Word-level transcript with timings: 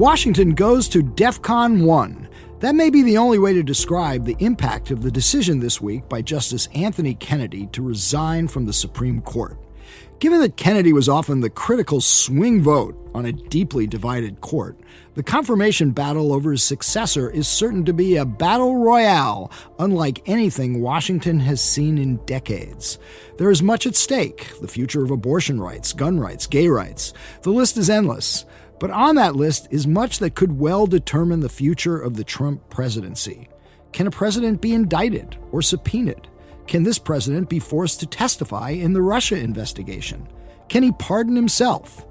Washington 0.00 0.54
goes 0.54 0.88
to 0.88 1.02
DEFCON 1.02 1.84
1. 1.84 2.28
That 2.60 2.74
may 2.74 2.88
be 2.88 3.02
the 3.02 3.18
only 3.18 3.38
way 3.38 3.52
to 3.52 3.62
describe 3.62 4.24
the 4.24 4.36
impact 4.38 4.90
of 4.90 5.02
the 5.02 5.10
decision 5.10 5.60
this 5.60 5.78
week 5.78 6.08
by 6.08 6.22
Justice 6.22 6.68
Anthony 6.74 7.12
Kennedy 7.12 7.66
to 7.72 7.82
resign 7.82 8.48
from 8.48 8.64
the 8.64 8.72
Supreme 8.72 9.20
Court. 9.20 9.58
Given 10.18 10.40
that 10.40 10.56
Kennedy 10.56 10.94
was 10.94 11.10
often 11.10 11.40
the 11.40 11.50
critical 11.50 12.00
swing 12.00 12.62
vote 12.62 12.96
on 13.14 13.26
a 13.26 13.32
deeply 13.32 13.86
divided 13.86 14.40
court, 14.40 14.80
the 15.16 15.22
confirmation 15.22 15.90
battle 15.90 16.32
over 16.32 16.52
his 16.52 16.62
successor 16.62 17.28
is 17.28 17.46
certain 17.46 17.84
to 17.84 17.92
be 17.92 18.16
a 18.16 18.24
battle 18.24 18.76
royale 18.78 19.52
unlike 19.78 20.22
anything 20.26 20.80
Washington 20.80 21.40
has 21.40 21.60
seen 21.60 21.98
in 21.98 22.16
decades. 22.24 22.98
There 23.36 23.50
is 23.50 23.62
much 23.62 23.86
at 23.86 23.96
stake 23.96 24.50
the 24.62 24.68
future 24.68 25.04
of 25.04 25.10
abortion 25.10 25.60
rights, 25.60 25.92
gun 25.92 26.18
rights, 26.18 26.46
gay 26.46 26.68
rights. 26.68 27.12
The 27.42 27.50
list 27.50 27.76
is 27.76 27.90
endless. 27.90 28.46
But 28.80 28.90
on 28.90 29.14
that 29.16 29.36
list 29.36 29.68
is 29.70 29.86
much 29.86 30.18
that 30.18 30.34
could 30.34 30.58
well 30.58 30.86
determine 30.86 31.40
the 31.40 31.50
future 31.50 32.00
of 32.00 32.16
the 32.16 32.24
Trump 32.24 32.68
presidency. 32.70 33.48
Can 33.92 34.06
a 34.06 34.10
president 34.10 34.62
be 34.62 34.72
indicted 34.72 35.36
or 35.52 35.60
subpoenaed? 35.60 36.28
Can 36.66 36.82
this 36.82 36.98
president 36.98 37.48
be 37.48 37.58
forced 37.58 38.00
to 38.00 38.06
testify 38.06 38.70
in 38.70 38.94
the 38.94 39.02
Russia 39.02 39.36
investigation? 39.36 40.26
Can 40.68 40.82
he 40.82 40.92
pardon 40.92 41.36
himself? 41.36 42.06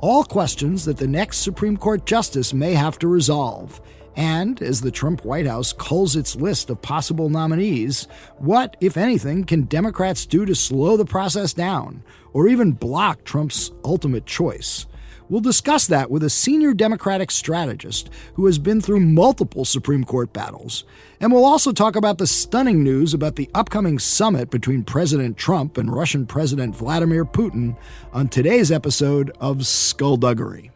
All 0.00 0.22
questions 0.22 0.84
that 0.84 0.98
the 0.98 1.06
next 1.06 1.38
Supreme 1.38 1.76
Court 1.76 2.04
justice 2.04 2.52
may 2.52 2.74
have 2.74 2.98
to 2.98 3.08
resolve. 3.08 3.80
And 4.16 4.60
as 4.60 4.80
the 4.80 4.90
Trump 4.90 5.24
White 5.24 5.46
House 5.46 5.72
culls 5.72 6.16
its 6.16 6.36
list 6.36 6.68
of 6.68 6.82
possible 6.82 7.30
nominees, 7.30 8.08
what, 8.38 8.76
if 8.80 8.96
anything, 8.96 9.44
can 9.44 9.62
Democrats 9.62 10.26
do 10.26 10.44
to 10.44 10.54
slow 10.54 10.96
the 10.98 11.04
process 11.04 11.54
down 11.54 12.02
or 12.34 12.48
even 12.48 12.72
block 12.72 13.24
Trump's 13.24 13.70
ultimate 13.84 14.26
choice? 14.26 14.86
We'll 15.30 15.40
discuss 15.40 15.86
that 15.86 16.10
with 16.10 16.24
a 16.24 16.28
senior 16.28 16.74
Democratic 16.74 17.30
strategist 17.30 18.10
who 18.34 18.46
has 18.46 18.58
been 18.58 18.80
through 18.80 18.98
multiple 18.98 19.64
Supreme 19.64 20.02
Court 20.02 20.32
battles. 20.32 20.82
And 21.20 21.32
we'll 21.32 21.44
also 21.44 21.70
talk 21.70 21.94
about 21.94 22.18
the 22.18 22.26
stunning 22.26 22.82
news 22.82 23.14
about 23.14 23.36
the 23.36 23.48
upcoming 23.54 24.00
summit 24.00 24.50
between 24.50 24.82
President 24.82 25.36
Trump 25.36 25.78
and 25.78 25.92
Russian 25.92 26.26
President 26.26 26.74
Vladimir 26.74 27.24
Putin 27.24 27.76
on 28.12 28.26
today's 28.26 28.72
episode 28.72 29.30
of 29.40 29.64
Skullduggery. 29.66 30.72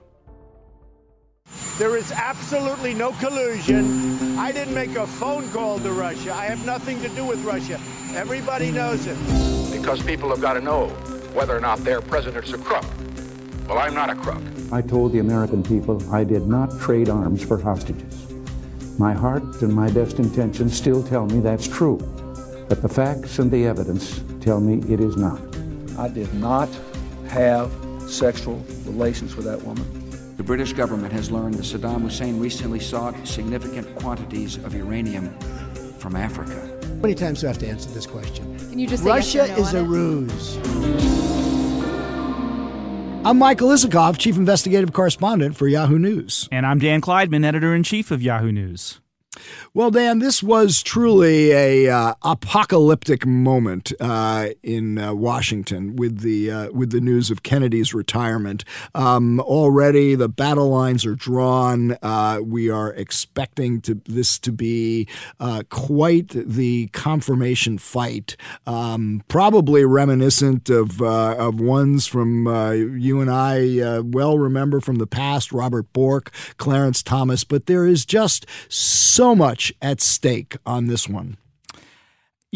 There 1.77 1.97
is 1.97 2.13
absolutely 2.13 2.95
no 2.95 3.11
collusion. 3.15 4.39
I 4.39 4.53
didn't 4.53 4.75
make 4.75 4.95
a 4.95 5.07
phone 5.07 5.49
call 5.51 5.81
to 5.81 5.93
Russia. 5.93 6.33
I 6.33 6.45
have 6.45 6.65
nothing 6.65 7.01
to 7.03 7.09
do 7.11 7.27
with 7.27 7.43
Russia. 7.45 7.81
Everybody 8.15 8.71
knows 8.71 9.05
it. 9.07 9.17
Because 9.73 10.01
people 10.01 10.29
have 10.29 10.41
got 10.41 10.53
to 10.53 10.61
know 10.61 10.91
whether 11.35 11.57
or 11.57 11.61
not 11.61 11.81
their 11.81 12.01
president's 12.01 12.53
a 12.53 12.59
crook. 12.59 12.85
Well, 13.69 13.79
I'm 13.79 13.95
not 13.95 14.11
a 14.11 14.15
crook. 14.15 14.43
I 14.73 14.83
told 14.83 15.13
the 15.13 15.21
American 15.21 15.63
people 15.63 16.03
I 16.13 16.23
did 16.25 16.47
not 16.47 16.79
trade 16.81 17.09
arms 17.09 17.43
for 17.43 17.59
hostages. 17.59 18.27
My 18.99 19.13
heart 19.15 19.43
and 19.63 19.73
my 19.73 19.91
best 19.91 20.19
intentions 20.19 20.77
still 20.77 21.03
tell 21.03 21.27
me 21.27 21.41
that's 21.41 21.67
true, 21.67 21.97
but 22.69 22.83
the 22.83 22.89
facts 22.89 23.39
and 23.39 23.51
the 23.51 23.67
evidence 23.67 24.23
tell 24.41 24.61
me 24.61 24.79
it 24.93 25.01
is 25.01 25.17
not. 25.17 25.41
I 25.99 26.09
did 26.09 26.33
not 26.35 26.69
have 27.29 27.73
sexual 28.07 28.63
relations 28.85 29.35
with 29.35 29.47
that 29.47 29.63
woman. 29.63 29.87
The 30.37 30.43
British 30.43 30.73
government 30.75 31.13
has 31.13 31.31
learned 31.31 31.55
that 31.55 31.63
Saddam 31.63 32.03
Hussein 32.03 32.39
recently 32.39 32.81
sought 32.81 33.15
significant 33.27 33.95
quantities 33.97 34.57
of 34.59 34.75
uranium 34.75 35.31
from 35.99 36.17
Africa. 36.17 36.71
How 36.83 36.95
many 37.01 37.15
times 37.15 37.41
do 37.41 37.47
I 37.47 37.51
have 37.51 37.59
to 37.59 37.69
answer 37.69 37.89
this 37.91 38.07
question? 38.07 38.59
Can 38.59 38.79
you 38.79 38.87
just 38.87 39.05
Russia 39.05 39.47
yes 39.47 39.57
no 39.59 39.65
is 39.65 39.75
a 39.75 39.79
it? 39.79 39.83
ruse. 39.87 41.24
I'm 43.27 43.39
Michael 43.39 43.69
Isikoff, 43.69 44.19
Chief 44.19 44.37
Investigative 44.37 44.93
Correspondent 44.93 45.57
for 45.57 45.67
Yahoo 45.67 45.99
News. 45.99 46.47
And 46.53 46.67
I'm 46.67 46.79
Dan 46.79 47.01
Klaidman, 47.01 47.43
Editor 47.43 47.75
in 47.75 47.83
Chief 47.83 48.11
of 48.11 48.21
Yahoo 48.21 48.53
News. 48.53 49.01
Well, 49.73 49.91
Dan, 49.91 50.19
this 50.21 50.43
was 50.43 50.83
truly 50.83 51.51
a 51.51 51.89
uh, 51.89 52.15
apocalyptic 52.23 53.27
moment 53.27 53.93
uh, 54.01 54.51
in 54.63 54.99
uh, 54.99 55.15
Washington 55.15 55.97
with 55.97 56.21
the 56.21 56.51
uh, 56.51 56.71
with 56.71 56.91
the 56.91 57.01
news 57.01 57.31
of 57.31 57.43
Kennedy's 57.43 57.93
retirement. 57.93 58.65
Um, 58.95 59.41
already, 59.41 60.15
the 60.15 60.29
battle 60.29 60.69
lines 60.69 61.05
are 61.05 61.15
drawn. 61.15 61.97
Uh, 62.03 62.41
we 62.45 62.71
are 62.71 62.93
expecting 62.95 63.81
to 63.83 64.01
this 64.05 64.39
to 64.41 64.53
be 64.53 65.09
uh, 65.41 65.63
quite 65.71 66.29
the 66.29 66.89
confirmation 66.93 67.79
fight, 67.79 68.37
um, 68.67 69.23
probably 69.29 69.85
reminiscent 69.85 70.71
of 70.71 71.01
of 71.03 71.61
ones 71.61 72.07
from 72.07 72.47
you 72.97 73.21
and 73.21 73.31
I 73.31 74.01
well 74.01 74.39
remember 74.39 74.81
from 74.81 74.97
the 74.97 75.07
past. 75.07 75.53
Robert 75.53 75.93
Bork, 75.93 76.31
Clarence 76.59 77.03
Thomas, 77.03 77.45
but 77.45 77.67
there 77.67 77.87
is 77.87 78.05
just 78.05 78.47
so 78.69 79.34
much 79.35 79.73
at 79.81 80.01
stake 80.01 80.57
on 80.67 80.87
this 80.87 81.09
one. 81.09 81.37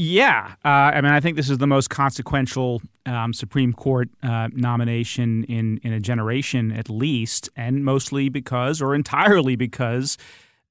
Yeah, 0.01 0.55
uh, 0.65 0.69
I 0.95 1.01
mean, 1.01 1.11
I 1.11 1.19
think 1.19 1.37
this 1.37 1.51
is 1.51 1.59
the 1.59 1.67
most 1.67 1.91
consequential 1.91 2.81
um, 3.05 3.33
Supreme 3.33 3.73
Court 3.73 4.09
uh, 4.23 4.47
nomination 4.53 5.43
in 5.45 5.79
in 5.83 5.93
a 5.93 5.99
generation, 5.99 6.71
at 6.71 6.89
least, 6.89 7.51
and 7.57 7.85
mostly 7.85 8.29
because, 8.29 8.81
or 8.81 8.95
entirely 8.95 9.57
because, 9.57 10.17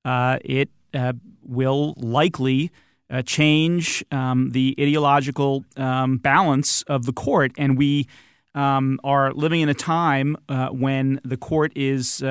uh, 0.06 0.40
it 0.46 0.69
uh, 0.94 1.12
will 1.44 1.94
likely 1.97 2.72
uh, 3.09 3.22
change 3.22 4.01
um, 4.12 4.51
the 4.51 4.73
ideological 4.79 5.66
um, 5.75 6.19
balance 6.19 6.84
of 6.84 7.06
the 7.06 7.12
court, 7.12 7.51
and 7.57 7.78
we 7.78 8.07
um, 8.56 8.97
are 9.03 9.34
living 9.34 9.59
in 9.59 9.67
a 9.67 9.73
time 9.73 10.38
uh, 10.47 10.69
when 10.69 11.19
the 11.25 11.35
court 11.35 11.73
is 11.75 12.23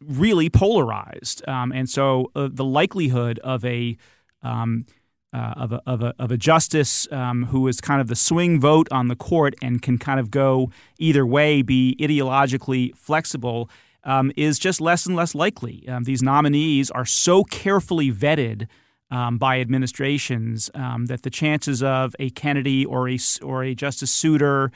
really 0.00 0.48
polarized, 0.48 1.46
um, 1.48 1.72
and 1.72 1.88
so 1.88 2.30
uh, 2.34 2.48
the 2.50 2.64
likelihood 2.64 3.38
of 3.40 3.64
a 3.64 3.96
um, 4.42 4.84
uh, 5.32 5.54
of, 5.56 5.72
a, 5.72 5.82
of, 5.86 6.02
a, 6.02 6.12
of 6.18 6.32
a 6.32 6.36
justice 6.36 7.06
um, 7.12 7.44
who 7.46 7.68
is 7.68 7.80
kind 7.80 8.00
of 8.00 8.08
the 8.08 8.16
swing 8.16 8.58
vote 8.58 8.88
on 8.90 9.06
the 9.06 9.14
court 9.14 9.54
and 9.62 9.80
can 9.80 9.96
kind 9.96 10.18
of 10.18 10.28
go 10.28 10.72
either 10.98 11.24
way, 11.24 11.62
be 11.62 11.96
ideologically 12.00 12.92
flexible, 12.96 13.70
um, 14.02 14.32
is 14.36 14.58
just 14.58 14.80
less 14.80 15.06
and 15.06 15.14
less 15.14 15.32
likely. 15.32 15.88
Um, 15.88 16.02
these 16.02 16.20
nominees 16.20 16.90
are 16.90 17.04
so 17.04 17.44
carefully 17.44 18.10
vetted. 18.10 18.66
Um, 19.12 19.38
by 19.38 19.58
administrations, 19.58 20.70
that 20.72 21.22
the 21.24 21.30
chances 21.30 21.82
of 21.82 22.14
a 22.20 22.30
Kennedy 22.30 22.84
or 22.84 23.08
a 23.08 23.18
or 23.42 23.64
a 23.64 23.74
Justice 23.74 24.12
Souter 24.12 24.70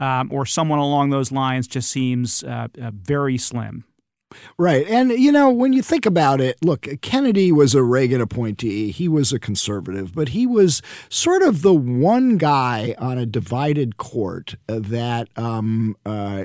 or 0.00 0.46
someone 0.46 0.78
along 0.78 1.10
those 1.10 1.32
lines 1.32 1.66
just 1.66 1.90
seems 1.90 2.42
uh, 2.44 2.68
uh, 2.80 2.90
very 2.92 3.38
slim. 3.38 3.84
Right. 4.58 4.86
And, 4.88 5.10
you 5.10 5.30
know, 5.30 5.50
when 5.50 5.72
you 5.72 5.82
think 5.82 6.04
about 6.04 6.40
it, 6.40 6.56
look, 6.64 6.88
Kennedy 7.00 7.52
was 7.52 7.74
a 7.74 7.82
Reagan 7.82 8.20
appointee. 8.20 8.90
He 8.90 9.08
was 9.08 9.32
a 9.32 9.38
conservative, 9.38 10.14
but 10.14 10.30
he 10.30 10.46
was 10.46 10.82
sort 11.08 11.42
of 11.42 11.62
the 11.62 11.74
one 11.74 12.36
guy 12.36 12.94
on 12.98 13.18
a 13.18 13.26
divided 13.26 13.98
court 13.98 14.56
that 14.66 15.28
um, 15.36 15.96
uh, 16.04 16.44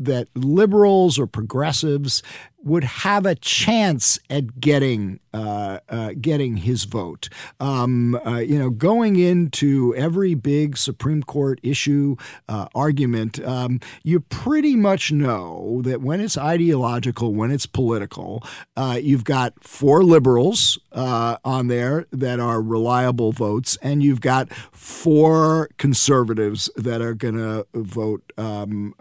that 0.00 0.28
liberals 0.34 1.18
or 1.18 1.26
progressives 1.26 2.22
would 2.62 2.84
have 2.84 3.24
a 3.24 3.34
chance 3.34 4.18
at 4.28 4.60
getting 4.60 5.18
uh, 5.32 5.78
uh, 5.88 6.12
getting 6.20 6.58
his 6.58 6.84
vote. 6.84 7.28
Um, 7.58 8.14
uh, 8.26 8.38
you 8.38 8.58
know, 8.58 8.70
going 8.70 9.16
into 9.16 9.94
every 9.96 10.34
big 10.34 10.76
Supreme 10.76 11.22
Court 11.22 11.60
issue 11.62 12.16
uh, 12.48 12.66
argument, 12.74 13.42
um, 13.44 13.80
you 14.02 14.20
pretty 14.20 14.76
much 14.76 15.12
know 15.12 15.80
that 15.84 16.02
when 16.02 16.20
it's 16.20 16.36
ideological, 16.36 17.32
when 17.32 17.50
it's 17.50 17.66
political, 17.66 18.42
uh, 18.76 18.98
you've 19.00 19.24
got 19.24 19.62
four 19.62 20.02
liberals 20.02 20.78
uh, 20.92 21.36
on 21.44 21.68
there 21.68 22.06
that 22.10 22.40
are 22.40 22.60
reliable 22.60 23.32
votes, 23.32 23.78
and 23.82 24.02
you've 24.02 24.20
got 24.20 24.52
four 24.72 25.70
conservatives 25.78 26.68
that 26.76 27.00
are 27.00 27.14
going 27.14 27.36
to 27.36 27.66
vote. 27.74 28.32
Um, 28.36 28.94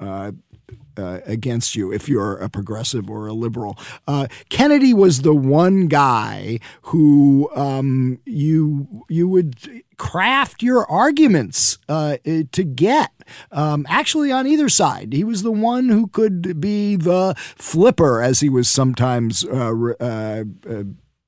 uh, 0.99 1.21
against 1.25 1.75
you 1.75 1.91
if 1.91 2.09
you're 2.09 2.35
a 2.37 2.49
progressive 2.49 3.09
or 3.09 3.27
a 3.27 3.33
liberal. 3.33 3.77
Uh, 4.07 4.27
Kennedy 4.49 4.93
was 4.93 5.21
the 5.21 5.33
one 5.33 5.87
guy 5.87 6.59
who 6.83 7.49
um, 7.55 8.19
you 8.25 9.05
you 9.07 9.27
would 9.27 9.83
craft 9.97 10.63
your 10.63 10.89
arguments 10.89 11.77
uh, 11.87 12.17
to 12.23 12.63
get. 12.63 13.11
Um, 13.51 13.85
actually, 13.89 14.31
on 14.31 14.47
either 14.47 14.69
side, 14.69 15.13
he 15.13 15.23
was 15.23 15.43
the 15.43 15.51
one 15.51 15.89
who 15.89 16.07
could 16.07 16.59
be 16.59 16.95
the 16.95 17.35
flipper, 17.37 18.21
as 18.21 18.39
he 18.39 18.49
was 18.49 18.69
sometimes 18.69 19.45
uh, 19.45 19.73
uh, 19.99 20.43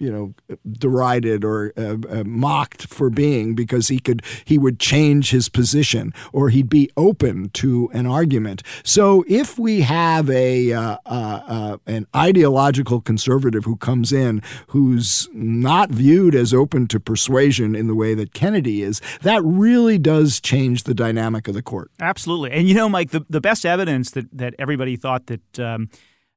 you 0.02 0.12
know 0.12 0.34
derided 0.68 1.46
or 1.46 1.72
uh, 1.78 1.96
uh, 2.10 2.24
mocked 2.26 2.88
for 2.88 3.12
being 3.12 3.54
because 3.54 3.88
he 3.88 4.00
could 4.00 4.24
he 4.44 4.58
would 4.58 4.80
change 4.80 5.30
his 5.30 5.48
position 5.48 6.12
or 6.34 6.50
he'd 6.50 6.70
be 6.70 6.90
open 6.98 7.50
to 7.50 7.90
an 7.94 8.08
argument. 8.08 8.64
So 8.84 9.24
if 9.28 9.60
we 9.60 9.82
have 9.82 10.30
a 10.30 10.74
uh, 10.74 10.98
uh, 11.06 11.42
uh 11.48 11.78
an 11.86 12.08
ideological 12.16 13.00
conservative 13.00 13.64
who 13.64 13.78
comes 13.78 14.12
in 14.12 14.42
who's 14.68 15.30
not 15.34 15.92
viewed 15.92 16.34
as 16.34 16.52
open 16.52 16.88
to 16.88 17.00
persuasion 17.00 17.76
in 17.76 17.86
the 17.88 17.96
way 17.96 18.16
that 18.16 18.34
Kennedy 18.34 18.82
is, 18.82 19.02
that 19.22 19.44
really 19.44 20.00
does 20.00 20.42
change 20.42 20.84
the 20.84 20.96
dynamic 20.96 21.48
of 21.48 21.54
the 21.54 21.62
court. 21.62 21.92
Absolutely, 22.00 22.52
and 22.52 22.68
you 22.68 22.74
know, 22.74 22.90
Mike, 22.90 23.12
the 23.12 23.24
the 23.30 23.42
best 23.42 23.68
evidence 23.68 24.10
that 24.12 24.26
that 24.36 24.56
everybody 24.58 24.96
thought 24.96 25.28
that. 25.28 25.60
Um, 25.60 25.90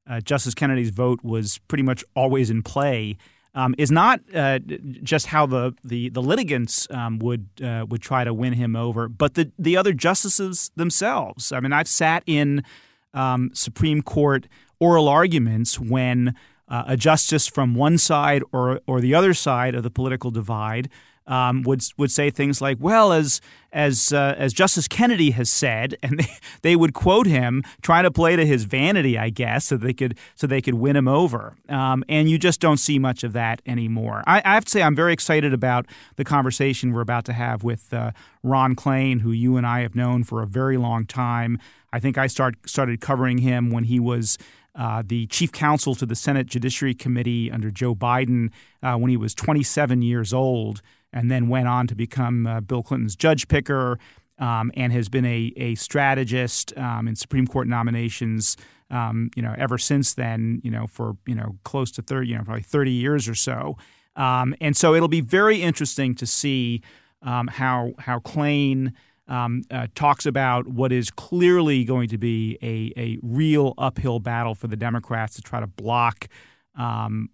uh, 0.06 0.20
Justice 0.20 0.52
Kennedy's 0.52 0.90
vote 0.90 1.20
was 1.22 1.56
pretty 1.67 1.82
much 1.82 2.05
always 2.14 2.50
in 2.50 2.62
play. 2.62 3.17
Um, 3.56 3.77
is 3.79 3.93
not 3.93 4.21
uh, 4.35 4.59
just 5.05 5.27
how 5.27 5.47
the 5.47 5.75
the, 5.85 6.09
the 6.09 6.21
litigants 6.21 6.89
um, 6.91 7.21
would 7.21 7.47
uh, 7.62 7.87
would 7.89 8.03
try 8.03 8.25
to 8.25 8.35
win 8.35 8.55
him 8.55 8.75
over, 8.75 9.09
but 9.09 9.35
the 9.35 9.53
the 9.59 9.77
other 9.77 9.93
justices 9.93 10.73
themselves. 10.75 11.53
I 11.53 11.61
mean, 11.61 11.73
I've 11.73 11.87
sat 11.87 12.25
in 12.27 12.65
um, 13.12 13.51
Supreme 13.55 14.03
Court 14.03 14.49
oral 14.81 15.09
arguments 15.09 15.79
when 15.79 16.35
uh, 16.69 16.85
a 16.89 16.97
justice 16.97 17.47
from 17.47 17.75
one 17.75 17.97
side 17.97 18.43
or 18.53 18.81
or 18.87 19.01
the 19.01 19.15
other 19.15 19.35
side 19.35 19.75
of 19.77 19.83
the 19.85 19.91
political 19.91 20.33
divide 20.33 20.91
um, 21.26 21.62
would 21.62 21.82
would 21.97 22.11
say 22.11 22.31
things 22.31 22.61
like, 22.61 22.76
"Well, 22.81 23.12
as 23.12 23.41
as 23.73 24.12
uh, 24.12 24.35
as 24.37 24.53
Justice 24.53 24.87
Kennedy 24.87 25.31
has 25.32 25.50
said," 25.50 25.97
and 26.03 26.19
they, 26.21 26.37
they 26.62 26.76
would 26.76 26.94
quote 26.94 27.26
him, 27.26 27.62
trying 27.82 28.05
to 28.05 28.11
play 28.11 28.37
to 28.37 28.44
his 28.44 28.65
vanity, 28.65 29.19
I 29.19 29.31
guess, 29.31 29.67
so 29.67 29.76
they 29.76 29.94
could 29.94 30.19
so 30.35 30.47
they 30.47 30.61
could 30.61 30.75
win 30.75 30.97
him 30.97 31.09
over. 31.09 31.56
Um, 31.69 32.05
and 32.09 32.29
you 32.29 32.38
just 32.38 32.61
don't 32.61 32.76
see 32.76 32.99
much 32.99 33.25
of 33.25 33.32
that 33.32 33.62
anymore. 33.67 34.23
I, 34.26 34.43
I, 34.44 34.55
have 34.55 34.65
to 34.67 34.71
say, 34.71 34.82
I'm 34.82 34.97
very 34.97 35.12
excited 35.12 35.55
about 35.55 35.87
the 36.17 36.25
conversation 36.25 36.93
we're 36.93 37.00
about 37.00 37.25
to 37.27 37.32
have 37.32 37.65
with 37.65 37.93
uh, 37.93 38.12
Ron 38.43 38.77
Klain, 38.77 39.20
who 39.20 39.32
you 39.32 39.56
and 39.56 39.67
I 39.67 39.81
have 39.81 39.94
known 39.94 40.25
for 40.25 40.43
a 40.43 40.47
very 40.47 40.77
long 40.77 41.06
time. 41.06 41.59
I 41.93 42.00
think 42.00 42.19
I 42.19 42.27
start 42.27 42.56
started 42.67 43.00
covering 43.00 43.38
him 43.38 43.70
when 43.70 43.85
he 43.85 43.99
was. 43.99 44.38
Uh, 44.77 45.05
the 45.06 45.25
chief 45.29 45.53
counsel 45.53 45.94
to 45.94 46.05
the 46.05 46.17
Senate 46.17 46.49
Judiciary 46.49 46.94
Committee 46.94 47.49
under 47.49 47.70
Joe 47.70 47.94
Biden 47.94 48.50
uh, 48.82 48.97
when 48.97 49.09
he 49.09 49.17
was 49.17 49.32
27 49.32 50.03
years 50.03 50.32
old 50.32 50.82
and 51.14 51.31
then 51.31 51.49
went 51.49 51.69
on 51.69 51.87
to 51.87 51.94
become 51.94 52.46
uh, 52.46 52.61
Bill 52.61 52.82
Clinton's 52.82 53.16
judge 53.16 53.49
picker 53.49 53.99
um, 54.38 54.70
and 54.75 54.93
has 54.93 55.08
been 55.08 55.25
a, 55.25 55.52
a 55.56 55.76
strategist 55.76 56.76
um, 56.76 57.08
in 57.08 57.16
Supreme 57.16 57.46
Court 57.46 57.69
nominations. 57.69 58.56
Um, 58.90 59.31
you 59.34 59.43
know, 59.43 59.55
ever 59.56 59.78
since 59.78 60.12
then, 60.12 60.61
you 60.62 60.70
know, 60.70 60.87
for 60.87 61.16
you 61.26 61.34
know 61.34 61.56
close 61.64 61.90
to 61.93 62.02
thirty, 62.02 62.28
you 62.28 62.37
know, 62.37 62.44
probably 62.44 62.62
thirty 62.62 62.93
years 62.93 63.28
or 63.28 63.34
so, 63.34 63.78
um, 64.14 64.55
and 64.61 64.76
so 64.76 64.94
it'll 64.94 65.08
be 65.08 65.22
very 65.22 65.62
interesting 65.62 66.14
to 66.16 66.26
see 66.26 66.82
um, 67.22 67.46
how 67.46 67.93
how 67.99 68.19
Klain 68.19 68.93
um, 69.26 69.62
uh, 69.70 69.87
talks 69.94 70.26
about 70.26 70.69
what 70.69 70.93
is 70.93 71.10
clearly 71.10 71.84
going 71.84 72.08
to 72.08 72.19
be 72.19 72.58
a 72.60 72.93
a 73.00 73.19
real 73.22 73.72
uphill 73.78 74.20
battle 74.20 74.55
for 74.55 74.67
the 74.67 74.76
Democrats 74.76 75.34
to 75.37 75.43
try 75.43 75.60
to 75.60 75.67
block, 75.67 76.28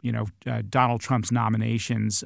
you 0.03 0.12
know, 0.12 0.26
uh, 0.47 0.62
Donald 0.69 1.00
Trump's 1.00 1.33
nominations. 1.33 2.23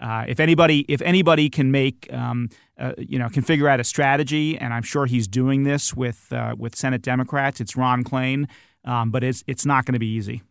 Uh, 0.00 0.24
if 0.28 0.40
anybody, 0.40 0.84
if 0.88 1.00
anybody 1.02 1.48
can 1.48 1.70
make, 1.70 2.12
um, 2.12 2.48
uh, 2.78 2.92
you 2.98 3.18
know, 3.18 3.28
can 3.28 3.42
figure 3.42 3.68
out 3.68 3.80
a 3.80 3.84
strategy, 3.84 4.58
and 4.58 4.74
I'm 4.74 4.82
sure 4.82 5.06
he's 5.06 5.26
doing 5.26 5.64
this 5.64 5.94
with 5.94 6.32
uh, 6.32 6.54
with 6.58 6.76
Senate 6.76 7.02
Democrats, 7.02 7.60
it's 7.60 7.76
Ron 7.76 8.04
Klain. 8.04 8.48
Um, 8.84 9.10
but 9.10 9.24
it's 9.24 9.42
it's 9.46 9.66
not 9.66 9.84
going 9.84 9.94
to 9.94 9.98
be 9.98 10.06
easy. 10.06 10.42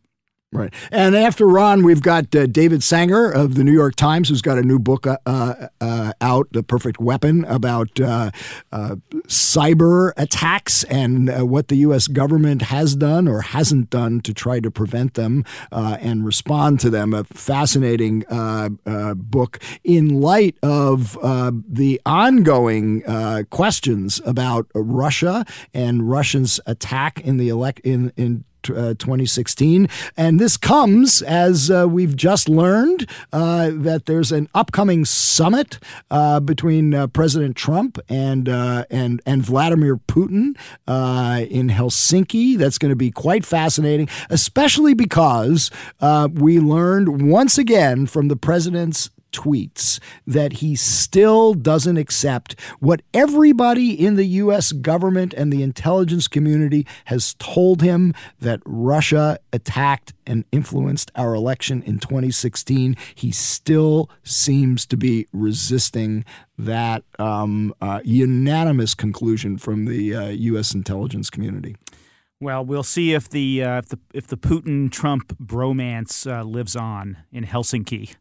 Right. 0.55 0.73
And 0.89 1.15
after 1.15 1.45
Ron, 1.45 1.83
we've 1.83 2.01
got 2.01 2.33
uh, 2.33 2.45
David 2.45 2.81
Sanger 2.81 3.29
of 3.29 3.55
the 3.55 3.63
New 3.63 3.73
York 3.73 3.95
Times, 3.97 4.29
who's 4.29 4.41
got 4.41 4.57
a 4.57 4.61
new 4.61 4.79
book 4.79 5.05
uh, 5.05 5.17
uh, 5.25 6.13
out, 6.21 6.47
The 6.51 6.63
Perfect 6.63 6.99
Weapon, 7.01 7.43
about 7.45 7.99
uh, 7.99 8.31
uh, 8.71 8.95
cyber 9.27 10.13
attacks 10.15 10.85
and 10.85 11.29
uh, 11.29 11.45
what 11.45 11.67
the 11.67 11.75
U.S. 11.77 12.07
government 12.07 12.61
has 12.63 12.95
done 12.95 13.27
or 13.27 13.41
hasn't 13.41 13.89
done 13.89 14.21
to 14.21 14.33
try 14.33 14.61
to 14.61 14.71
prevent 14.71 15.15
them 15.15 15.43
and 15.71 16.25
respond 16.25 16.79
to 16.81 16.89
them. 16.89 17.13
A 17.13 17.25
fascinating 17.25 18.23
book 19.15 19.59
in 19.83 20.21
light 20.21 20.57
of 20.63 21.17
the 21.67 21.99
ongoing 22.05 23.01
questions 23.49 24.21
about 24.25 24.67
Russia 24.73 25.45
and 25.73 26.09
Russia's 26.09 26.61
attack 26.65 27.19
in 27.19 27.37
the 27.37 27.49
elect 27.49 27.79
in 27.81 28.13
in 28.15 28.45
uh, 28.69 28.93
2016. 28.95 29.87
And 30.17 30.39
this 30.39 30.57
comes 30.57 31.21
as 31.21 31.69
uh, 31.69 31.87
we've 31.89 32.15
just 32.15 32.49
learned 32.49 33.09
uh, 33.33 33.71
that 33.73 34.05
there's 34.05 34.31
an 34.31 34.47
upcoming 34.53 35.05
summit 35.05 35.79
uh, 36.11 36.39
between 36.39 37.07
President 37.09 37.55
Trump 37.55 37.99
and 38.09 38.47
and 38.47 39.21
and 39.25 39.43
Vladimir 39.43 39.97
Putin 39.97 40.55
in 40.87 41.69
Helsinki. 41.69 42.57
That's 42.57 42.77
going 42.77 42.91
to 42.91 42.95
be 42.95 43.11
quite 43.11 43.45
fascinating, 43.45 44.09
especially 44.29 44.93
because 44.93 45.71
we 46.33 46.59
learned 46.59 47.29
once 47.29 47.57
again 47.57 48.05
from 48.05 48.27
the 48.27 48.35
president's 48.35 49.09
tweets 49.35 49.99
that 50.25 50.53
he 50.53 50.75
still 50.75 51.53
doesn't 51.53 51.97
accept 51.97 52.59
what 52.79 53.01
everybody 53.13 53.91
in 53.93 54.15
the 54.15 54.25
U.S. 54.25 54.71
government 54.71 55.33
and 55.33 55.51
the 55.51 55.63
intelligence 55.63 56.27
community 56.27 56.87
has 57.05 57.35
told 57.35 57.81
him 57.81 58.13
that 58.39 58.61
Russia 58.65 59.37
attacked 59.51 60.13
and 60.25 60.45
influenced 60.51 61.11
our 61.15 61.33
election 61.33 61.83
in 61.83 61.99
2016. 61.99 62.95
He 63.13 63.31
still 63.31 64.09
seems 64.23 64.85
to 64.87 64.97
be 64.97 65.27
resisting 65.31 66.25
that 66.57 67.03
um, 67.19 67.73
uh, 67.81 68.01
unanimous 68.03 68.95
conclusion 68.95 69.57
from 69.57 69.85
the 69.85 70.15
uh, 70.15 70.27
U.S. 70.29 70.73
intelligence 70.73 71.29
community. 71.29 71.75
Well, 72.39 72.65
we'll 72.65 72.83
see 72.83 73.13
if 73.13 73.29
the 73.29 73.63
uh, 73.63 73.77
if 73.79 73.87
the 73.87 73.99
if 74.13 74.27
the 74.27 74.37
Putin 74.37 74.91
Trump 74.91 75.37
bromance 75.37 76.29
uh, 76.29 76.43
lives 76.43 76.75
on 76.75 77.17
in 77.31 77.45
Helsinki. 77.45 78.15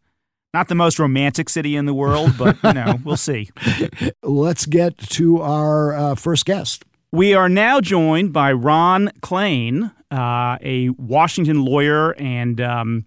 Not 0.55 0.69
the 0.69 0.77
most 0.77 1.01
romantic 1.01 1.49
city 1.49 1.75
in 1.75 1.85
the 1.85 1.93
world, 1.93 2.39
but 2.39 2.57
you 2.63 2.75
know, 2.75 3.01
we'll 3.05 3.17
see. 3.17 3.51
Let's 4.23 4.67
get 4.67 4.97
to 4.99 5.43
our 5.43 5.93
uh, 5.93 6.15
first 6.15 6.47
guest. 6.47 6.85
We 7.11 7.35
are 7.35 7.49
now 7.49 7.81
joined 7.81 8.33
by 8.33 8.53
Ron 8.53 9.11
Klain, 9.21 9.93
uh, 10.13 10.57
a 10.63 10.91
Washington 10.91 11.65
lawyer 11.65 12.13
and 12.21 12.61
um, 12.61 13.05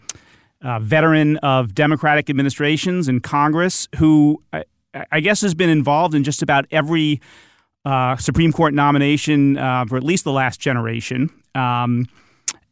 veteran 0.62 1.38
of 1.38 1.74
Democratic 1.74 2.30
administrations 2.30 3.08
and 3.08 3.24
Congress, 3.24 3.88
who 3.96 4.44
I, 4.52 4.66
I, 5.10 5.22
guess 5.22 5.40
has 5.40 5.54
been 5.54 5.70
involved 5.70 6.16
in 6.16 6.26
just 6.26 6.42
about 6.42 6.66
every 6.70 7.22
uh, 7.86 8.18
Supreme 8.18 8.52
Court 8.52 8.74
nomination 8.74 9.58
uh, 9.58 9.86
for 9.86 9.96
at 9.96 10.04
least 10.04 10.26
the 10.26 10.34
last 10.34 10.60
generation. 10.60 11.30
Um, 11.56 12.08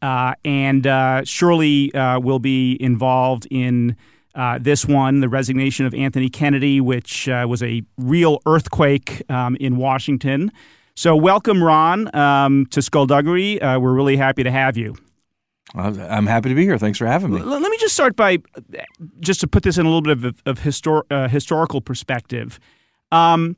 uh, 0.02 0.34
and 0.44 0.86
uh, 0.86 1.24
surely 1.24 1.92
will 1.94 2.40
be 2.40 2.76
involved 2.82 3.48
in 3.50 3.96
uh, 4.36 4.60
this 4.62 4.86
one, 4.86 5.22
the 5.22 5.30
resignation 5.30 5.86
of 5.86 5.94
Anthony 5.94 6.30
Kennedy, 6.30 6.82
which 6.82 7.28
uh, 7.30 7.46
was 7.48 7.64
a 7.64 7.82
real 7.98 8.42
earthquake 8.46 9.24
um, 9.30 9.56
in 9.58 9.78
Washington. 9.78 10.52
So, 10.96 11.16
welcome, 11.16 11.64
Ron, 11.64 12.14
um, 12.16 12.66
to 12.68 12.82
Skullduggery. 12.82 13.62
Uh, 13.62 13.80
we're 13.80 13.94
really 13.94 14.18
happy 14.18 14.44
to 14.44 14.52
have 14.52 14.78
you. 14.78 14.96
I'm 15.74 16.28
happy 16.28 16.50
to 16.50 16.56
be 16.56 16.64
here. 16.64 16.78
Thanks 16.78 16.98
for 16.98 17.06
having 17.06 17.34
me. 17.34 17.42
L- 17.42 17.48
let 17.48 17.70
me 17.70 17.78
just 17.80 17.94
start 17.94 18.16
by 18.16 18.38
just 19.20 19.42
to 19.42 19.48
put 19.48 19.64
this 19.64 19.78
in 19.78 19.86
a 19.86 19.90
little 19.90 20.02
bit 20.02 20.26
of, 20.26 20.42
of 20.46 20.60
histor- 20.60 21.04
uh, 21.10 21.28
historical 21.28 21.82
perspective. 21.82 22.60
Um, 23.12 23.58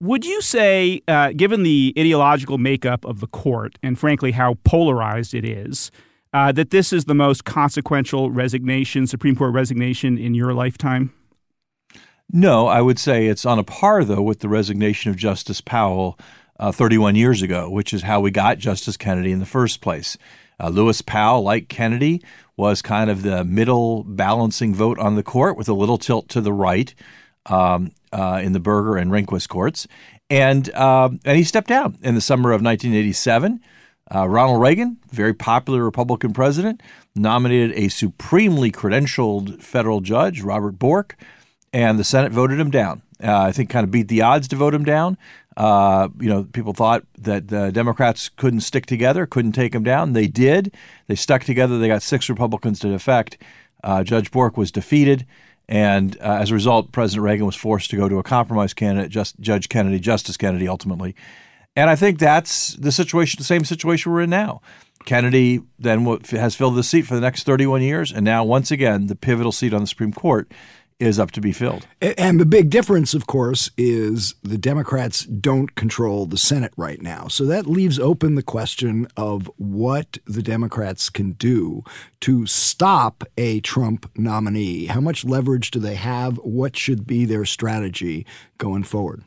would 0.00 0.24
you 0.24 0.40
say, 0.40 1.00
uh, 1.08 1.32
given 1.34 1.64
the 1.64 1.92
ideological 1.98 2.58
makeup 2.58 3.04
of 3.04 3.18
the 3.20 3.26
court 3.26 3.78
and 3.82 3.98
frankly 3.98 4.30
how 4.32 4.54
polarized 4.62 5.34
it 5.34 5.44
is, 5.44 5.90
uh, 6.32 6.52
that 6.52 6.70
this 6.70 6.92
is 6.92 7.06
the 7.06 7.14
most 7.14 7.44
consequential 7.44 8.30
resignation, 8.30 9.06
Supreme 9.06 9.36
Court 9.36 9.52
resignation 9.52 10.18
in 10.18 10.34
your 10.34 10.52
lifetime? 10.52 11.12
No, 12.30 12.66
I 12.66 12.82
would 12.82 12.98
say 12.98 13.26
it's 13.26 13.46
on 13.46 13.58
a 13.58 13.64
par, 13.64 14.04
though, 14.04 14.20
with 14.20 14.40
the 14.40 14.48
resignation 14.48 15.10
of 15.10 15.16
Justice 15.16 15.60
Powell 15.60 16.18
uh, 16.60 16.72
31 16.72 17.16
years 17.16 17.40
ago, 17.40 17.70
which 17.70 17.94
is 17.94 18.02
how 18.02 18.20
we 18.20 18.30
got 18.30 18.58
Justice 18.58 18.96
Kennedy 18.96 19.32
in 19.32 19.38
the 19.38 19.46
first 19.46 19.80
place. 19.80 20.18
Uh, 20.60 20.68
Lewis 20.68 21.00
Powell, 21.00 21.42
like 21.42 21.68
Kennedy, 21.68 22.22
was 22.56 22.82
kind 22.82 23.08
of 23.08 23.22
the 23.22 23.44
middle 23.44 24.04
balancing 24.04 24.74
vote 24.74 24.98
on 24.98 25.14
the 25.14 25.22
court 25.22 25.56
with 25.56 25.68
a 25.68 25.72
little 25.72 25.96
tilt 25.96 26.28
to 26.28 26.40
the 26.40 26.52
right 26.52 26.94
um, 27.46 27.92
uh, 28.12 28.40
in 28.42 28.52
the 28.52 28.60
Burger 28.60 28.96
and 28.96 29.10
Rehnquist 29.10 29.48
courts. 29.48 29.86
And, 30.28 30.74
um, 30.74 31.20
and 31.24 31.38
he 31.38 31.44
stepped 31.44 31.68
down 31.68 31.96
in 32.02 32.14
the 32.14 32.20
summer 32.20 32.50
of 32.50 32.60
1987. 32.60 33.60
Uh, 34.14 34.28
Ronald 34.28 34.60
Reagan, 34.60 34.96
very 35.10 35.34
popular 35.34 35.84
Republican 35.84 36.32
president, 36.32 36.82
nominated 37.14 37.72
a 37.76 37.88
supremely 37.88 38.72
credentialed 38.72 39.62
federal 39.62 40.00
judge, 40.00 40.40
Robert 40.40 40.78
Bork, 40.78 41.16
and 41.72 41.98
the 41.98 42.04
Senate 42.04 42.32
voted 42.32 42.58
him 42.58 42.70
down. 42.70 43.02
Uh, 43.22 43.36
I 43.36 43.52
think 43.52 43.68
kind 43.68 43.84
of 43.84 43.90
beat 43.90 44.08
the 44.08 44.22
odds 44.22 44.48
to 44.48 44.56
vote 44.56 44.74
him 44.74 44.84
down. 44.84 45.18
Uh, 45.56 46.08
you 46.20 46.28
know, 46.28 46.44
people 46.44 46.72
thought 46.72 47.04
that 47.18 47.48
the 47.48 47.72
Democrats 47.72 48.28
couldn't 48.28 48.60
stick 48.60 48.86
together, 48.86 49.26
couldn't 49.26 49.52
take 49.52 49.74
him 49.74 49.82
down. 49.82 50.12
They 50.12 50.28
did. 50.28 50.72
They 51.08 51.16
stuck 51.16 51.42
together. 51.42 51.78
They 51.78 51.88
got 51.88 52.02
six 52.02 52.30
Republicans 52.30 52.78
to 52.80 52.88
defect. 52.88 53.38
Uh, 53.82 54.04
judge 54.04 54.30
Bork 54.30 54.56
was 54.56 54.70
defeated. 54.70 55.26
And 55.68 56.16
uh, 56.20 56.38
as 56.40 56.50
a 56.50 56.54
result, 56.54 56.92
President 56.92 57.24
Reagan 57.24 57.44
was 57.44 57.56
forced 57.56 57.90
to 57.90 57.96
go 57.96 58.08
to 58.08 58.18
a 58.18 58.22
compromise 58.22 58.72
candidate, 58.72 59.10
just 59.10 59.38
Judge 59.40 59.68
Kennedy, 59.68 59.98
Justice 59.98 60.36
Kennedy, 60.36 60.68
ultimately. 60.68 61.14
And 61.78 61.88
I 61.88 61.94
think 61.94 62.18
that's 62.18 62.74
the 62.74 62.90
situation, 62.90 63.38
the 63.38 63.44
same 63.44 63.64
situation 63.64 64.10
we're 64.10 64.22
in 64.22 64.30
now. 64.30 64.62
Kennedy 65.04 65.60
then 65.78 66.04
has 66.30 66.56
filled 66.56 66.74
the 66.74 66.82
seat 66.82 67.02
for 67.02 67.14
the 67.14 67.20
next 67.20 67.44
31 67.44 67.82
years, 67.82 68.10
and 68.10 68.24
now 68.24 68.42
once 68.42 68.72
again 68.72 69.06
the 69.06 69.14
pivotal 69.14 69.52
seat 69.52 69.72
on 69.72 69.82
the 69.82 69.86
Supreme 69.86 70.12
Court 70.12 70.50
is 71.00 71.18
up 71.18 71.30
to 71.30 71.40
be 71.40 71.52
filled. 71.52 71.86
And 72.00 72.40
the 72.40 72.46
big 72.46 72.70
difference, 72.70 73.14
of 73.14 73.26
course, 73.28 73.70
is 73.78 74.34
the 74.42 74.58
Democrats 74.58 75.24
don't 75.24 75.76
control 75.76 76.26
the 76.26 76.36
Senate 76.36 76.72
right 76.76 77.00
now. 77.00 77.28
So 77.28 77.44
that 77.46 77.66
leaves 77.66 78.00
open 78.00 78.34
the 78.34 78.42
question 78.42 79.06
of 79.16 79.48
what 79.56 80.18
the 80.26 80.42
Democrats 80.42 81.08
can 81.08 81.32
do 81.32 81.84
to 82.20 82.46
stop 82.46 83.22
a 83.36 83.60
Trump 83.60 84.10
nominee. 84.16 84.86
How 84.86 85.00
much 85.00 85.24
leverage 85.24 85.70
do 85.70 85.78
they 85.78 85.94
have? 85.94 86.36
What 86.38 86.76
should 86.76 87.06
be 87.06 87.24
their 87.24 87.44
strategy 87.44 88.26
going 88.58 88.82
forward? 88.82 89.22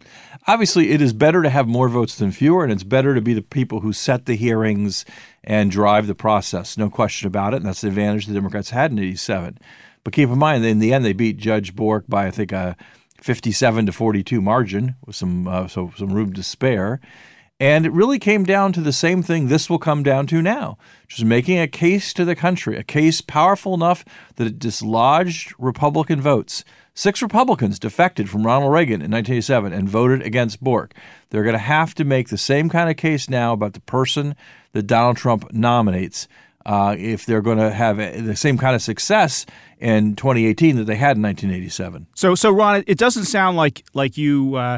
Obviously, 0.48 0.90
it 0.90 1.01
is 1.01 1.13
better 1.13 1.42
to 1.42 1.50
have 1.50 1.68
more 1.68 1.88
votes 1.88 2.18
than 2.18 2.34
fewer, 2.34 2.63
and 2.63 2.74
it's 2.74 2.84
better 2.84 3.16
to 3.16 3.22
be 3.22 3.34
the 3.34 3.42
people 3.42 3.80
who 3.80 3.94
set 3.94 4.25
the 4.25 4.36
hearings 4.36 5.06
and 5.42 5.72
drive 5.72 6.08
the 6.08 6.16
process. 6.16 6.78
No 6.78 6.90
question 6.90 7.28
about 7.28 7.54
it. 7.54 7.58
And 7.58 7.66
that's 7.66 7.82
the 7.82 7.88
advantage 7.88 8.25
the 8.25 8.34
Democrats 8.34 8.72
had 8.72 8.92
in 8.92 9.00
87. 9.00 9.58
But 10.03 10.13
keep 10.13 10.29
in 10.29 10.39
mind, 10.39 10.65
in 10.65 10.79
the 10.79 10.93
end, 10.93 11.05
they 11.05 11.13
beat 11.13 11.38
Judge 11.38 11.75
Bork 11.75 12.05
by, 12.08 12.27
I 12.27 12.31
think, 12.31 12.51
a 12.51 12.75
57 13.22 13.86
to 13.86 13.91
42 13.91 14.41
margin 14.41 14.96
with 15.05 15.15
some, 15.15 15.48
uh, 15.48 15.67
so 15.67 15.93
some 15.96 16.13
room 16.13 16.34
to 16.34 16.43
spare. 16.43 17.00
And 17.60 17.86
it 17.86 17.91
really 17.91 18.17
came 18.17 18.43
down 18.43 18.74
to 18.74 18.81
the 18.81 18.91
same 18.91 19.22
thing 19.22 19.48
this 19.48 19.70
will 19.70 19.77
come 19.77 20.01
down 20.01 20.25
to 20.27 20.41
now, 20.41 20.79
is 21.15 21.24
making 21.24 21.60
a 21.60 21.67
case 21.67 22.12
to 22.13 22.25
the 22.25 22.36
country, 22.36 22.75
a 22.75 22.84
case 22.84 23.22
powerful 23.22 23.75
enough 23.75 24.03
that 24.38 24.48
it 24.48 24.58
dislodged 24.58 25.53
Republican 25.60 26.20
votes. 26.20 26.63
Six 26.96 27.22
Republicans 27.22 27.77
defected 27.77 28.31
from 28.31 28.48
Ronald 28.48 28.74
Reagan 28.74 28.96
in 28.96 29.12
1987 29.12 29.74
and 29.74 29.88
voted 29.88 30.24
against 30.24 30.63
Bork. 30.63 30.96
They're 31.29 31.43
going 31.43 31.53
to 31.53 31.60
have 31.60 31.93
to 31.96 32.03
make 32.03 32.29
the 32.29 32.38
same 32.38 32.67
kind 32.67 32.89
of 32.89 32.98
case 32.98 33.29
now 33.29 33.53
about 33.53 33.74
the 33.74 33.81
person 33.81 34.36
that 34.74 34.88
Donald 34.88 35.17
Trump 35.17 35.53
nominates 35.53 36.27
uh, 36.65 36.96
if 36.98 37.25
they're 37.25 37.41
going 37.41 37.58
to 37.58 37.72
have 37.72 37.98
the 37.98 38.36
same 38.36 38.58
kind 38.58 38.75
of 38.75 38.82
success 38.82 39.46
in 39.80 40.15
2018 40.15 40.75
that 40.77 40.84
they 40.84 40.96
had 40.96 41.18
in 41.18 41.24
1987. 41.24 42.08
So, 42.15 42.36
so 42.36 42.51
Ron, 42.51 42.84
it 42.88 42.98
doesn't 42.98 43.25
sound 43.25 43.58
like 43.58 43.84
like 43.94 44.18
you 44.18 44.56
uh, 44.56 44.77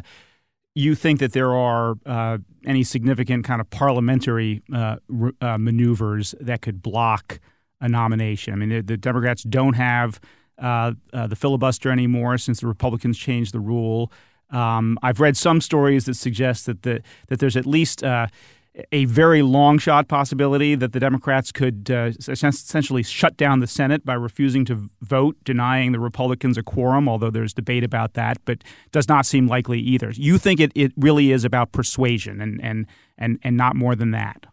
you 0.75 0.96
think 0.96 1.20
that 1.20 1.34
there 1.34 1.54
are 1.54 1.96
uh, 2.06 2.38
any 2.66 2.84
significant 2.84 3.46
kind 3.46 3.62
of 3.62 3.70
parliamentary 3.70 4.63
uh, 4.74 4.98
uh, 5.42 5.58
maneuvers 5.58 6.34
that 6.40 6.62
could 6.62 6.82
block 6.82 7.40
a 7.82 7.90
nomination. 7.90 8.54
I 8.54 8.58
mean, 8.58 8.70
the, 8.70 8.82
the 8.82 8.98
Democrats 8.98 9.44
don't 9.44 9.74
have 9.74 10.20
uh, 10.58 10.94
the 11.12 11.36
filibuster 11.36 11.92
anymore 11.92 12.38
since 12.38 12.62
the 12.62 12.68
Republicans 12.68 13.18
changed 13.18 13.54
the 13.54 13.60
rule. 13.60 14.12
Um, 14.50 14.98
I've 15.02 15.20
read 15.20 15.36
some 15.36 15.62
stories 15.62 16.06
that 16.06 16.13
suggest 16.13 16.68
that 16.68 16.84
the 16.84 17.02
that 17.28 17.40
there's 17.40 17.58
at 17.58 17.66
least 17.66 18.04
a 18.92 19.06
very 19.06 19.42
long 19.44 19.77
shot 19.77 20.08
possibility 20.08 20.74
that 20.74 20.94
the 20.94 21.00
Democrats 21.00 21.51
could 21.51 21.92
uh, 21.92 22.12
essentially 22.27 23.03
shut 23.03 23.38
down 23.38 23.60
the 23.60 23.68
Senate 23.68 24.03
by 24.03 24.15
refusing 24.15 24.65
to 24.65 24.89
vote, 25.01 25.38
denying 25.44 25.92
the 25.92 26.00
Republicans 26.00 26.58
a 26.58 26.63
quorum, 26.63 27.08
although 27.08 27.30
there's 27.30 27.53
debate 27.53 27.84
about 27.84 28.13
that, 28.13 28.38
but 28.46 28.63
does 28.92 29.08
not 29.08 29.25
seem 29.25 29.48
likely 29.48 29.80
either. 29.80 30.12
You 30.12 30.39
think 30.39 30.60
it, 30.60 30.72
it 30.74 30.92
really 30.98 31.32
is 31.32 31.46
about 31.46 31.72
persuasion 31.72 32.42
and, 32.42 32.60
and, 32.63 32.88
and, 33.18 33.39
and 33.44 33.56
not 33.56 33.75
more 33.75 33.96
than 33.96 34.12
that? 34.12 34.48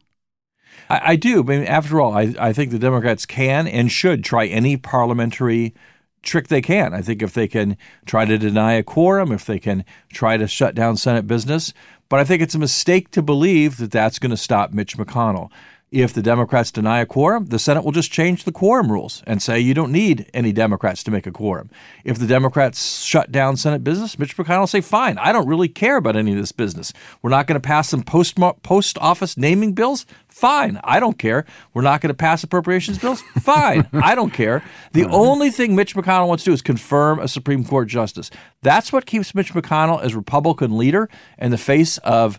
I, 0.90 1.00
I 1.12 1.16
do. 1.16 1.40
I 1.40 1.46
mean, 1.46 1.64
after 1.64 2.00
all, 2.00 2.12
I, 2.12 2.34
I 2.38 2.52
think 2.52 2.72
the 2.72 2.78
Democrats 2.78 3.24
can 3.24 3.66
and 3.66 3.90
should 3.90 4.22
try 4.22 4.46
any 4.46 4.76
parliamentary 4.76 5.74
trick 6.22 6.48
they 6.48 6.62
can. 6.62 6.94
I 6.94 7.02
think 7.02 7.22
if 7.22 7.32
they 7.32 7.48
can 7.48 7.76
try 8.06 8.24
to 8.24 8.38
deny 8.38 8.74
a 8.74 8.82
quorum, 8.82 9.32
if 9.32 9.44
they 9.44 9.58
can 9.58 9.84
try 10.12 10.36
to 10.36 10.46
shut 10.46 10.74
down 10.74 10.96
Senate 10.96 11.26
business, 11.26 11.72
but 12.08 12.20
I 12.20 12.24
think 12.24 12.42
it's 12.42 12.54
a 12.54 12.58
mistake 12.58 13.10
to 13.12 13.22
believe 13.22 13.76
that 13.78 13.90
that's 13.92 14.18
going 14.18 14.30
to 14.30 14.36
stop 14.36 14.72
Mitch 14.72 14.96
McConnell. 14.96 15.50
If 15.90 16.12
the 16.12 16.22
Democrats 16.22 16.70
deny 16.70 17.00
a 17.00 17.06
quorum, 17.06 17.46
the 17.46 17.58
Senate 17.58 17.84
will 17.84 17.90
just 17.90 18.12
change 18.12 18.44
the 18.44 18.52
quorum 18.52 18.92
rules 18.92 19.24
and 19.26 19.42
say 19.42 19.58
you 19.58 19.74
don't 19.74 19.90
need 19.90 20.30
any 20.32 20.52
Democrats 20.52 21.02
to 21.02 21.10
make 21.10 21.26
a 21.26 21.32
quorum. 21.32 21.68
If 22.04 22.16
the 22.16 22.28
Democrats 22.28 23.02
shut 23.02 23.32
down 23.32 23.56
Senate 23.56 23.82
business, 23.82 24.16
Mitch 24.16 24.36
McConnell 24.36 24.60
will 24.60 24.66
say, 24.68 24.82
fine, 24.82 25.18
I 25.18 25.32
don't 25.32 25.48
really 25.48 25.66
care 25.66 25.96
about 25.96 26.14
any 26.14 26.30
of 26.30 26.38
this 26.38 26.52
business. 26.52 26.92
We're 27.22 27.30
not 27.30 27.48
going 27.48 27.60
to 27.60 27.66
pass 27.66 27.88
some 27.88 28.04
post, 28.04 28.38
post 28.62 28.98
office 28.98 29.36
naming 29.36 29.72
bills. 29.72 30.06
Fine, 30.28 30.78
I 30.84 31.00
don't 31.00 31.18
care. 31.18 31.44
We're 31.74 31.82
not 31.82 32.00
going 32.00 32.10
to 32.10 32.14
pass 32.14 32.44
appropriations 32.44 32.98
bills. 32.98 33.22
Fine, 33.40 33.88
I 33.92 34.14
don't 34.14 34.32
care. 34.32 34.62
The 34.92 35.06
only 35.06 35.50
thing 35.50 35.74
Mitch 35.74 35.96
McConnell 35.96 36.28
wants 36.28 36.44
to 36.44 36.50
do 36.50 36.54
is 36.54 36.62
confirm 36.62 37.18
a 37.18 37.26
Supreme 37.26 37.64
Court 37.64 37.88
justice. 37.88 38.30
That's 38.62 38.92
what 38.92 39.06
keeps 39.06 39.34
Mitch 39.34 39.52
McConnell 39.54 40.00
as 40.00 40.14
Republican 40.14 40.78
leader 40.78 41.08
in 41.36 41.50
the 41.50 41.58
face 41.58 41.98
of 41.98 42.38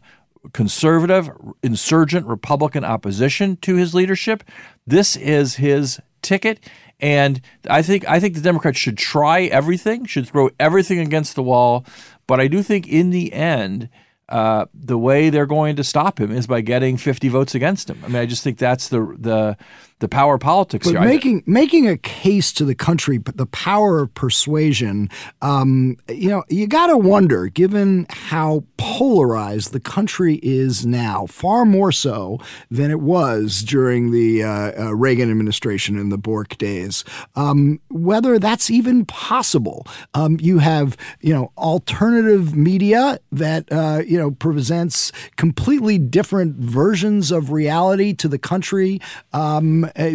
conservative, 0.54 1.30
insurgent 1.64 2.26
Republican 2.28 2.84
opposition 2.84 3.58
to 3.58 3.76
his 3.76 3.94
leadership. 3.94 4.44
This 4.86 5.16
is 5.16 5.56
his 5.56 6.00
ticket. 6.22 6.60
And 7.00 7.42
I 7.68 7.82
think 7.82 8.08
I 8.08 8.20
think 8.20 8.36
the 8.36 8.42
Democrats 8.42 8.78
should 8.78 8.98
try 8.98 9.44
everything, 9.44 10.06
should 10.06 10.28
throw 10.28 10.50
everything 10.60 11.00
against 11.00 11.36
the 11.36 11.44
wall. 11.44 11.86
But 12.28 12.40
I 12.40 12.48
do 12.48 12.62
think 12.62 12.88
in 12.88 13.10
the 13.10 13.34
end, 13.34 13.90
uh, 14.32 14.66
the 14.74 14.98
way 14.98 15.30
they're 15.30 15.46
going 15.46 15.76
to 15.76 15.84
stop 15.84 16.20
him 16.20 16.32
is 16.32 16.48
by 16.48 16.62
getting 16.62 16.98
50 16.98 17.28
votes 17.28 17.54
against 17.54 17.90
him. 17.90 18.02
I 18.04 18.08
mean, 18.08 18.16
I 18.16 18.26
just 18.26 18.44
think 18.44 18.58
that's 18.58 18.88
the 18.88 19.16
the 19.20 19.58
the 20.02 20.10
power 20.10 20.34
of 20.36 20.42
politics 20.42 20.88
but 20.88 21.00
here. 21.00 21.08
Making 21.08 21.44
making 21.46 21.88
a 21.88 21.96
case 21.96 22.52
to 22.54 22.66
the 22.66 22.76
country, 22.76 23.18
but 23.18 23.38
the 23.38 23.46
power 23.46 24.02
of 24.02 24.14
persuasion. 24.14 25.10
Um, 25.42 25.98
you 26.10 26.30
know, 26.30 26.44
you 26.50 26.68
got 26.68 26.88
to 26.88 26.98
wonder, 26.98 27.48
given 27.48 28.08
how 28.10 28.66
polarized 28.78 29.72
the 29.72 29.80
country 29.80 30.40
is 30.44 30.86
now, 30.86 31.28
far 31.28 31.66
more 31.66 31.92
so 31.92 32.40
than 32.70 32.92
it 32.92 33.00
was 33.00 33.62
during 33.62 34.12
the 34.12 34.44
uh, 34.44 34.88
uh, 34.88 34.96
Reagan 34.96 35.32
administration 35.32 35.98
in 35.98 36.10
the 36.10 36.18
Bork 36.18 36.58
days, 36.58 37.06
um, 37.36 37.80
whether 37.90 38.40
that's 38.40 38.70
even 38.70 39.06
possible. 39.06 39.86
Um, 40.14 40.38
you 40.42 40.58
have 40.58 40.98
you 41.22 41.34
know 41.34 41.52
alternative 41.58 42.56
media 42.56 43.20
that 43.32 43.72
uh, 43.72 44.02
you 44.06 44.18
know 44.18 44.21
presents 44.30 45.12
completely 45.38 45.98
different 45.98 46.58
versions 46.58 47.32
of 47.32 47.52
reality 47.52 48.14
to 48.14 48.28
the 48.28 48.38
country. 48.38 49.02
Um, 49.34 49.86
uh, 49.96 50.12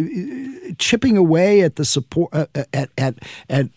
chipping 0.77 1.17
away 1.17 1.61
at 1.61 1.75
the 1.75 1.85
support 1.85 2.33
uh, 2.33 2.45
at 2.73 2.89
at 2.97 3.15
at 3.49 3.67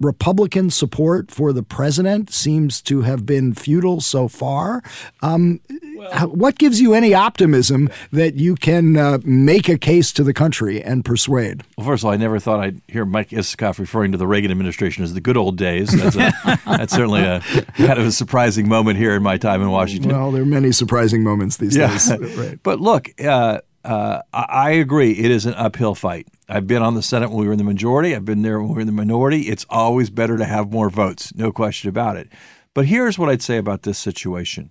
Republican 0.00 0.70
support 0.70 1.30
for 1.30 1.52
the 1.52 1.62
president 1.62 2.32
seems 2.32 2.82
to 2.82 3.02
have 3.02 3.24
been 3.24 3.54
futile 3.54 4.00
so 4.00 4.26
far. 4.26 4.82
Um, 5.22 5.60
well, 5.96 6.28
what 6.28 6.58
gives 6.58 6.80
you 6.80 6.94
any 6.94 7.14
optimism 7.14 7.88
that 8.10 8.34
you 8.34 8.56
can 8.56 8.96
uh, 8.96 9.18
make 9.24 9.68
a 9.68 9.78
case 9.78 10.12
to 10.14 10.24
the 10.24 10.34
country 10.34 10.82
and 10.82 11.04
persuade? 11.04 11.62
Well, 11.78 11.86
first 11.86 12.02
of 12.02 12.06
all, 12.06 12.12
I 12.12 12.16
never 12.16 12.40
thought 12.40 12.60
I'd 12.60 12.80
hear 12.88 13.04
Mike 13.04 13.30
Isikoff 13.30 13.78
referring 13.78 14.10
to 14.12 14.18
the 14.18 14.26
Reagan 14.26 14.50
administration 14.50 15.04
as 15.04 15.14
the 15.14 15.20
good 15.20 15.36
old 15.36 15.56
days. 15.56 15.90
That's, 15.90 16.16
a, 16.16 16.60
that's 16.76 16.92
certainly 16.92 17.22
a 17.22 17.40
kind 17.76 17.98
of 17.98 18.06
a 18.06 18.12
surprising 18.12 18.68
moment 18.68 18.98
here 18.98 19.14
in 19.14 19.22
my 19.22 19.38
time 19.38 19.62
in 19.62 19.70
Washington. 19.70 20.10
Well, 20.10 20.32
there 20.32 20.42
are 20.42 20.46
many 20.46 20.72
surprising 20.72 21.22
moments 21.22 21.58
these 21.58 21.76
yeah. 21.76 21.88
days. 21.88 22.10
right. 22.36 22.58
But 22.62 22.80
look, 22.80 23.10
uh, 23.22 23.60
uh, 23.84 24.22
I 24.32 24.70
agree. 24.70 25.12
It 25.12 25.30
is 25.30 25.46
an 25.46 25.54
uphill 25.54 25.94
fight. 25.94 26.26
I've 26.48 26.66
been 26.66 26.82
on 26.82 26.94
the 26.94 27.02
Senate 27.02 27.30
when 27.30 27.40
we 27.40 27.46
were 27.46 27.52
in 27.52 27.58
the 27.58 27.64
majority. 27.64 28.14
I've 28.14 28.24
been 28.24 28.42
there 28.42 28.58
when 28.58 28.68
we 28.68 28.74
were 28.74 28.80
in 28.80 28.86
the 28.86 28.92
minority. 28.92 29.42
It's 29.42 29.66
always 29.68 30.10
better 30.10 30.36
to 30.36 30.44
have 30.44 30.72
more 30.72 30.90
votes, 30.90 31.34
no 31.34 31.52
question 31.52 31.88
about 31.88 32.16
it. 32.16 32.28
But 32.72 32.86
here's 32.86 33.18
what 33.18 33.28
I'd 33.28 33.42
say 33.42 33.56
about 33.56 33.82
this 33.82 33.98
situation. 33.98 34.70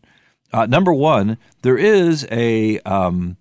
Uh, 0.52 0.66
number 0.66 0.94
one, 0.94 1.38
there 1.62 1.78
is 1.78 2.28
a 2.32 2.80
um, 2.80 3.38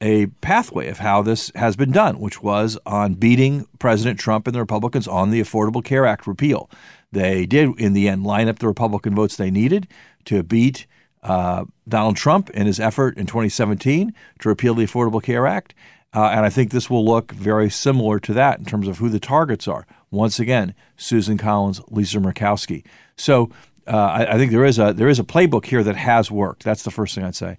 a 0.00 0.26
pathway 0.26 0.88
of 0.88 0.98
how 0.98 1.22
this 1.22 1.50
has 1.54 1.76
been 1.76 1.90
done, 1.90 2.18
which 2.20 2.42
was 2.42 2.78
on 2.84 3.14
beating 3.14 3.66
President 3.78 4.20
Trump 4.20 4.46
and 4.46 4.54
the 4.54 4.60
Republicans 4.60 5.08
on 5.08 5.30
the 5.30 5.40
Affordable 5.40 5.84
Care 5.84 6.06
Act 6.06 6.26
repeal. 6.26 6.68
They 7.10 7.46
did, 7.46 7.78
in 7.80 7.92
the 7.92 8.08
end, 8.08 8.24
line 8.24 8.48
up 8.48 8.58
the 8.58 8.66
Republican 8.66 9.14
votes 9.14 9.36
they 9.36 9.50
needed 9.50 9.88
to 10.26 10.42
beat 10.42 10.86
uh, 11.24 11.64
Donald 11.88 12.16
Trump 12.16 12.50
in 12.50 12.66
his 12.66 12.78
effort 12.78 13.16
in 13.16 13.26
2017 13.26 14.14
to 14.40 14.48
repeal 14.48 14.74
the 14.74 14.84
Affordable 14.84 15.22
Care 15.22 15.46
Act. 15.46 15.74
Uh, 16.12 16.28
and 16.28 16.46
I 16.46 16.50
think 16.50 16.70
this 16.70 16.88
will 16.88 17.04
look 17.04 17.32
very 17.32 17.68
similar 17.68 18.20
to 18.20 18.32
that 18.34 18.58
in 18.58 18.64
terms 18.64 18.86
of 18.86 18.98
who 18.98 19.08
the 19.08 19.18
targets 19.18 19.66
are. 19.66 19.86
Once 20.10 20.38
again, 20.38 20.74
Susan 20.96 21.36
Collins, 21.36 21.80
Lisa 21.88 22.18
Murkowski. 22.18 22.84
So 23.16 23.50
uh, 23.86 23.96
I, 23.96 24.34
I, 24.34 24.38
think 24.38 24.52
there 24.52 24.64
is 24.64 24.78
a 24.78 24.92
there 24.92 25.08
is 25.08 25.18
a 25.18 25.24
playbook 25.24 25.66
here 25.66 25.82
that 25.82 25.96
has 25.96 26.30
worked. 26.30 26.62
That's 26.62 26.84
the 26.84 26.92
first 26.92 27.14
thing 27.14 27.24
I'd 27.24 27.34
say. 27.34 27.56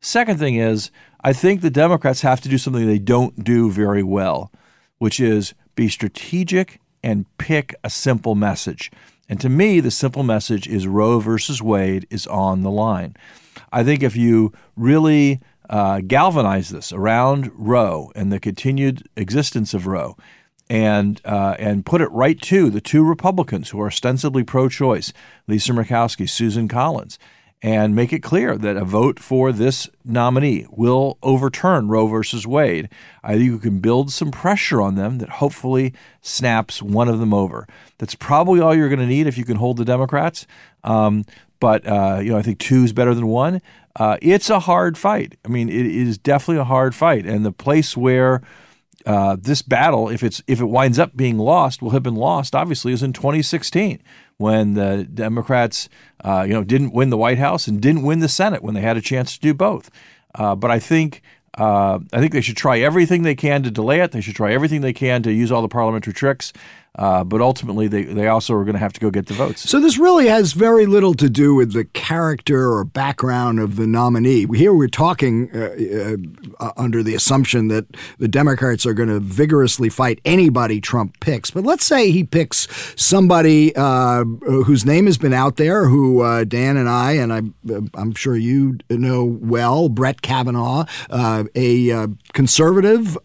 Second 0.00 0.38
thing 0.38 0.54
is 0.54 0.90
I 1.22 1.32
think 1.32 1.60
the 1.60 1.70
Democrats 1.70 2.22
have 2.22 2.40
to 2.40 2.48
do 2.48 2.56
something 2.56 2.86
they 2.86 2.98
don't 2.98 3.44
do 3.44 3.70
very 3.70 4.02
well, 4.02 4.50
which 4.98 5.20
is 5.20 5.54
be 5.74 5.88
strategic 5.88 6.80
and 7.02 7.26
pick 7.36 7.74
a 7.84 7.90
simple 7.90 8.34
message. 8.34 8.90
And 9.28 9.40
to 9.40 9.48
me, 9.48 9.80
the 9.80 9.90
simple 9.90 10.22
message 10.22 10.66
is 10.66 10.86
Roe 10.86 11.20
versus 11.20 11.60
Wade 11.62 12.06
is 12.10 12.26
on 12.26 12.62
the 12.62 12.70
line. 12.70 13.14
I 13.70 13.84
think 13.84 14.02
if 14.02 14.16
you 14.16 14.52
really 14.76 15.40
uh, 15.68 16.00
galvanize 16.00 16.70
this 16.70 16.92
around 16.92 17.50
Roe 17.54 18.10
and 18.14 18.32
the 18.32 18.40
continued 18.40 19.06
existence 19.16 19.74
of 19.74 19.86
Roe, 19.86 20.16
and 20.70 21.20
uh, 21.24 21.56
and 21.58 21.86
put 21.86 22.00
it 22.00 22.10
right 22.10 22.40
to 22.42 22.70
the 22.70 22.80
two 22.80 23.02
Republicans 23.02 23.70
who 23.70 23.80
are 23.80 23.86
ostensibly 23.86 24.44
pro-choice, 24.44 25.12
Lisa 25.46 25.72
Murkowski, 25.72 26.28
Susan 26.28 26.68
Collins, 26.68 27.18
and 27.60 27.94
make 27.94 28.12
it 28.12 28.22
clear 28.22 28.56
that 28.56 28.76
a 28.76 28.84
vote 28.84 29.18
for 29.18 29.50
this 29.50 29.88
nominee 30.04 30.66
will 30.70 31.18
overturn 31.22 31.88
Roe 31.88 32.06
versus 32.06 32.46
Wade. 32.46 32.88
I 33.24 33.32
think 33.32 33.44
you 33.44 33.58
can 33.58 33.80
build 33.80 34.12
some 34.12 34.30
pressure 34.30 34.80
on 34.80 34.94
them 34.94 35.18
that 35.18 35.28
hopefully 35.28 35.92
snaps 36.20 36.80
one 36.80 37.08
of 37.08 37.18
them 37.18 37.34
over. 37.34 37.66
That's 37.98 38.14
probably 38.14 38.60
all 38.60 38.74
you're 38.74 38.88
going 38.88 39.00
to 39.00 39.06
need 39.06 39.26
if 39.26 39.36
you 39.36 39.44
can 39.44 39.56
hold 39.56 39.76
the 39.76 39.84
Democrats. 39.84 40.46
Um, 40.84 41.24
but 41.58 41.84
uh, 41.86 42.20
you 42.22 42.30
know, 42.30 42.38
I 42.38 42.42
think 42.42 42.60
two 42.60 42.84
is 42.84 42.92
better 42.92 43.14
than 43.14 43.26
one. 43.26 43.60
Uh, 43.96 44.16
it's 44.22 44.48
a 44.48 44.60
hard 44.60 44.96
fight. 44.96 45.36
I 45.44 45.48
mean, 45.48 45.68
it 45.68 45.86
is 45.86 46.18
definitely 46.18 46.60
a 46.60 46.64
hard 46.64 46.94
fight, 46.94 47.26
and 47.26 47.44
the 47.44 47.50
place 47.50 47.96
where 47.96 48.42
uh, 49.06 49.36
this 49.40 49.62
battle, 49.62 50.08
if 50.08 50.22
it's 50.22 50.40
if 50.46 50.60
it 50.60 50.66
winds 50.66 51.00
up 51.00 51.16
being 51.16 51.36
lost, 51.36 51.82
will 51.82 51.90
have 51.90 52.04
been 52.04 52.14
lost. 52.14 52.54
Obviously, 52.54 52.92
is 52.92 53.02
in 53.02 53.12
2016 53.12 54.00
when 54.38 54.74
the 54.74 55.04
Democrats, 55.12 55.88
uh, 56.24 56.44
you 56.46 56.54
know, 56.54 56.64
didn't 56.64 56.92
win 56.92 57.10
the 57.10 57.18
White 57.18 57.38
House 57.38 57.66
and 57.68 57.80
didn't 57.80 58.02
win 58.02 58.20
the 58.20 58.28
Senate 58.28 58.62
when 58.62 58.74
they 58.74 58.80
had 58.80 58.96
a 58.96 59.00
chance 59.00 59.34
to 59.34 59.40
do 59.40 59.52
both. 59.52 59.90
Uh, 60.34 60.54
but 60.54 60.70
I 60.70 60.78
think 60.78 61.22
uh, 61.58 61.98
I 62.12 62.20
think 62.20 62.32
they 62.32 62.40
should 62.40 62.56
try 62.56 62.78
everything 62.78 63.22
they 63.22 63.34
can 63.34 63.62
to 63.64 63.70
delay 63.70 64.00
it. 64.00 64.12
They 64.12 64.20
should 64.20 64.36
try 64.36 64.52
everything 64.52 64.80
they 64.80 64.92
can 64.92 65.22
to 65.24 65.32
use 65.32 65.50
all 65.50 65.62
the 65.62 65.68
parliamentary 65.68 66.14
tricks. 66.14 66.52
Uh, 66.98 67.22
but 67.22 67.40
ultimately, 67.40 67.86
they, 67.86 68.02
they 68.02 68.26
also 68.26 68.52
are 68.54 68.64
going 68.64 68.74
to 68.74 68.80
have 68.80 68.92
to 68.92 69.00
go 69.00 69.08
get 69.08 69.26
the 69.26 69.34
votes. 69.34 69.68
So 69.70 69.78
this 69.78 69.98
really 69.98 70.26
has 70.26 70.52
very 70.52 70.84
little 70.84 71.14
to 71.14 71.30
do 71.30 71.54
with 71.54 71.72
the 71.72 71.84
character 71.84 72.72
or 72.72 72.84
background 72.84 73.60
of 73.60 73.76
the 73.76 73.86
nominee. 73.86 74.46
Here 74.52 74.74
we're 74.74 74.88
talking 74.88 75.48
uh, 75.54 76.16
uh, 76.58 76.72
under 76.76 77.04
the 77.04 77.14
assumption 77.14 77.68
that 77.68 77.86
the 78.18 78.26
Democrats 78.26 78.84
are 78.84 78.94
going 78.94 79.08
to 79.08 79.20
vigorously 79.20 79.88
fight 79.88 80.20
anybody 80.24 80.80
Trump 80.80 81.20
picks. 81.20 81.52
But 81.52 81.62
let's 81.62 81.84
say 81.84 82.10
he 82.10 82.24
picks 82.24 82.66
somebody 83.00 83.74
uh, 83.76 84.24
whose 84.24 84.84
name 84.84 85.06
has 85.06 85.18
been 85.18 85.32
out 85.32 85.56
there, 85.56 85.88
who 85.88 86.22
uh, 86.22 86.42
Dan 86.42 86.76
and 86.76 86.88
I, 86.88 87.12
and 87.12 87.32
I, 87.32 87.42
I'm 87.94 88.12
sure 88.14 88.36
you 88.36 88.78
know 88.90 89.24
well, 89.24 89.88
Brett 89.88 90.20
Kavanaugh, 90.22 90.84
uh, 91.10 91.44
a 91.54 92.08
conservative 92.32 93.16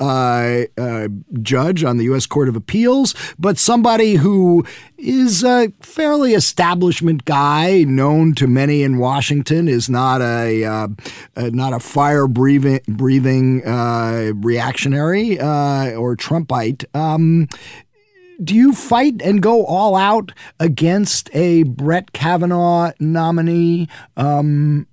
judge 1.41 1.83
on 1.83 1.97
the 1.97 2.03
U.S. 2.05 2.27
Court 2.27 2.49
of 2.49 2.55
Appeals, 2.55 3.15
but 3.39 3.57
somebody 3.63 4.15
who 4.15 4.65
is 4.97 5.43
a 5.43 5.71
fairly 5.81 6.33
establishment 6.33 7.25
guy, 7.25 7.83
known 7.83 8.35
to 8.35 8.47
many 8.47 8.83
in 8.83 8.97
Washington, 8.97 9.67
is 9.67 9.89
not 9.89 10.21
a 10.21 10.63
uh, 10.63 10.87
uh, 11.35 11.49
not 11.53 11.73
a 11.73 11.79
fire 11.79 12.27
breathing 12.27 12.81
breathing 12.87 13.65
uh, 13.65 14.33
reactionary 14.35 15.39
uh, 15.39 15.91
or 15.93 16.15
Trumpite. 16.15 16.85
Um, 16.93 17.47
do 18.43 18.55
you 18.55 18.73
fight 18.73 19.21
and 19.21 19.41
go 19.41 19.65
all 19.65 19.95
out 19.95 20.31
against 20.59 21.29
a 21.33 21.63
Brett 21.63 22.13
Kavanaugh 22.13 22.91
nominee, 22.99 23.87
um, 24.17 24.87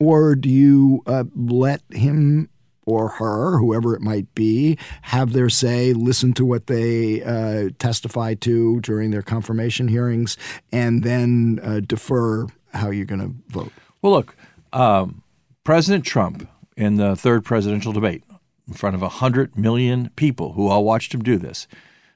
or 0.00 0.34
do 0.34 0.48
you 0.48 1.02
uh, 1.06 1.24
let 1.36 1.82
him 1.90 2.48
or 2.84 3.08
her, 3.08 3.58
whoever 3.58 3.94
it 3.94 4.00
might 4.00 4.32
be, 4.34 4.78
have 5.02 5.32
their 5.32 5.48
say, 5.48 5.92
listen 5.92 6.32
to 6.34 6.44
what 6.44 6.66
they 6.66 7.22
uh, 7.22 7.70
testify 7.78 8.34
to 8.34 8.80
during 8.80 9.10
their 9.10 9.22
confirmation 9.22 9.88
hearings, 9.88 10.36
and 10.70 11.02
then 11.02 11.60
uh, 11.62 11.80
defer 11.80 12.46
how 12.74 12.90
you're 12.90 13.06
going 13.06 13.20
to 13.20 13.34
vote? 13.48 13.72
Well, 14.00 14.12
look, 14.12 14.36
um, 14.72 15.22
President 15.64 16.04
Trump 16.04 16.48
in 16.76 16.96
the 16.96 17.14
third 17.14 17.44
presidential 17.44 17.92
debate 17.92 18.24
in 18.66 18.74
front 18.74 18.96
of 18.96 19.02
100 19.02 19.56
million 19.56 20.10
people 20.16 20.52
who 20.54 20.68
all 20.68 20.84
watched 20.84 21.14
him 21.14 21.22
do 21.22 21.38
this 21.38 21.66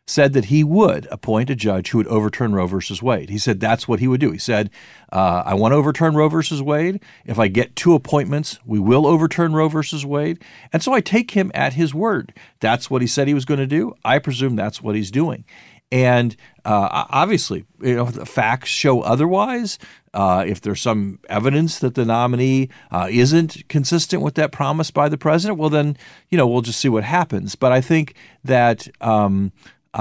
said 0.07 0.33
that 0.35 0.47
he 0.47 0.63
would 0.63 1.09
appoint 1.11 1.51
a 1.51 1.57
judge 1.57 1.91
who 1.91 1.99
would 1.99 2.07
overturn 2.07 2.55
Roe 2.55 2.67
versus 2.67 3.03
Wade. 3.03 3.29
He 3.29 3.39
said 3.39 3.59
that's 3.59 3.89
what 3.89 3.99
he 3.99 4.07
would 4.07 4.21
do. 4.21 4.31
He 4.31 4.39
said, 4.39 4.71
uh, 5.13 5.43
I 5.45 5.55
want 5.55 5.73
to 5.73 5.77
overturn 5.77 6.15
Roe 6.15 6.29
versus 6.29 6.63
Wade. 6.63 7.03
If 7.25 7.39
I 7.39 7.49
get 7.49 7.75
two 7.75 7.95
appointments, 7.95 8.61
we 8.65 8.79
will 8.79 9.07
overturn 9.07 9.53
Roe 9.53 9.69
versus 9.69 10.07
Wade. 10.07 10.43
And 10.73 10.83
so 10.83 10.93
I 10.93 11.01
take 11.01 11.33
him 11.33 11.51
at 11.55 11.73
his 11.73 11.93
word. 11.93 12.33
That's 12.61 12.89
what 12.89 13.03
he 13.03 13.09
said 13.09 13.27
he 13.27 13.35
was 13.35 13.45
going 13.45 13.59
to 13.61 13.67
do. 13.67 13.95
I 14.05 14.21
presume 14.21 14.55
that's 14.55 14.81
what 14.81 14.95
he's 14.95 15.11
doing. 15.11 15.45
And 15.93 16.37
uh, 16.65 17.07
obviously, 17.11 17.65
you 17.81 17.95
know, 17.95 18.07
the 18.07 18.27
facts 18.27 18.69
show 18.69 19.03
otherwise. 19.03 19.79
Uh, 20.13 20.45
if 20.47 20.61
there's 20.61 20.81
some 20.81 21.21
evidence 21.29 21.79
that 21.79 21.95
the 21.95 22.05
nominee 22.05 22.71
uh, 22.91 23.07
isn't 23.11 23.69
consistent 23.69 24.23
with 24.23 24.35
that 24.35 24.51
promise 24.51 24.91
by 24.91 25.09
the 25.09 25.19
president, 25.19 25.59
well, 25.59 25.71
then 25.71 25.97
you 26.29 26.39
know 26.39 26.47
we'll 26.47 26.63
just 26.63 26.81
see 26.81 26.89
what 26.89 27.05
happens. 27.05 27.55
But 27.55 27.71
I 27.71 27.81
think 27.81 28.15
that 28.43 28.89
um, 29.01 29.53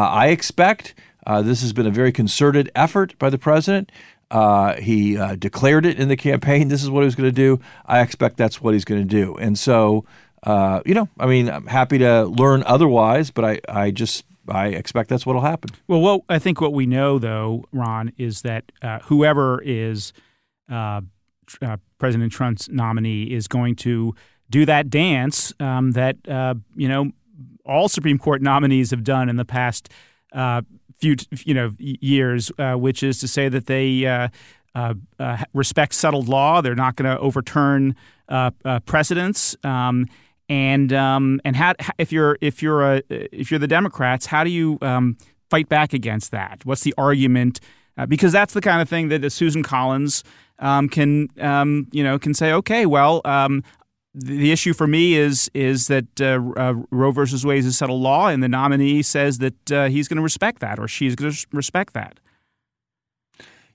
I 0.02 0.28
expect 0.28 0.94
uh, 1.26 1.42
this 1.42 1.62
has 1.62 1.74
been 1.74 1.88
a 1.88 1.92
very 1.92 2.12
concerted 2.12 2.72
effort 2.76 3.18
by 3.18 3.30
the 3.30 3.38
president. 3.38 3.92
Uh, 4.32 4.76
he 4.76 5.18
uh, 5.18 5.36
declared 5.36 5.86
it 5.86 6.00
in 6.00 6.08
the 6.08 6.18
campaign. 6.18 6.68
This 6.68 6.84
is 6.84 6.90
what 6.90 7.02
he 7.02 7.06
was 7.06 7.16
going 7.16 7.30
to 7.30 7.36
do. 7.36 7.60
I 7.86 8.02
expect 8.02 8.38
that's 8.38 8.62
what 8.62 8.74
he's 8.74 8.86
going 8.86 9.02
to 9.02 9.08
do. 9.08 9.36
And 9.38 9.58
so, 9.58 10.06
uh, 10.44 10.82
you 10.86 10.94
know, 10.94 11.10
I 11.20 11.26
mean, 11.26 11.50
I'm 11.50 11.68
happy 11.68 11.98
to 12.00 12.26
learn 12.26 12.64
otherwise, 12.66 13.32
but 13.32 13.46
I, 13.46 13.62
I 13.68 13.92
just 13.92 14.26
I 14.48 14.68
expect 14.68 15.10
that's 15.10 15.26
what'll 15.26 15.42
happen. 15.42 15.72
Well, 15.88 16.02
what 16.02 16.22
I 16.30 16.40
think 16.40 16.62
what 16.62 16.74
we 16.74 16.86
know 16.86 17.18
though, 17.18 17.66
Ron, 17.72 18.14
is 18.18 18.42
that 18.42 18.72
uh, 18.82 19.00
whoever 19.00 19.62
is 19.64 20.14
uh, 20.70 21.02
uh, 21.62 21.78
President 21.98 22.32
Trump's 22.32 22.70
nominee 22.70 23.32
is 23.32 23.48
going 23.48 23.76
to 23.78 24.14
do 24.50 24.66
that 24.66 24.90
dance 24.90 25.54
um, 25.60 25.92
that 25.92 26.18
you 26.76 26.88
know 26.88 27.12
all 27.66 27.88
Supreme 27.90 28.18
Court 28.18 28.42
nominees 28.42 28.92
have 28.92 29.04
done 29.04 29.30
in 29.30 29.38
the 29.38 29.46
past 29.46 29.90
uh, 30.34 30.62
few 31.00 31.16
you 31.44 31.54
know 31.54 31.72
years, 31.80 32.52
uh, 32.58 32.74
which 32.74 33.04
is 33.04 33.20
to 33.20 33.28
say 33.28 33.50
that 33.50 33.66
they 33.66 34.06
uh, 34.06 34.30
uh, 34.76 34.94
uh 35.20 35.44
respect 35.54 35.94
settled 35.94 36.28
law. 36.28 36.62
They're 36.62 36.76
not 36.76 36.96
going 36.96 37.14
to 37.14 37.20
overturn 37.20 37.96
precedents. 38.86 39.56
Um, 39.64 40.08
and 40.48 40.94
um, 40.94 41.42
and 41.44 41.56
how, 41.56 41.74
if 41.98 42.12
you're 42.12 42.38
if 42.42 42.62
you're 42.62 42.96
a 42.96 43.02
if 43.10 43.50
you're 43.50 43.60
the 43.60 43.68
Democrats, 43.68 44.28
how 44.28 44.44
do 44.44 44.50
you 44.50 44.78
um, 44.82 45.18
fight 45.50 45.70
back 45.70 45.94
against 45.94 46.32
that? 46.32 46.62
What's 46.66 46.82
the 46.82 46.94
argument? 46.98 47.60
because 48.10 48.34
that's 48.34 48.54
the 48.54 48.60
kind 48.60 48.82
of 48.82 48.90
thing 48.90 49.08
that 49.08 49.32
Susan 49.32 49.64
Collins 49.64 50.22
um, 50.60 50.90
can 50.90 51.30
um, 51.40 51.88
you 51.92 52.04
know 52.04 52.20
can 52.20 52.34
say, 52.34 52.52
okay, 52.54 52.86
well, 52.86 53.22
um, 53.26 53.64
the 54.16 54.52
issue 54.52 54.74
for 54.74 54.88
me 54.88 55.16
is 55.16 55.52
is 55.54 55.88
that 55.88 56.22
uh, 56.22 56.42
uh, 56.58 56.74
Roe 56.90 57.12
versus 57.12 57.46
Wade 57.46 57.60
is 57.60 57.66
a 57.66 57.74
settled 57.74 58.02
law, 58.02 58.28
and 58.28 58.42
the 58.42 58.48
nominee 58.48 59.02
says 59.02 59.40
that 59.40 59.72
uh, 59.72 59.88
he's 59.90 60.08
going 60.08 60.18
to 60.18 60.24
respect 60.24 60.62
that 60.62 60.80
or 60.80 60.88
she's 60.88 61.16
going 61.16 61.32
to 61.32 61.48
respect 61.52 61.94
that. 61.94 62.20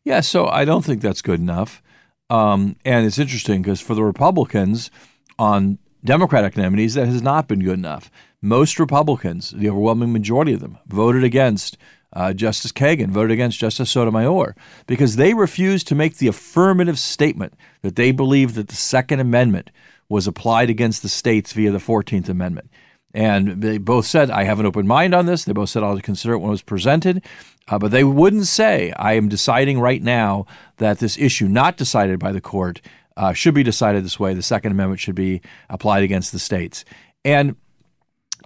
Yeah, 0.03 0.20
so 0.20 0.46
I 0.46 0.64
don't 0.64 0.85
think 0.85 1.03
that's 1.03 1.20
good 1.20 1.40
enough. 1.40 1.83
Um, 2.31 2.76
and 2.85 3.07
it's 3.07 3.18
interesting 3.18 3.61
because 3.61 3.81
for 3.81 3.94
the 3.94 4.03
Republicans 4.03 4.90
on 5.38 5.79
Democratic 6.03 6.57
nominees, 6.57 6.94
that 6.94 7.07
has 7.07 7.20
not 7.20 7.48
been 7.48 7.61
good 7.61 7.79
enough. 7.79 8.11
Most 8.40 8.79
Republicans, 8.79 9.50
the 9.50 9.68
overwhelming 9.68 10.12
majority 10.12 10.55
of 10.55 10.61
them, 10.61 10.79
voted 10.87 11.22
against 11.22 11.76
uh, 12.12 12.33
Justice 12.33 12.72
Kagan, 12.72 13.09
voted 13.09 13.33
against 13.33 13.59
Justice 13.59 13.90
Sotomayor 13.90 14.57
because 14.87 15.16
they 15.16 15.35
refused 15.35 15.87
to 15.88 15.94
make 15.94 16.16
the 16.16 16.29
affirmative 16.29 16.98
statement 16.98 17.55
that 17.83 17.96
they 17.96 18.11
believe 18.11 18.55
that 18.55 18.68
the 18.68 18.76
Second 18.76 19.20
Amendment 19.20 19.70
was 20.11 20.27
applied 20.27 20.68
against 20.68 21.01
the 21.01 21.09
states 21.09 21.55
via 21.55 21.70
the 21.70 21.79
14th 21.79 22.29
Amendment. 22.29 22.68
And 23.14 23.62
they 23.62 23.79
both 23.79 24.07
said, 24.07 24.31
I 24.31 24.44
have 24.44 24.61
an 24.61 24.66
open 24.66 24.87
mind 24.87 25.14
on 25.14 25.27
this. 25.27 25.44
They 25.44 25.53
both 25.53 25.70
said, 25.70 25.83
I'll 25.83 25.99
consider 26.01 26.35
it 26.35 26.38
when 26.38 26.49
it 26.49 26.51
was 26.51 26.62
presented. 26.62 27.25
Uh, 27.68 27.79
but 27.79 27.90
they 27.90 28.05
wouldn't 28.05 28.46
say, 28.46 28.92
I 28.92 29.14
am 29.14 29.29
deciding 29.29 29.81
right 29.81 30.03
now 30.03 30.46
that 30.77 30.99
this 30.99 31.16
issue, 31.16 31.49
not 31.49 31.77
decided 31.77 32.18
by 32.18 32.33
the 32.33 32.40
court, 32.40 32.81
uh, 33.16 33.33
should 33.33 33.55
be 33.55 33.62
decided 33.62 34.05
this 34.05 34.20
way. 34.20 34.35
The 34.35 34.42
Second 34.42 34.73
Amendment 34.73 35.01
should 35.01 35.14
be 35.14 35.40
applied 35.68 36.03
against 36.03 36.33
the 36.33 36.38
states. 36.38 36.85
And 37.25 37.57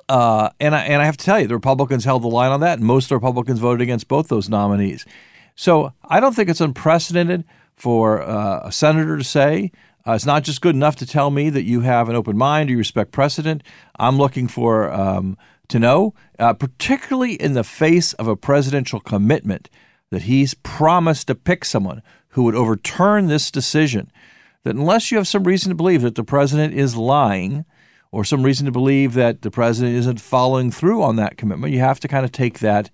uh, 0.06 0.50
and 0.60 0.74
I, 0.74 0.80
and 0.84 1.00
I 1.00 1.06
have 1.06 1.16
to 1.16 1.24
tell 1.24 1.40
you, 1.40 1.46
the 1.46 1.54
Republicans 1.54 2.04
held 2.04 2.22
the 2.22 2.28
line 2.28 2.50
on 2.50 2.60
that, 2.60 2.78
and 2.78 2.86
most 2.86 3.10
Republicans 3.10 3.58
voted 3.58 3.80
against 3.80 4.06
both 4.06 4.28
those 4.28 4.50
nominees. 4.50 5.06
So 5.54 5.94
I 6.04 6.20
don't 6.20 6.34
think 6.34 6.50
it's 6.50 6.60
unprecedented 6.60 7.44
for 7.74 8.20
uh, 8.20 8.60
a 8.64 8.72
senator 8.72 9.16
to 9.16 9.24
say 9.24 9.72
uh, 10.06 10.12
it's 10.12 10.26
not 10.26 10.42
just 10.42 10.60
good 10.60 10.74
enough 10.74 10.96
to 10.96 11.06
tell 11.06 11.30
me 11.30 11.50
that 11.50 11.64
you 11.64 11.80
have 11.80 12.08
an 12.08 12.16
open 12.16 12.36
mind 12.36 12.68
or 12.68 12.72
you 12.72 12.78
respect 12.78 13.10
precedent. 13.10 13.62
I'm 13.98 14.18
looking 14.18 14.48
for 14.48 14.92
um, 14.92 15.38
to 15.68 15.78
know, 15.78 16.14
uh, 16.38 16.52
particularly 16.52 17.34
in 17.34 17.54
the 17.54 17.64
face 17.64 18.12
of 18.14 18.28
a 18.28 18.36
presidential 18.36 19.00
commitment, 19.00 19.70
that 20.10 20.22
he's 20.22 20.54
promised 20.54 21.26
to 21.28 21.34
pick 21.34 21.64
someone 21.64 22.02
who 22.28 22.42
would 22.42 22.54
overturn 22.54 23.28
this 23.28 23.50
decision. 23.50 24.10
That 24.64 24.76
unless 24.76 25.10
you 25.10 25.18
have 25.18 25.28
some 25.28 25.44
reason 25.44 25.70
to 25.70 25.74
believe 25.74 26.02
that 26.02 26.14
the 26.14 26.24
president 26.24 26.74
is 26.74 26.96
lying, 26.96 27.64
or 28.12 28.24
some 28.24 28.42
reason 28.42 28.66
to 28.66 28.72
believe 28.72 29.14
that 29.14 29.42
the 29.42 29.50
president 29.50 29.96
isn't 29.96 30.20
following 30.20 30.70
through 30.70 31.02
on 31.02 31.16
that 31.16 31.36
commitment, 31.36 31.72
you 31.72 31.80
have 31.80 32.00
to 32.00 32.08
kind 32.08 32.24
of 32.24 32.32
take 32.32 32.60
that 32.60 32.90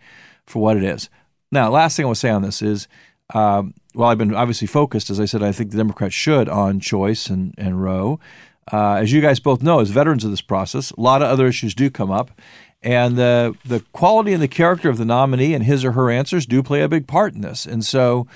for 0.47 0.63
what 0.63 0.77
it 0.77 0.85
is. 0.85 1.11
Now, 1.53 1.71
last 1.71 1.97
thing 1.97 2.05
I 2.05 2.07
want 2.07 2.17
to 2.17 2.21
say 2.21 2.31
on 2.31 2.43
this 2.43 2.63
is 2.63 2.89
um, 3.35 3.75
well, 3.95 4.09
I've 4.09 4.19
been 4.19 4.35
obviously 4.35 4.67
focused, 4.67 5.11
as 5.11 5.21
I 5.21 5.25
said, 5.27 5.43
I 5.43 5.53
think 5.53 5.71
the 5.71 5.77
Democrats 5.77 6.15
should 6.15 6.49
on 6.49 6.81
choice 6.81 7.29
and, 7.29 7.55
and 7.59 7.83
Roe. 7.83 8.19
Uh, 8.73 8.95
as 8.95 9.13
you 9.13 9.21
guys 9.21 9.41
both 9.41 9.63
know, 9.63 9.81
as 9.81 9.91
veterans 9.91 10.25
of 10.25 10.31
this 10.31 10.43
process, 10.43 10.91
a 10.93 11.01
lot 11.01 11.23
of 11.23 11.29
other 11.29 11.47
issues 11.47 11.75
do 11.75 11.91
come 11.91 12.11
up. 12.11 12.31
And 12.83 13.17
the, 13.17 13.55
the 13.65 13.81
quality 13.93 14.33
and 14.33 14.43
the 14.43 14.49
character 14.49 14.89
of 14.89 14.97
the 14.99 15.05
nominee 15.05 15.55
and 15.55 15.65
his 15.65 15.85
or 15.85 15.93
her 15.93 16.11
answers 16.11 16.47
do 16.47 16.63
play 16.63 16.83
a 16.83 16.89
big 16.89 17.07
part 17.07 17.35
in 17.35 17.41
this. 17.41 17.67
And 17.67 17.85
so 17.85 18.27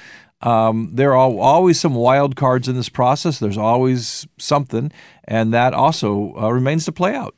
Um, 0.42 0.90
there 0.92 1.12
are 1.16 1.30
always 1.38 1.80
some 1.80 1.94
wild 1.94 2.36
cards 2.36 2.68
in 2.68 2.76
this 2.76 2.90
process. 2.90 3.38
There's 3.38 3.56
always 3.56 4.26
something, 4.36 4.92
and 5.26 5.54
that 5.54 5.72
also 5.72 6.34
uh, 6.36 6.52
remains 6.52 6.84
to 6.84 6.92
play 6.92 7.14
out. 7.16 7.34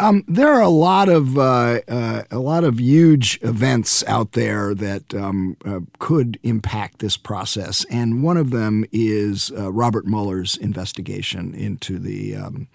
Um, 0.00 0.24
there 0.26 0.48
are 0.48 0.60
a 0.60 0.68
lot 0.68 1.08
of 1.08 1.38
uh, 1.38 1.80
uh, 1.88 2.22
a 2.30 2.38
lot 2.38 2.64
of 2.64 2.80
huge 2.80 3.38
events 3.42 4.04
out 4.04 4.32
there 4.32 4.74
that 4.74 5.14
um, 5.14 5.56
uh, 5.64 5.80
could 5.98 6.38
impact 6.42 6.98
this 6.98 7.16
process, 7.16 7.84
and 7.90 8.22
one 8.22 8.36
of 8.36 8.50
them 8.50 8.84
is 8.92 9.50
uh, 9.56 9.72
Robert 9.72 10.06
Mueller's 10.06 10.56
investigation 10.56 11.54
into 11.54 11.98
the 11.98 12.36
um, 12.36 12.68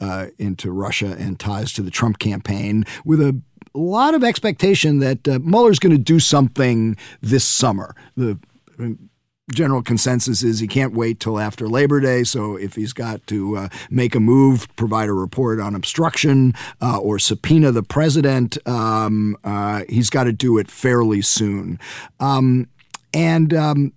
uh, 0.00 0.26
into 0.38 0.70
Russia 0.70 1.16
and 1.18 1.38
ties 1.38 1.72
to 1.74 1.82
the 1.82 1.90
Trump 1.90 2.18
campaign, 2.18 2.84
with 3.04 3.20
a 3.20 3.40
lot 3.74 4.14
of 4.14 4.24
expectation 4.24 4.98
that 4.98 5.26
uh, 5.28 5.38
Mueller's 5.40 5.78
going 5.78 5.96
to 5.96 6.02
do 6.02 6.18
something 6.18 6.96
this 7.20 7.44
summer. 7.44 7.94
The 8.16 8.38
general 9.52 9.82
consensus 9.82 10.42
is 10.42 10.60
he 10.60 10.66
can't 10.66 10.92
wait 10.92 11.20
till 11.20 11.38
after 11.38 11.68
Labor 11.68 12.00
Day. 12.00 12.24
So 12.24 12.56
if 12.56 12.74
he's 12.74 12.92
got 12.92 13.26
to 13.28 13.56
uh, 13.56 13.68
make 13.90 14.14
a 14.14 14.20
move, 14.20 14.68
provide 14.76 15.08
a 15.08 15.12
report 15.12 15.60
on 15.60 15.74
obstruction 15.74 16.54
uh, 16.80 16.98
or 16.98 17.18
subpoena 17.18 17.72
the 17.72 17.82
president, 17.82 18.58
um, 18.66 19.36
uh, 19.44 19.82
he's 19.88 20.10
got 20.10 20.24
to 20.24 20.32
do 20.32 20.58
it 20.58 20.70
fairly 20.70 21.22
soon. 21.22 21.78
Um, 22.18 22.68
and 23.12 23.52
um, 23.54 23.92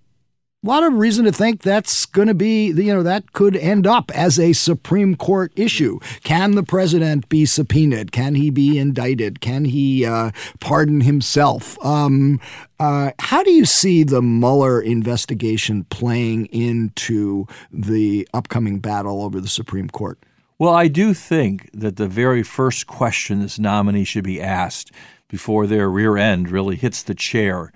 a 0.64 0.66
lot 0.66 0.82
of 0.82 0.94
reason 0.94 1.26
to 1.26 1.32
think 1.32 1.60
that's 1.60 2.06
going 2.06 2.28
to 2.28 2.34
be, 2.34 2.68
you 2.68 2.94
know, 2.94 3.02
that 3.02 3.32
could 3.34 3.54
end 3.54 3.86
up 3.86 4.10
as 4.12 4.38
a 4.38 4.54
Supreme 4.54 5.14
Court 5.14 5.52
issue. 5.56 5.98
Can 6.22 6.52
the 6.52 6.62
president 6.62 7.28
be 7.28 7.44
subpoenaed? 7.44 8.12
Can 8.12 8.34
he 8.34 8.48
be 8.48 8.78
indicted? 8.78 9.42
Can 9.42 9.66
he 9.66 10.06
uh, 10.06 10.30
pardon 10.60 11.02
himself? 11.02 11.82
Um, 11.84 12.40
uh, 12.80 13.10
how 13.18 13.42
do 13.42 13.50
you 13.50 13.66
see 13.66 14.04
the 14.04 14.22
Mueller 14.22 14.80
investigation 14.80 15.84
playing 15.84 16.46
into 16.46 17.46
the 17.70 18.26
upcoming 18.32 18.78
battle 18.78 19.22
over 19.22 19.40
the 19.40 19.48
Supreme 19.48 19.90
Court? 19.90 20.18
Well, 20.58 20.72
I 20.72 20.88
do 20.88 21.12
think 21.12 21.68
that 21.74 21.96
the 21.96 22.08
very 22.08 22.42
first 22.42 22.86
question 22.86 23.40
this 23.40 23.58
nominee 23.58 24.04
should 24.04 24.24
be 24.24 24.40
asked 24.40 24.92
before 25.28 25.66
their 25.66 25.90
rear 25.90 26.16
end 26.16 26.48
really 26.48 26.76
hits 26.76 27.02
the 27.02 27.14
chair 27.14 27.70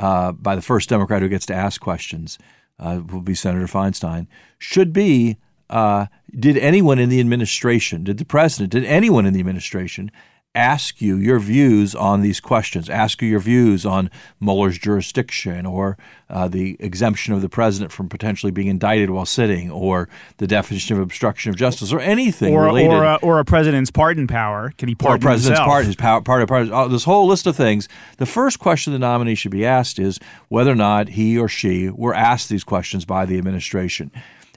uh, 0.00 0.32
by 0.32 0.56
the 0.56 0.62
first 0.62 0.88
Democrat 0.88 1.22
who 1.22 1.28
gets 1.28 1.46
to 1.46 1.54
ask 1.54 1.80
questions, 1.80 2.38
uh, 2.78 3.02
will 3.12 3.20
be 3.20 3.34
Senator 3.34 3.66
Feinstein, 3.66 4.26
should 4.58 4.92
be 4.92 5.36
uh, 5.68 6.06
did 6.36 6.56
anyone 6.56 6.98
in 6.98 7.10
the 7.10 7.20
administration, 7.20 8.02
did 8.02 8.18
the 8.18 8.24
president, 8.24 8.72
did 8.72 8.84
anyone 8.84 9.26
in 9.26 9.34
the 9.34 9.40
administration 9.40 10.10
ask 10.54 11.00
you 11.00 11.16
your 11.16 11.38
views 11.38 11.94
on 11.94 12.22
these 12.22 12.40
questions, 12.40 12.90
ask 12.90 13.22
you 13.22 13.28
your 13.28 13.40
views 13.40 13.86
on 13.86 14.10
Mueller's 14.40 14.78
jurisdiction 14.78 15.64
or 15.64 15.96
uh, 16.28 16.48
the 16.48 16.76
exemption 16.80 17.32
of 17.34 17.40
the 17.40 17.48
president 17.48 17.92
from 17.92 18.08
potentially 18.08 18.50
being 18.50 18.66
indicted 18.66 19.10
while 19.10 19.26
sitting 19.26 19.70
or 19.70 20.08
the 20.38 20.48
definition 20.48 20.96
of 20.96 21.02
obstruction 21.02 21.50
of 21.50 21.56
justice 21.56 21.92
or 21.92 22.00
anything 22.00 22.52
or, 22.52 22.64
related. 22.64 22.90
Or 22.90 23.04
a, 23.04 23.14
or 23.22 23.38
a 23.38 23.44
president's 23.44 23.92
pardon 23.92 24.26
power. 24.26 24.72
Can 24.76 24.88
he 24.88 24.96
pardon 24.96 25.14
or 25.14 25.16
a 25.16 25.30
president's 25.30 25.60
pardon, 25.60 25.86
his 25.86 25.96
power, 25.96 26.20
part 26.20 26.42
of 26.42 26.48
pardon, 26.48 26.72
oh, 26.72 26.88
this 26.88 27.04
whole 27.04 27.28
list 27.28 27.46
of 27.46 27.54
things. 27.54 27.88
The 28.16 28.26
first 28.26 28.58
question 28.58 28.92
the 28.92 28.98
nominee 28.98 29.36
should 29.36 29.52
be 29.52 29.64
asked 29.64 30.00
is 30.00 30.18
whether 30.48 30.72
or 30.72 30.76
not 30.76 31.10
he 31.10 31.38
or 31.38 31.48
she 31.48 31.90
were 31.90 32.14
asked 32.14 32.48
these 32.48 32.64
questions 32.64 33.04
by 33.04 33.24
the 33.24 33.38
administration. 33.38 34.10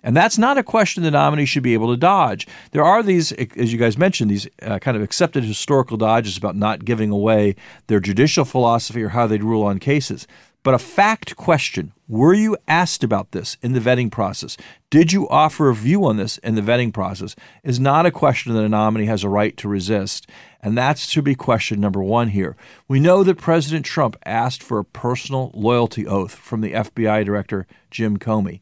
And 0.03 0.15
that's 0.15 0.37
not 0.37 0.57
a 0.57 0.63
question 0.63 1.03
the 1.03 1.11
nominee 1.11 1.45
should 1.45 1.63
be 1.63 1.73
able 1.73 1.89
to 1.91 1.97
dodge. 1.97 2.45
There 2.71 2.83
are 2.83 3.01
these, 3.01 3.31
as 3.31 3.71
you 3.71 3.79
guys 3.79 3.97
mentioned, 3.97 4.29
these 4.29 4.47
uh, 4.61 4.79
kind 4.79 4.97
of 4.97 5.03
accepted 5.03 5.45
historical 5.45 5.95
dodges 5.95 6.37
about 6.37 6.57
not 6.57 6.83
giving 6.83 7.09
away 7.09 7.55
their 7.87 8.01
judicial 8.01 8.43
philosophy 8.43 9.01
or 9.01 9.09
how 9.09 9.27
they'd 9.27 9.43
rule 9.43 9.63
on 9.63 9.79
cases. 9.79 10.27
But 10.63 10.73
a 10.73 10.79
fact 10.79 11.35
question 11.35 11.91
were 12.07 12.33
you 12.33 12.55
asked 12.67 13.03
about 13.03 13.31
this 13.31 13.57
in 13.61 13.73
the 13.73 13.79
vetting 13.79 14.11
process? 14.11 14.55
Did 14.89 15.11
you 15.11 15.27
offer 15.29 15.69
a 15.69 15.75
view 15.75 16.05
on 16.05 16.17
this 16.17 16.37
in 16.37 16.55
the 16.55 16.61
vetting 16.61 16.93
process? 16.93 17.35
Is 17.63 17.79
not 17.79 18.05
a 18.05 18.11
question 18.11 18.53
that 18.53 18.63
a 18.63 18.69
nominee 18.69 19.07
has 19.07 19.23
a 19.23 19.29
right 19.29 19.57
to 19.57 19.67
resist. 19.67 20.29
And 20.61 20.77
that's 20.77 21.11
to 21.13 21.21
be 21.21 21.35
question 21.35 21.81
number 21.81 22.01
one 22.01 22.29
here. 22.29 22.55
We 22.87 22.99
know 22.99 23.23
that 23.23 23.37
President 23.37 23.85
Trump 23.85 24.15
asked 24.25 24.63
for 24.63 24.79
a 24.79 24.85
personal 24.85 25.51
loyalty 25.53 26.05
oath 26.07 26.35
from 26.35 26.61
the 26.61 26.73
FBI 26.73 27.25
Director 27.25 27.67
Jim 27.89 28.17
Comey 28.17 28.59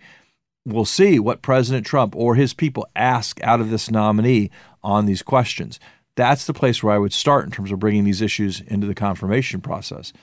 we'll 0.65 0.85
see 0.85 1.19
what 1.19 1.41
President 1.41 1.85
Trump 1.85 2.15
or 2.15 2.35
his 2.35 2.53
people 2.53 2.87
ask 2.95 3.41
out 3.43 3.61
of 3.61 3.69
this 3.69 3.89
nominee 3.89 4.51
on 4.83 5.05
these 5.05 5.21
questions. 5.21 5.79
That's 6.15 6.45
the 6.45 6.53
place 6.53 6.83
where 6.83 6.93
I 6.93 6.97
would 6.97 7.13
start 7.13 7.45
in 7.45 7.51
terms 7.51 7.71
of 7.71 7.79
bringing 7.79 8.03
these 8.03 8.21
issues 8.21 8.61
into 8.61 8.87
the 8.87 8.95
confirmation 8.95 9.61
process. 9.61 10.13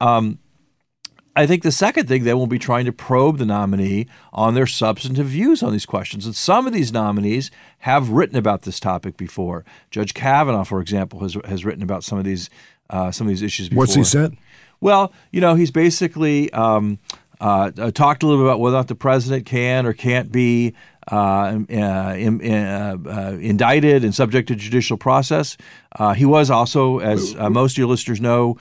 Um, 0.00 0.38
I 1.36 1.46
think 1.46 1.62
the 1.62 1.70
second 1.70 2.08
thing 2.08 2.24
they 2.24 2.34
will 2.34 2.48
be 2.48 2.58
trying 2.58 2.84
to 2.86 2.92
probe 2.92 3.38
the 3.38 3.46
nominee 3.46 4.08
on 4.32 4.54
their 4.54 4.66
substantive 4.66 5.26
views 5.26 5.62
on 5.62 5.70
these 5.70 5.86
questions. 5.86 6.26
And 6.26 6.34
some 6.34 6.66
of 6.66 6.72
these 6.72 6.92
nominees 6.92 7.52
have 7.78 8.10
written 8.10 8.36
about 8.36 8.62
this 8.62 8.80
topic 8.80 9.16
before. 9.16 9.64
Judge 9.92 10.14
Kavanaugh, 10.14 10.64
for 10.64 10.80
example, 10.80 11.20
has 11.20 11.36
has 11.44 11.64
written 11.64 11.84
about 11.84 12.02
some 12.02 12.18
of 12.18 12.24
these 12.24 12.50
uh, 12.90 13.12
some 13.12 13.28
of 13.28 13.28
these 13.28 13.42
issues 13.42 13.68
before. 13.68 13.82
What's 13.82 13.94
he 13.94 14.02
said? 14.02 14.36
Well, 14.80 15.12
you 15.30 15.40
know, 15.40 15.54
he's 15.54 15.70
basically 15.70 16.52
um, 16.52 16.98
uh, 17.40 17.70
uh, 17.78 17.90
talked 17.90 18.22
a 18.22 18.26
little 18.26 18.42
bit 18.42 18.48
about 18.48 18.60
whether 18.60 18.82
the 18.82 18.94
president 18.94 19.46
can 19.46 19.86
or 19.86 19.92
can't 19.92 20.32
be 20.32 20.74
uh, 21.10 21.58
uh, 21.70 21.74
uh, 21.74 22.96
uh 23.06 23.36
indicted 23.40 24.04
and 24.04 24.14
subject 24.14 24.48
to 24.48 24.54
judicial 24.54 24.96
process. 24.96 25.56
he 26.16 26.26
was 26.26 26.50
also, 26.50 26.98
as 26.98 27.34
most 27.34 27.72
of 27.72 27.78
your 27.78 27.86
listeners 27.86 28.20
know, 28.20 28.56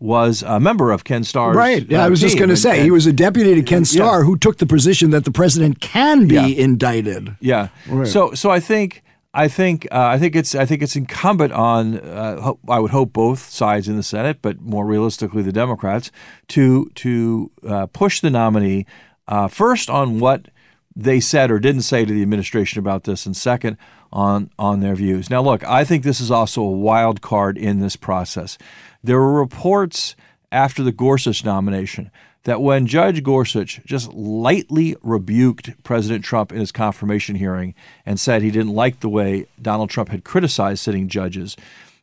was 0.00 0.42
a 0.42 0.60
member 0.60 0.90
of 0.90 1.04
Ken 1.04 1.24
Starr's. 1.24 1.56
Right. 1.56 1.86
Yeah, 1.88 2.04
I 2.04 2.08
was 2.08 2.20
just 2.20 2.38
going 2.38 2.50
to 2.50 2.56
say 2.56 2.76
and, 2.76 2.84
he 2.84 2.90
was 2.90 3.06
a 3.06 3.12
deputy 3.12 3.54
to 3.54 3.62
Ken 3.62 3.84
Starr 3.84 4.20
yeah. 4.20 4.24
who 4.24 4.36
took 4.36 4.58
the 4.58 4.66
position 4.66 5.10
that 5.10 5.24
the 5.24 5.30
president 5.30 5.80
can 5.80 6.26
be 6.26 6.34
yeah. 6.34 6.46
indicted. 6.46 7.36
Yeah. 7.40 7.68
Right. 7.88 8.06
So, 8.06 8.34
so 8.34 8.50
I 8.50 8.60
think 8.60 9.03
I 9.36 9.48
think 9.48 9.88
uh, 9.90 10.06
I 10.06 10.18
think 10.18 10.36
it's 10.36 10.54
I 10.54 10.64
think 10.64 10.80
it's 10.80 10.94
incumbent 10.94 11.52
on 11.52 11.98
uh, 11.98 12.52
I 12.68 12.78
would 12.78 12.92
hope 12.92 13.12
both 13.12 13.50
sides 13.50 13.88
in 13.88 13.96
the 13.96 14.02
Senate, 14.04 14.38
but 14.40 14.60
more 14.60 14.86
realistically 14.86 15.42
the 15.42 15.52
Democrats, 15.52 16.12
to 16.48 16.88
to 16.94 17.50
uh, 17.68 17.86
push 17.86 18.20
the 18.20 18.30
nominee 18.30 18.86
uh, 19.26 19.48
first 19.48 19.90
on 19.90 20.20
what 20.20 20.46
they 20.94 21.18
said 21.18 21.50
or 21.50 21.58
didn't 21.58 21.82
say 21.82 22.04
to 22.04 22.14
the 22.14 22.22
administration 22.22 22.78
about 22.78 23.02
this, 23.04 23.26
and 23.26 23.36
second 23.36 23.76
on 24.12 24.50
on 24.56 24.78
their 24.78 24.94
views. 24.94 25.28
Now, 25.28 25.42
look, 25.42 25.64
I 25.64 25.84
think 25.84 26.04
this 26.04 26.20
is 26.20 26.30
also 26.30 26.62
a 26.62 26.70
wild 26.70 27.20
card 27.20 27.58
in 27.58 27.80
this 27.80 27.96
process. 27.96 28.56
There 29.02 29.18
were 29.18 29.32
reports 29.32 30.14
after 30.52 30.82
the 30.82 30.92
Gorsuch 30.92 31.44
nomination 31.44 32.10
that 32.44 32.60
when 32.60 32.86
Judge 32.86 33.22
Gorsuch 33.22 33.80
just 33.84 34.12
lightly 34.12 34.96
rebuked 35.02 35.82
President 35.82 36.24
Trump 36.24 36.52
in 36.52 36.58
his 36.58 36.72
confirmation 36.72 37.36
hearing 37.36 37.74
and 38.04 38.20
said 38.20 38.42
he 38.42 38.50
didn't 38.50 38.74
like 38.74 39.00
the 39.00 39.08
way 39.08 39.46
Donald 39.60 39.90
Trump 39.90 40.10
had 40.10 40.24
criticized 40.24 40.82
sitting 40.82 41.08
judges, 41.08 41.56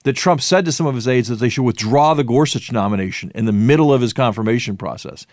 that 0.04 0.14
Trump 0.14 0.42
said 0.42 0.66
to 0.66 0.72
some 0.72 0.88
of 0.88 0.96
his 0.96 1.08
aides 1.08 1.28
that 1.28 1.36
they 1.36 1.50
should 1.50 1.64
withdraw 1.64 2.16
the 2.16 2.24
Gorsuch 2.24 2.72
nomination 2.72 3.32
in 3.36 3.46
the 3.46 3.52
middle 3.52 3.94
of 3.94 4.02
his 4.02 4.14
confirmation 4.14 4.76
process. 4.76 5.28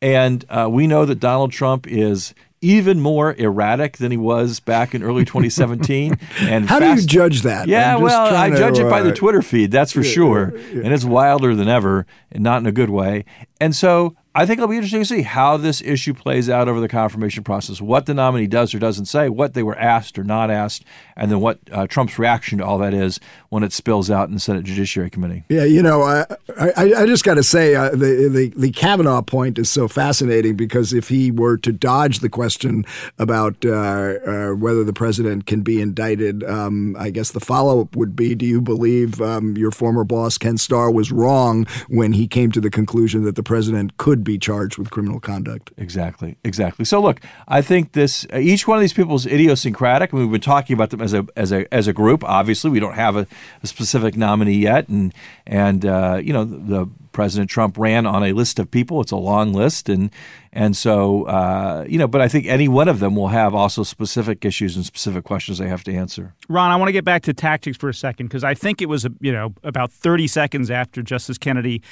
And 0.00 0.44
uh, 0.48 0.68
we 0.70 0.86
know 0.86 1.04
that 1.04 1.20
Donald 1.20 1.52
Trump 1.52 1.86
is 1.86 2.34
even 2.60 3.00
more 3.00 3.34
erratic 3.34 3.98
than 3.98 4.10
he 4.10 4.16
was 4.16 4.60
back 4.60 4.94
in 4.94 5.02
early 5.02 5.24
2017. 5.24 6.18
and 6.40 6.68
how 6.68 6.78
fast- 6.78 6.96
do 6.96 7.00
you 7.02 7.06
judge 7.06 7.42
that? 7.42 7.68
Yeah, 7.68 7.96
well, 7.96 8.34
I 8.34 8.50
judge 8.50 8.76
to, 8.76 8.86
it 8.86 8.90
by 8.90 9.02
the 9.02 9.12
uh, 9.12 9.14
Twitter 9.14 9.42
feed, 9.42 9.70
that's 9.70 9.92
for 9.92 10.02
yeah, 10.02 10.10
sure, 10.10 10.52
yeah, 10.54 10.62
yeah. 10.74 10.82
and 10.84 10.92
it's 10.92 11.04
wilder 11.04 11.54
than 11.54 11.68
ever, 11.68 12.06
and 12.30 12.42
not 12.42 12.60
in 12.60 12.66
a 12.66 12.72
good 12.72 12.90
way. 12.90 13.24
And 13.60 13.74
so 13.74 14.16
I 14.38 14.46
think 14.46 14.58
it'll 14.58 14.68
be 14.68 14.76
interesting 14.76 15.00
to 15.00 15.04
see 15.04 15.22
how 15.22 15.56
this 15.56 15.82
issue 15.82 16.14
plays 16.14 16.48
out 16.48 16.68
over 16.68 16.78
the 16.78 16.86
confirmation 16.86 17.42
process, 17.42 17.80
what 17.80 18.06
the 18.06 18.14
nominee 18.14 18.46
does 18.46 18.72
or 18.72 18.78
doesn't 18.78 19.06
say, 19.06 19.28
what 19.28 19.54
they 19.54 19.64
were 19.64 19.76
asked 19.76 20.16
or 20.16 20.22
not 20.22 20.48
asked, 20.48 20.84
and 21.16 21.28
then 21.28 21.40
what 21.40 21.58
uh, 21.72 21.88
Trump's 21.88 22.20
reaction 22.20 22.58
to 22.58 22.64
all 22.64 22.78
that 22.78 22.94
is 22.94 23.18
when 23.48 23.64
it 23.64 23.72
spills 23.72 24.12
out 24.12 24.28
in 24.28 24.34
the 24.34 24.40
Senate 24.40 24.62
Judiciary 24.62 25.10
Committee. 25.10 25.42
Yeah, 25.48 25.64
you 25.64 25.82
know, 25.82 26.02
I, 26.02 26.24
I, 26.56 26.72
I 26.76 27.06
just 27.06 27.24
got 27.24 27.34
to 27.34 27.42
say 27.42 27.74
uh, 27.74 27.90
the, 27.90 28.30
the, 28.32 28.52
the 28.56 28.70
Kavanaugh 28.70 29.22
point 29.22 29.58
is 29.58 29.72
so 29.72 29.88
fascinating 29.88 30.54
because 30.54 30.92
if 30.92 31.08
he 31.08 31.32
were 31.32 31.56
to 31.56 31.72
dodge 31.72 32.20
the 32.20 32.28
question 32.28 32.84
about 33.18 33.64
uh, 33.64 33.70
uh 33.72 34.48
whether 34.50 34.84
the 34.84 34.92
president 34.92 35.46
can 35.46 35.62
be 35.62 35.80
indicted, 35.80 36.44
um, 36.44 36.94
I 36.96 37.10
guess 37.10 37.32
the 37.32 37.40
follow 37.40 37.80
up 37.80 37.96
would 37.96 38.14
be 38.14 38.36
do 38.36 38.46
you 38.46 38.60
believe 38.60 39.20
um, 39.20 39.56
your 39.56 39.72
former 39.72 40.04
boss, 40.04 40.38
Ken 40.38 40.58
Starr, 40.58 40.92
was 40.92 41.10
wrong 41.10 41.66
when 41.88 42.12
he 42.12 42.28
came 42.28 42.52
to 42.52 42.60
the 42.60 42.70
conclusion 42.70 43.24
that 43.24 43.34
the 43.34 43.42
president 43.42 43.96
could 43.96 44.27
be 44.28 44.38
charged 44.38 44.76
with 44.76 44.90
criminal 44.90 45.20
conduct. 45.20 45.72
Exactly, 45.78 46.36
exactly. 46.44 46.84
So 46.84 47.00
look, 47.00 47.20
I 47.48 47.62
think 47.62 47.92
this 47.92 48.26
each 48.34 48.68
one 48.68 48.76
of 48.76 48.82
these 48.82 48.92
people 48.92 49.14
is 49.14 49.26
idiosyncratic. 49.26 50.12
I 50.12 50.16
mean, 50.16 50.26
we've 50.26 50.32
been 50.32 50.40
talking 50.42 50.74
about 50.74 50.90
them 50.90 51.00
as 51.00 51.14
a 51.14 51.26
as 51.34 51.50
a 51.50 51.72
as 51.72 51.88
a 51.88 51.94
group. 51.94 52.22
Obviously, 52.24 52.70
we 52.70 52.78
don't 52.78 52.94
have 52.94 53.16
a, 53.16 53.26
a 53.62 53.66
specific 53.66 54.16
nominee 54.16 54.58
yet, 54.58 54.88
and 54.88 55.14
and 55.46 55.86
uh, 55.86 56.20
you 56.22 56.34
know 56.34 56.44
the, 56.44 56.58
the 56.58 56.86
President 57.12 57.48
Trump 57.48 57.78
ran 57.78 58.06
on 58.06 58.22
a 58.22 58.32
list 58.32 58.58
of 58.58 58.70
people. 58.70 59.00
It's 59.00 59.12
a 59.12 59.16
long 59.16 59.54
list, 59.54 59.88
and 59.88 60.10
and 60.52 60.76
so 60.76 61.24
uh, 61.24 61.86
you 61.88 61.98
know. 61.98 62.06
But 62.06 62.20
I 62.20 62.28
think 62.28 62.44
any 62.46 62.68
one 62.68 62.88
of 62.88 63.00
them 63.00 63.16
will 63.16 63.28
have 63.28 63.54
also 63.54 63.82
specific 63.82 64.44
issues 64.44 64.76
and 64.76 64.84
specific 64.84 65.24
questions 65.24 65.56
they 65.56 65.68
have 65.68 65.84
to 65.84 65.94
answer. 65.94 66.34
Ron, 66.50 66.70
I 66.70 66.76
want 66.76 66.88
to 66.88 66.92
get 66.92 67.04
back 67.04 67.22
to 67.22 67.32
tactics 67.32 67.78
for 67.78 67.88
a 67.88 67.94
second 67.94 68.26
because 68.26 68.44
I 68.44 68.52
think 68.52 68.82
it 68.82 68.88
was 68.90 69.06
you 69.20 69.32
know 69.32 69.54
about 69.64 69.90
thirty 69.90 70.28
seconds 70.28 70.70
after 70.70 71.02
Justice 71.02 71.38
Kennedy 71.38 71.82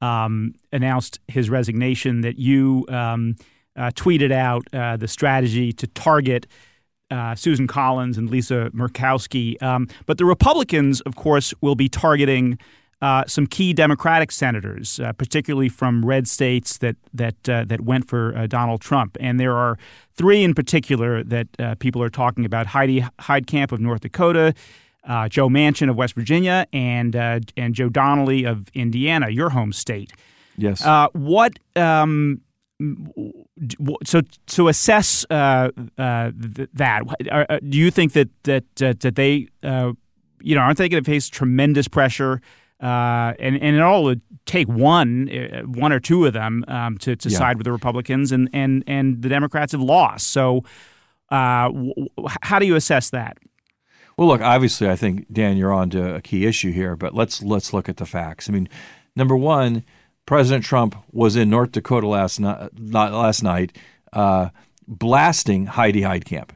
um, 0.00 0.54
announced 0.72 1.20
his 1.28 1.50
resignation, 1.50 2.20
that 2.22 2.38
you 2.38 2.86
um, 2.88 3.36
uh, 3.76 3.90
tweeted 3.94 4.32
out 4.32 4.66
uh, 4.72 4.96
the 4.96 5.08
strategy 5.08 5.72
to 5.72 5.86
target 5.88 6.46
uh, 7.10 7.34
Susan 7.34 7.66
Collins 7.66 8.18
and 8.18 8.28
Lisa 8.28 8.70
Murkowski. 8.74 9.60
Um, 9.62 9.88
but 10.06 10.18
the 10.18 10.24
Republicans, 10.24 11.00
of 11.02 11.16
course, 11.16 11.54
will 11.60 11.74
be 11.74 11.88
targeting 11.88 12.58
uh, 13.00 13.24
some 13.26 13.46
key 13.46 13.72
Democratic 13.72 14.32
senators, 14.32 14.98
uh, 14.98 15.12
particularly 15.12 15.68
from 15.68 16.04
red 16.04 16.26
states 16.26 16.78
that 16.78 16.96
that 17.14 17.48
uh, 17.48 17.64
that 17.64 17.82
went 17.82 18.08
for 18.08 18.46
Donald 18.48 18.80
Trump. 18.80 19.16
And 19.20 19.38
there 19.38 19.56
are 19.56 19.78
three 20.14 20.42
in 20.42 20.52
particular 20.52 21.22
that 21.22 21.78
people 21.78 22.02
are 22.02 22.10
talking 22.10 22.44
about: 22.44 22.66
Heidi 22.66 23.04
Heitkamp 23.20 23.70
of 23.72 23.80
North 23.80 24.00
Dakota. 24.00 24.52
Joe 25.28 25.48
Manchin 25.48 25.90
of 25.90 25.96
West 25.96 26.14
Virginia 26.14 26.66
and 26.72 27.14
and 27.16 27.74
Joe 27.74 27.88
Donnelly 27.88 28.44
of 28.44 28.68
Indiana, 28.74 29.30
your 29.30 29.50
home 29.50 29.72
state. 29.72 30.12
Yes. 30.56 30.84
what 31.12 31.58
um, 31.76 32.40
so 34.04 34.20
to 34.46 34.68
assess 34.68 35.26
uh, 35.30 35.70
uh, 35.98 36.30
that, 36.74 37.02
uh, 37.30 37.58
do 37.68 37.78
you 37.78 37.90
think 37.90 38.12
that 38.12 38.28
that 38.44 38.64
that 38.76 39.14
they, 39.16 39.48
you 39.62 40.54
know, 40.54 40.60
aren't 40.60 40.78
they 40.78 40.88
going 40.88 41.02
to 41.02 41.10
face 41.10 41.28
tremendous 41.28 41.88
pressure? 41.88 42.40
Uh, 42.80 43.34
and 43.40 43.60
and 43.60 43.74
it 43.74 43.80
all 43.80 44.04
would 44.04 44.20
take 44.46 44.68
one, 44.68 45.28
uh, 45.28 45.62
one 45.62 45.92
or 45.92 45.98
two 45.98 46.24
of 46.26 46.32
them 46.32 46.64
um, 46.68 46.96
to, 46.98 47.16
to 47.16 47.28
yeah. 47.28 47.36
side 47.36 47.56
with 47.56 47.64
the 47.64 47.72
Republicans, 47.72 48.30
and, 48.30 48.48
and 48.52 48.84
and 48.86 49.20
the 49.20 49.28
Democrats 49.28 49.72
have 49.72 49.80
lost. 49.80 50.28
So, 50.28 50.62
uh, 51.30 51.64
w- 51.64 52.06
how 52.42 52.60
do 52.60 52.66
you 52.66 52.76
assess 52.76 53.10
that? 53.10 53.36
Well, 54.18 54.26
look, 54.26 54.40
obviously, 54.40 54.90
I 54.90 54.96
think 54.96 55.32
Dan, 55.32 55.56
you're 55.56 55.72
on 55.72 55.90
to 55.90 56.16
a 56.16 56.20
key 56.20 56.44
issue 56.44 56.72
here, 56.72 56.96
but 56.96 57.14
let's 57.14 57.40
let's 57.40 57.72
look 57.72 57.88
at 57.88 57.98
the 57.98 58.04
facts. 58.04 58.50
I 58.50 58.52
mean, 58.52 58.68
number 59.14 59.36
one, 59.36 59.84
President 60.26 60.64
Trump 60.64 60.96
was 61.12 61.36
in 61.36 61.48
North 61.48 61.70
Dakota 61.70 62.08
last 62.08 62.40
night, 62.40 62.70
last 62.76 63.44
night, 63.44 63.78
uh, 64.12 64.48
blasting 64.88 65.66
Heidi 65.66 66.00
Heitkamp. 66.00 66.50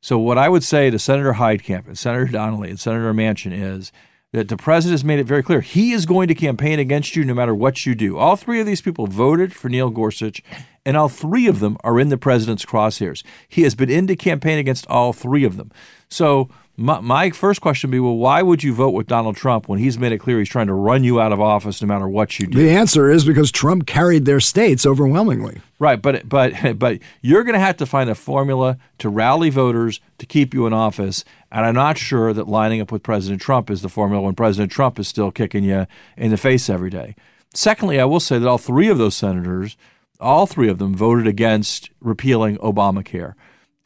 So, 0.00 0.16
what 0.16 0.38
I 0.38 0.48
would 0.48 0.62
say 0.62 0.90
to 0.90 0.98
Senator 1.00 1.32
Heitkamp 1.32 1.88
and 1.88 1.98
Senator 1.98 2.26
Donnelly 2.26 2.70
and 2.70 2.78
Senator 2.78 3.12
Manchin 3.12 3.52
is 3.52 3.90
that 4.32 4.48
the 4.48 4.56
president 4.56 4.92
has 4.92 5.04
made 5.04 5.18
it 5.18 5.26
very 5.26 5.42
clear 5.42 5.60
he 5.60 5.90
is 5.90 6.06
going 6.06 6.28
to 6.28 6.36
campaign 6.36 6.78
against 6.78 7.16
you 7.16 7.24
no 7.24 7.34
matter 7.34 7.54
what 7.54 7.84
you 7.84 7.96
do. 7.96 8.16
All 8.16 8.36
three 8.36 8.60
of 8.60 8.66
these 8.66 8.80
people 8.80 9.08
voted 9.08 9.52
for 9.52 9.68
Neil 9.68 9.90
Gorsuch, 9.90 10.40
and 10.86 10.96
all 10.96 11.08
three 11.08 11.48
of 11.48 11.58
them 11.58 11.78
are 11.82 11.98
in 11.98 12.10
the 12.10 12.16
president's 12.16 12.64
crosshairs. 12.64 13.24
He 13.48 13.62
has 13.62 13.74
been 13.74 13.90
in 13.90 14.06
to 14.06 14.14
campaign 14.14 14.58
against 14.58 14.86
all 14.86 15.12
three 15.12 15.42
of 15.42 15.56
them. 15.56 15.72
So 16.08 16.48
my, 16.80 17.00
my, 17.00 17.30
first 17.30 17.60
question 17.60 17.90
would 17.90 17.92
be, 17.92 17.98
well, 17.98 18.16
why 18.16 18.40
would 18.40 18.62
you 18.62 18.72
vote 18.72 18.90
with 18.90 19.08
Donald 19.08 19.36
Trump 19.36 19.68
when 19.68 19.80
he's 19.80 19.98
made 19.98 20.12
it 20.12 20.18
clear 20.18 20.38
he's 20.38 20.48
trying 20.48 20.68
to 20.68 20.74
run 20.74 21.02
you 21.02 21.20
out 21.20 21.32
of 21.32 21.40
office 21.40 21.82
no 21.82 21.88
matter 21.88 22.08
what 22.08 22.38
you 22.38 22.46
do? 22.46 22.56
The 22.56 22.70
answer 22.70 23.10
is 23.10 23.24
because 23.24 23.50
Trump 23.50 23.84
carried 23.84 24.26
their 24.26 24.38
states 24.38 24.86
overwhelmingly. 24.86 25.60
Right, 25.80 26.00
but 26.00 26.28
but 26.28 26.52
but 26.78 27.00
you're 27.20 27.42
going 27.42 27.54
to 27.54 27.60
have 27.60 27.76
to 27.78 27.86
find 27.86 28.08
a 28.08 28.14
formula 28.14 28.78
to 28.98 29.08
rally 29.08 29.50
voters 29.50 30.00
to 30.18 30.26
keep 30.26 30.54
you 30.54 30.66
in 30.68 30.72
office, 30.72 31.24
and 31.50 31.66
I'm 31.66 31.74
not 31.74 31.98
sure 31.98 32.32
that 32.32 32.46
lining 32.46 32.80
up 32.80 32.92
with 32.92 33.02
President 33.02 33.42
Trump 33.42 33.70
is 33.70 33.82
the 33.82 33.88
formula 33.88 34.22
when 34.22 34.36
President 34.36 34.70
Trump 34.70 35.00
is 35.00 35.08
still 35.08 35.32
kicking 35.32 35.64
you 35.64 35.88
in 36.16 36.30
the 36.30 36.36
face 36.36 36.70
every 36.70 36.90
day. 36.90 37.16
Secondly, 37.54 37.98
I 37.98 38.04
will 38.04 38.20
say 38.20 38.38
that 38.38 38.48
all 38.48 38.58
three 38.58 38.88
of 38.88 38.98
those 38.98 39.16
senators, 39.16 39.76
all 40.20 40.46
three 40.46 40.68
of 40.68 40.78
them 40.78 40.94
voted 40.94 41.26
against 41.26 41.90
repealing 42.00 42.56
Obamacare. 42.58 43.34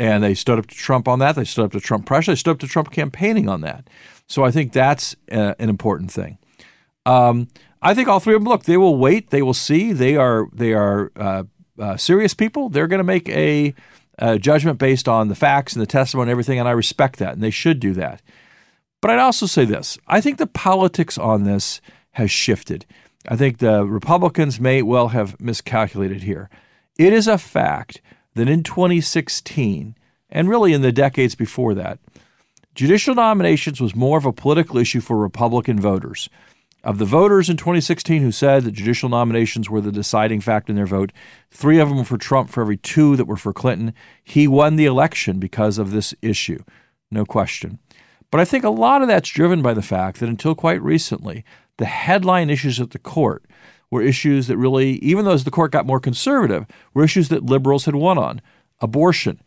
And 0.03 0.25
they 0.25 0.35
stood 0.35 0.59
up 0.59 0.67
to 0.67 0.75
Trump 0.75 1.07
on 1.07 1.21
that. 1.21 1.37
They 1.37 1.45
stood 1.45 1.67
up 1.67 1.71
to 1.73 1.81
Trump 1.81 2.07
pressure. 2.07 2.33
They 2.33 2.37
stood 2.37 2.51
up 2.51 2.59
to 2.59 2.67
Trump 2.67 2.91
campaigning 2.91 3.49
on 3.49 3.61
that. 3.61 3.89
So 4.27 4.43
I 4.43 4.51
think 4.51 4.73
that's 4.73 5.15
uh, 5.31 5.55
an 5.61 5.69
important 5.69 6.11
thing. 6.11 6.39
Um, 7.07 7.47
I 7.81 7.95
think 7.95 8.09
all 8.09 8.19
three 8.19 8.35
of 8.35 8.41
them. 8.41 8.49
Look, 8.49 8.65
they 8.65 8.77
will 8.77 8.97
wait. 8.97 9.31
They 9.31 9.43
will 9.43 9.55
see. 9.55 9.93
They 9.93 10.17
are 10.17 10.49
they 10.53 10.73
are 10.73 11.13
uh, 11.15 11.45
uh, 11.79 11.97
serious 11.97 12.35
people. 12.35 12.69
They're 12.69 12.89
going 12.89 12.99
to 12.99 13.05
make 13.05 13.29
a, 13.29 13.77
a, 14.19 14.41
judgment 14.41 14.81
based 14.81 15.09
on 15.09 15.29
the 15.29 15.37
facts 15.37 15.73
and 15.73 15.81
the 15.81 15.87
testimony 15.87 16.25
and 16.25 16.33
everything, 16.33 16.59
and 16.59 16.67
I 16.67 16.73
respect 16.73 17.21
that, 17.21 17.35
and 17.35 17.43
they 17.43 17.51
should 17.51 17.79
do 17.79 17.93
that. 17.93 18.23
But 19.01 19.13
I'd 19.13 19.21
also 19.21 19.47
say 19.47 19.65
this: 19.65 19.99
I 20.09 20.21
think 20.21 20.39
the 20.39 20.49
politics 20.49 21.17
on 21.17 21.45
this 21.45 21.81
has 22.13 22.33
shifted. 22.33 22.87
I 23.29 23.37
think 23.37 23.59
the 23.59 23.87
Republicans 23.87 24.59
may 24.59 24.83
well 24.83 25.09
have 25.09 25.41
miscalculated 25.41 26.25
here. 26.25 26.51
It 26.99 27.13
is 27.13 27.29
a 27.29 27.39
fact 27.39 28.01
that 28.35 28.49
in 28.49 28.63
2016, 28.63 29.95
and 30.31 30.49
really 30.49 30.73
in 30.73 30.83
the 30.83 30.93
decades 30.93 31.35
before 31.35 31.75
that, 31.75 31.99
judicial 32.75 33.15
nominations 33.15 33.81
was 33.81 33.95
more 33.95 34.19
of 34.19 34.27
a 34.27 34.33
political 34.33 34.79
issue 34.79 35.01
for 35.01 35.17
Republican 35.17 35.79
voters. 35.79 36.29
Of 36.85 36.99
the 36.99 37.05
voters 37.05 37.49
in 37.49 37.57
2016 37.57 38.23
who 38.23 38.33
said 38.33 38.65
that 38.65 38.73
judicial 38.73 39.09
nominations 39.09 39.71
were 39.71 39.81
the 39.81 39.93
deciding 39.93 40.41
factor 40.41 40.73
in 40.73 40.77
their 40.77 40.87
vote, 40.87 41.13
three 41.51 41.79
of 41.79 41.89
them 41.89 41.99
were 41.99 42.05
for 42.05 42.19
Trump 42.19 42.51
for 42.51 42.61
every 42.61 42.77
two 42.77 43.15
that 43.17 43.27
were 43.27 43.37
for 43.37 43.53
Clinton. 43.53 43.95
He 44.25 44.49
won 44.49 44.75
the 44.75 44.87
election 44.87 45.39
because 45.39 45.79
of 45.79 45.93
this 45.93 46.13
issue, 46.23 46.65
no 47.11 47.25
question. 47.25 47.79
But 48.33 48.41
I 48.41 48.45
think 48.45 48.65
a 48.65 48.71
lot 48.71 49.03
of 49.03 49.09
that's 49.09 49.29
driven 49.29 49.63
by 49.63 49.75
the 49.75 49.83
fact 49.83 50.19
that 50.19 50.29
until 50.29 50.57
quite 50.57 50.83
recently, 50.83 51.45
the 51.77 51.85
headline 51.85 52.51
issues 52.51 52.81
at 52.81 52.91
the 52.91 52.99
court 52.99 53.45
were 53.93 54.03
issues 54.03 54.47
that 54.47 54.57
really, 54.57 54.93
even 55.01 55.27
though 55.27 55.33
as 55.33 55.45
the 55.45 55.51
court 55.51 55.71
got 55.71 55.87
more 55.87 56.01
conservative, 56.01 56.67
were 56.95 57.05
issues 57.05 57.29
that 57.29 57.45
liberals 57.45 57.85
had 57.85 57.95
won 57.95 58.17
on 58.17 58.41
abortion, 58.81 59.39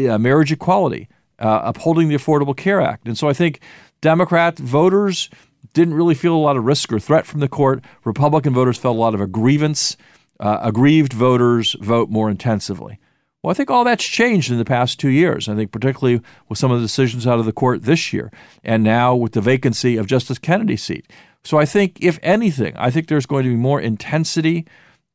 uh, 0.00 0.18
marriage 0.18 0.50
equality, 0.50 1.08
uh, 1.38 1.60
upholding 1.62 2.08
the 2.08 2.16
Affordable 2.16 2.56
Care 2.56 2.80
Act. 2.80 3.06
And 3.06 3.16
so 3.16 3.28
I 3.28 3.32
think 3.32 3.60
Democrat 4.00 4.58
voters 4.58 5.30
didn't 5.74 5.94
really 5.94 6.16
feel 6.16 6.34
a 6.34 6.36
lot 6.36 6.56
of 6.56 6.64
risk 6.64 6.92
or 6.92 6.98
threat 6.98 7.24
from 7.24 7.38
the 7.38 7.48
court. 7.48 7.82
Republican 8.04 8.52
voters 8.52 8.76
felt 8.76 8.96
a 8.96 8.98
lot 8.98 9.14
of 9.14 9.20
a 9.20 9.28
grievance. 9.28 9.96
Uh, 10.40 10.58
aggrieved 10.60 11.12
voters 11.12 11.76
vote 11.80 12.10
more 12.10 12.28
intensively. 12.28 12.98
Well, 13.42 13.52
I 13.52 13.54
think 13.54 13.70
all 13.70 13.84
that's 13.84 14.04
changed 14.04 14.50
in 14.50 14.58
the 14.58 14.64
past 14.64 14.98
two 14.98 15.08
years. 15.08 15.48
I 15.48 15.54
think, 15.54 15.70
particularly 15.70 16.20
with 16.48 16.58
some 16.58 16.72
of 16.72 16.80
the 16.80 16.84
decisions 16.84 17.26
out 17.28 17.38
of 17.38 17.44
the 17.44 17.52
court 17.52 17.84
this 17.84 18.12
year, 18.12 18.32
and 18.64 18.82
now 18.82 19.14
with 19.14 19.32
the 19.32 19.40
vacancy 19.40 19.96
of 19.96 20.06
Justice 20.06 20.38
Kennedy's 20.38 20.82
seat. 20.82 21.06
So 21.48 21.58
I 21.58 21.64
think, 21.64 21.96
if 22.02 22.18
anything, 22.22 22.76
I 22.76 22.90
think 22.90 23.08
there's 23.08 23.24
going 23.24 23.44
to 23.44 23.48
be 23.48 23.56
more 23.56 23.80
intensity 23.80 24.66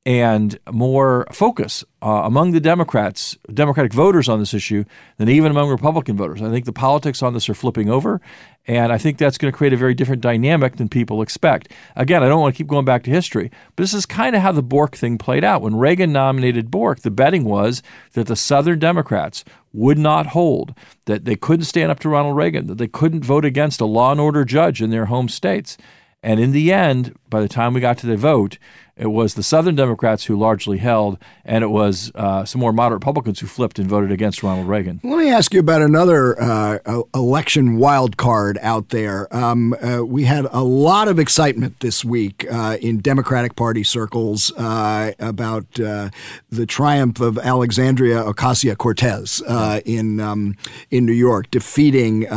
and 0.03 0.57
more 0.71 1.27
focus 1.31 1.83
uh, 2.01 2.23
among 2.25 2.53
the 2.53 2.59
Democrats, 2.59 3.37
Democratic 3.53 3.93
voters 3.93 4.27
on 4.27 4.39
this 4.39 4.51
issue 4.51 4.83
than 5.17 5.29
even 5.29 5.51
among 5.51 5.69
Republican 5.69 6.17
voters. 6.17 6.41
I 6.41 6.49
think 6.49 6.65
the 6.65 6.73
politics 6.73 7.21
on 7.21 7.35
this 7.35 7.49
are 7.49 7.53
flipping 7.53 7.87
over, 7.87 8.19
and 8.65 8.91
I 8.91 8.97
think 8.97 9.19
that's 9.19 9.37
going 9.37 9.51
to 9.53 9.55
create 9.55 9.73
a 9.73 9.77
very 9.77 9.93
different 9.93 10.23
dynamic 10.23 10.77
than 10.77 10.89
people 10.89 11.21
expect. 11.21 11.71
Again, 11.95 12.23
I 12.23 12.29
don't 12.29 12.41
want 12.41 12.55
to 12.55 12.57
keep 12.57 12.65
going 12.65 12.83
back 12.83 13.03
to 13.03 13.11
history, 13.11 13.51
but 13.75 13.83
this 13.83 13.93
is 13.93 14.07
kind 14.07 14.35
of 14.35 14.41
how 14.41 14.53
the 14.53 14.63
Bork 14.63 14.95
thing 14.95 15.19
played 15.19 15.43
out. 15.43 15.61
When 15.61 15.75
Reagan 15.75 16.11
nominated 16.11 16.71
Bork, 16.71 17.01
the 17.01 17.11
betting 17.11 17.43
was 17.43 17.83
that 18.13 18.25
the 18.25 18.35
Southern 18.35 18.79
Democrats 18.79 19.45
would 19.71 19.99
not 19.99 20.25
hold, 20.25 20.73
that 21.05 21.25
they 21.25 21.35
couldn't 21.35 21.65
stand 21.65 21.91
up 21.91 21.99
to 21.99 22.09
Ronald 22.09 22.35
Reagan, 22.35 22.65
that 22.65 22.79
they 22.79 22.87
couldn't 22.87 23.23
vote 23.23 23.45
against 23.45 23.81
a 23.81 23.85
law 23.85 24.11
and 24.11 24.19
order 24.19 24.43
judge 24.43 24.81
in 24.81 24.89
their 24.89 25.05
home 25.05 25.29
states. 25.29 25.77
And 26.23 26.39
in 26.39 26.53
the 26.53 26.71
end, 26.71 27.13
by 27.29 27.41
the 27.41 27.49
time 27.49 27.73
we 27.73 27.81
got 27.81 27.97
to 27.99 28.07
the 28.07 28.15
vote, 28.15 28.57
it 28.95 29.07
was 29.07 29.33
the 29.33 29.41
Southern 29.41 29.73
Democrats 29.75 30.25
who 30.25 30.37
largely 30.37 30.77
held, 30.77 31.17
and 31.43 31.63
it 31.63 31.67
was 31.67 32.11
uh, 32.13 32.45
some 32.45 32.61
more 32.61 32.71
moderate 32.71 33.01
Republicans 33.01 33.39
who 33.39 33.47
flipped 33.47 33.79
and 33.79 33.89
voted 33.89 34.11
against 34.11 34.43
Ronald 34.43 34.67
Reagan. 34.67 35.01
Let 35.03 35.17
me 35.17 35.31
ask 35.31 35.51
you 35.51 35.59
about 35.59 35.81
another 35.81 36.39
uh, 36.39 37.01
election 37.15 37.77
wild 37.77 38.17
card 38.17 38.59
out 38.61 38.89
there. 38.89 39.33
Um, 39.35 39.73
uh, 39.81 40.05
we 40.05 40.25
had 40.25 40.45
a 40.51 40.63
lot 40.63 41.07
of 41.07 41.17
excitement 41.17 41.79
this 41.79 42.05
week 42.05 42.45
uh, 42.51 42.77
in 42.81 42.99
Democratic 42.99 43.55
Party 43.55 43.83
circles 43.83 44.51
uh, 44.57 45.13
about 45.17 45.79
uh, 45.79 46.11
the 46.51 46.67
triumph 46.67 47.19
of 47.19 47.39
Alexandria 47.39 48.23
Ocasio 48.23 48.77
Cortez 48.77 49.41
in 49.85 50.19
um, 50.19 50.55
in 50.91 51.05
New 51.05 51.13
York, 51.13 51.49
defeating 51.49 52.27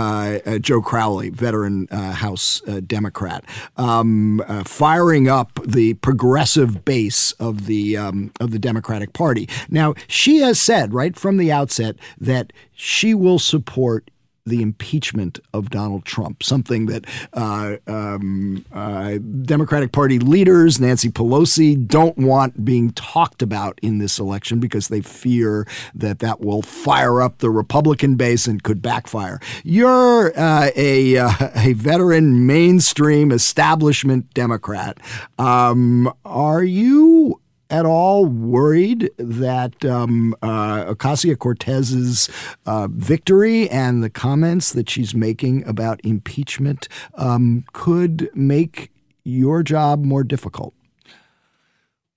Joe 0.62 0.80
Crowley, 0.80 1.28
veteran 1.28 1.86
House 1.88 2.62
Democrat, 2.86 3.44
um, 3.76 4.42
firing 4.64 5.28
up 5.28 5.60
the 5.66 5.94
progressive 5.94 6.45
progressive 6.46 6.84
base 6.84 7.32
of 7.32 7.66
the 7.66 7.96
um, 7.96 8.30
of 8.40 8.52
the 8.52 8.58
Democratic 8.58 9.12
Party. 9.12 9.48
Now, 9.68 9.94
she 10.06 10.38
has 10.38 10.60
said 10.60 10.94
right 10.94 11.16
from 11.16 11.38
the 11.38 11.50
outset 11.50 11.96
that 12.20 12.52
she 12.72 13.14
will 13.14 13.40
support 13.40 14.10
the 14.46 14.62
impeachment 14.62 15.40
of 15.52 15.70
Donald 15.70 16.04
Trump, 16.04 16.42
something 16.42 16.86
that 16.86 17.04
uh, 17.32 17.76
um, 17.86 18.64
uh, 18.72 19.18
Democratic 19.42 19.92
Party 19.92 20.18
leaders, 20.18 20.80
Nancy 20.80 21.10
Pelosi, 21.10 21.86
don't 21.86 22.16
want 22.16 22.64
being 22.64 22.90
talked 22.92 23.42
about 23.42 23.78
in 23.82 23.98
this 23.98 24.18
election 24.18 24.60
because 24.60 24.88
they 24.88 25.00
fear 25.00 25.66
that 25.94 26.20
that 26.20 26.40
will 26.40 26.62
fire 26.62 27.20
up 27.20 27.38
the 27.38 27.50
Republican 27.50 28.14
base 28.14 28.46
and 28.46 28.62
could 28.62 28.80
backfire. 28.80 29.40
You're 29.64 30.32
uh, 30.38 30.70
a, 30.76 31.16
uh, 31.18 31.30
a 31.56 31.72
veteran 31.72 32.46
mainstream 32.46 33.32
establishment 33.32 34.32
Democrat. 34.32 34.98
Um, 35.38 36.12
are 36.24 36.62
you 36.62 37.40
at 37.70 37.84
all 37.86 38.26
worried 38.26 39.10
that 39.18 39.84
um, 39.84 40.34
uh, 40.42 40.84
Ocasio 40.84 41.38
Cortez's 41.38 42.28
uh, 42.64 42.88
victory 42.90 43.68
and 43.70 44.02
the 44.02 44.10
comments 44.10 44.72
that 44.72 44.88
she's 44.88 45.14
making 45.14 45.66
about 45.66 46.00
impeachment 46.04 46.88
um, 47.14 47.64
could 47.72 48.30
make 48.34 48.90
your 49.24 49.62
job 49.62 50.04
more 50.04 50.22
difficult? 50.22 50.74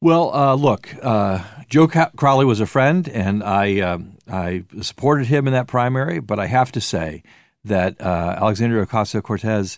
Well, 0.01 0.33
uh, 0.33 0.55
look, 0.55 0.95
uh, 1.01 1.43
Joe 1.67 1.87
Crowley 1.87 2.45
was 2.45 2.61
a 2.61 2.65
friend, 2.65 3.09
and 3.09 3.43
I 3.43 3.81
uh, 3.81 3.97
I 4.31 4.63
supported 4.81 5.27
him 5.27 5.45
in 5.45 5.53
that 5.53 5.67
primary. 5.67 6.21
But 6.21 6.39
I 6.39 6.45
have 6.45 6.71
to 6.73 6.81
say 6.81 7.21
that 7.65 7.99
uh, 7.99 8.35
Alexandria 8.37 8.85
Ocasio 8.85 9.21
Cortez 9.21 9.77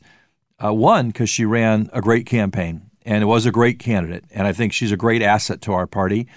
uh, 0.64 0.72
won 0.74 1.08
because 1.08 1.30
she 1.30 1.44
ran 1.44 1.90
a 1.92 2.02
great 2.02 2.28
campaign 2.28 2.91
and 3.06 3.24
it 3.24 3.26
was 3.26 3.46
a 3.46 3.52
great 3.52 3.80
candidate, 3.80 4.26
and 4.32 4.48
I 4.48 4.54
think 4.54 4.74
she's 4.74 4.92
a 4.92 4.98
great 4.98 5.22
asset 5.22 5.62
to 5.62 5.74
our 5.74 5.88
party. 5.88 6.28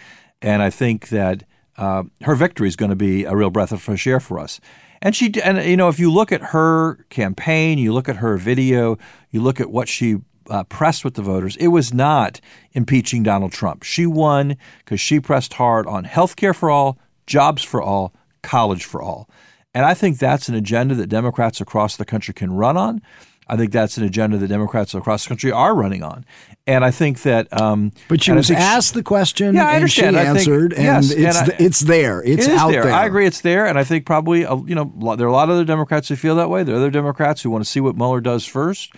And 0.41 0.63
I 0.63 0.71
think 0.71 1.09
that 1.09 1.45
uh, 1.77 2.05
her 2.23 2.35
victory 2.35 2.69
is 2.69 2.77
going 2.77 2.91
to 2.91 2.97
be 2.97 3.25
a 3.25 3.35
real 3.35 3.51
breath 3.51 3.73
of 3.73 3.83
fresh 3.83 4.07
air 4.07 4.21
for 4.21 4.39
us. 4.39 4.61
And 5.01 5.15
she, 5.15 5.33
and 5.43 5.59
you 5.59 5.77
know, 5.77 5.89
if 5.89 5.99
you 5.99 6.11
look 6.11 6.33
at 6.33 6.41
her 6.41 7.05
campaign, 7.11 7.79
you 7.79 7.93
look 7.93 8.09
at 8.09 8.17
her 8.17 8.37
video, 8.37 8.97
you 9.31 9.43
look 9.43 9.61
at 9.61 9.71
what 9.71 9.89
she 9.89 10.17
uh, 10.49 10.65
pressed 10.65 11.05
with 11.05 11.15
the 11.15 11.23
voters, 11.23 11.57
it 11.57 11.69
was 11.69 11.93
not 11.93 12.41
impeaching 12.73 13.23
Donald 13.23 13.53
Trump. 13.53 13.83
She 13.83 14.07
won 14.07 14.57
because 14.79 15.01
she 15.01 15.21
pressed 15.21 15.55
hard 15.55 15.87
on 15.87 16.05
health 16.05 16.37
care 16.37 16.55
for 16.55 16.71
all, 16.71 16.99
jobs 17.27 17.63
for 17.63 17.83
all, 17.83 18.15
college 18.43 18.85
for 18.85 19.03
all. 19.03 19.29
And 19.75 19.85
I 19.85 19.95
think 19.95 20.19
that's 20.19 20.49
an 20.49 20.55
agenda 20.55 20.95
that 20.95 21.09
Democrats 21.09 21.61
across 21.61 21.97
the 21.97 22.05
country 22.05 22.33
can 22.33 22.53
run 22.53 22.77
on. 22.77 23.03
I 23.47 23.57
think 23.57 23.73
that's 23.73 23.99
an 23.99 24.05
agenda 24.05 24.39
that 24.39 24.49
Democrats 24.49 24.95
across 24.95 25.25
the 25.25 25.29
country 25.29 25.53
are 25.53 25.75
running 25.75 26.03
on, 26.03 26.25
and 26.67 26.85
I 26.85 26.91
think 26.91 27.23
that. 27.23 27.53
Um, 27.59 27.93
but 28.09 28.23
she 28.23 28.33
was 28.33 28.51
asked 28.51 28.95
the 28.95 29.03
question, 29.03 29.55
yeah, 29.55 29.69
I 29.69 29.77
understand. 29.77 30.17
and 30.17 30.25
she 30.25 30.51
answered, 30.51 30.73
think, 30.75 30.83
yes, 30.83 31.13
and 31.13 31.25
it's 31.25 31.39
and 31.39 31.53
I, 31.53 31.57
it's 31.59 31.81
there, 31.81 32.23
it's 32.23 32.47
it 32.47 32.55
out 32.55 32.71
there. 32.71 32.85
there. 32.85 32.93
I 32.93 33.07
agree, 33.07 33.27
it's 33.27 33.41
there, 33.43 33.67
and 33.67 33.79
I 33.79 33.85
think 33.85 34.07
probably 34.07 34.47
uh, 34.47 34.57
you 34.57 34.75
know 34.75 35.17
there 35.17 35.27
are 35.27 35.31
a 35.31 35.33
lot 35.33 35.49
of 35.49 35.55
other 35.55 35.65
Democrats 35.65 36.09
who 36.09 36.17
feel 36.17 36.37
that 36.37 36.51
way. 36.51 36.63
There 36.63 36.75
are 36.75 36.79
other 36.79 36.91
Democrats 36.91 37.43
who 37.43 37.51
want 37.51 37.65
to 37.65 37.71
see 37.71 37.81
what 37.81 37.97
Mueller 37.97 38.21
does 38.21 38.47
first. 38.47 38.95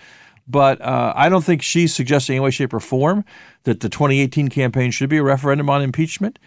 But 0.49 0.81
uh, 0.81 1.11
I 1.13 1.27
don't 1.27 1.43
think 1.43 1.61
she's 1.61 1.93
suggesting 1.93 2.35
in 2.35 2.37
any 2.37 2.45
way, 2.45 2.51
shape, 2.51 2.73
or 2.73 2.79
form 2.79 3.25
that 3.63 3.81
the 3.81 3.89
2018 3.89 4.47
campaign 4.47 4.91
should 4.91 5.09
be 5.09 5.17
a 5.17 5.23
referendum 5.23 5.69
on 5.69 5.81
impeachment. 5.81 6.39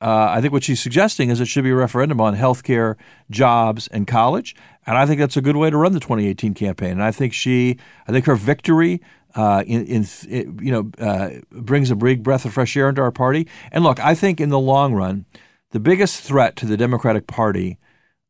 Uh, 0.00 0.28
I 0.30 0.40
think 0.40 0.52
what 0.52 0.62
she's 0.62 0.80
suggesting 0.80 1.30
is 1.30 1.40
it 1.40 1.46
should 1.46 1.64
be 1.64 1.70
a 1.70 1.74
referendum 1.74 2.20
on 2.20 2.34
health 2.34 2.62
care, 2.62 2.96
jobs, 3.28 3.86
and 3.88 4.06
college. 4.06 4.54
And 4.86 4.96
I 4.96 5.04
think 5.04 5.18
that's 5.20 5.36
a 5.36 5.42
good 5.42 5.56
way 5.56 5.68
to 5.68 5.76
run 5.76 5.92
the 5.92 6.00
2018 6.00 6.54
campaign. 6.54 6.92
And 6.92 7.02
I 7.02 7.10
think 7.10 7.34
she, 7.34 7.76
I 8.06 8.12
think 8.12 8.24
her 8.24 8.36
victory 8.36 9.02
uh, 9.34 9.62
in, 9.66 9.86
in, 9.86 10.06
you 10.60 10.72
know, 10.72 10.90
uh, 10.98 11.30
brings 11.50 11.90
a 11.90 11.96
big 11.96 12.22
breath 12.22 12.44
of 12.44 12.52
fresh 12.52 12.76
air 12.76 12.88
into 12.88 13.02
our 13.02 13.12
party. 13.12 13.46
And 13.70 13.84
look, 13.84 14.00
I 14.00 14.14
think 14.14 14.40
in 14.40 14.48
the 14.48 14.58
long 14.58 14.94
run, 14.94 15.24
the 15.70 15.80
biggest 15.80 16.22
threat 16.22 16.56
to 16.56 16.66
the 16.66 16.76
Democratic 16.76 17.26
Party 17.26 17.78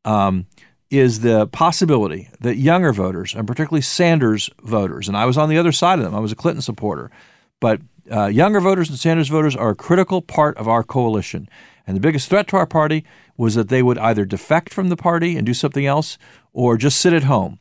um, 0.04 0.46
is 0.90 1.20
the 1.20 1.46
possibility 1.46 2.28
that 2.40 2.56
younger 2.56 2.92
voters, 2.92 3.34
and 3.34 3.46
particularly 3.46 3.82
Sanders 3.82 4.50
voters, 4.62 5.08
and 5.08 5.16
I 5.16 5.24
was 5.24 5.38
on 5.38 5.48
the 5.48 5.58
other 5.58 5.72
side 5.72 5.98
of 5.98 6.04
them, 6.04 6.14
I 6.14 6.20
was 6.20 6.32
a 6.32 6.36
Clinton 6.36 6.62
supporter, 6.62 7.10
but 7.60 7.80
uh, 8.10 8.26
younger 8.26 8.60
voters 8.60 8.88
and 8.88 8.98
Sanders 8.98 9.28
voters 9.28 9.54
are 9.54 9.70
a 9.70 9.76
critical 9.76 10.20
part 10.20 10.56
of 10.56 10.66
our 10.68 10.82
coalition. 10.82 11.48
And 11.86 11.96
the 11.96 12.00
biggest 12.00 12.28
threat 12.28 12.48
to 12.48 12.56
our 12.56 12.66
party 12.66 13.04
was 13.36 13.54
that 13.54 13.68
they 13.68 13.82
would 13.82 13.98
either 13.98 14.24
defect 14.24 14.72
from 14.72 14.88
the 14.88 14.96
party 14.96 15.36
and 15.36 15.46
do 15.46 15.54
something 15.54 15.86
else 15.86 16.18
or 16.52 16.76
just 16.76 17.00
sit 17.00 17.12
at 17.12 17.24
home. 17.24 17.58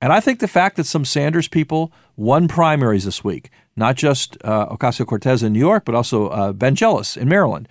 And 0.00 0.12
I 0.12 0.20
think 0.20 0.40
the 0.40 0.48
fact 0.48 0.76
that 0.76 0.84
some 0.84 1.04
Sanders 1.04 1.48
people 1.48 1.92
won 2.16 2.48
primaries 2.48 3.04
this 3.04 3.22
week, 3.22 3.50
not 3.76 3.96
just 3.96 4.36
uh, 4.44 4.66
Ocasio 4.74 5.06
Cortez 5.06 5.42
in 5.42 5.52
New 5.52 5.58
York, 5.58 5.84
but 5.84 5.94
also 5.94 6.28
uh, 6.28 6.52
Ben 6.52 6.74
Jealous 6.74 7.16
in 7.16 7.28
Maryland, 7.28 7.68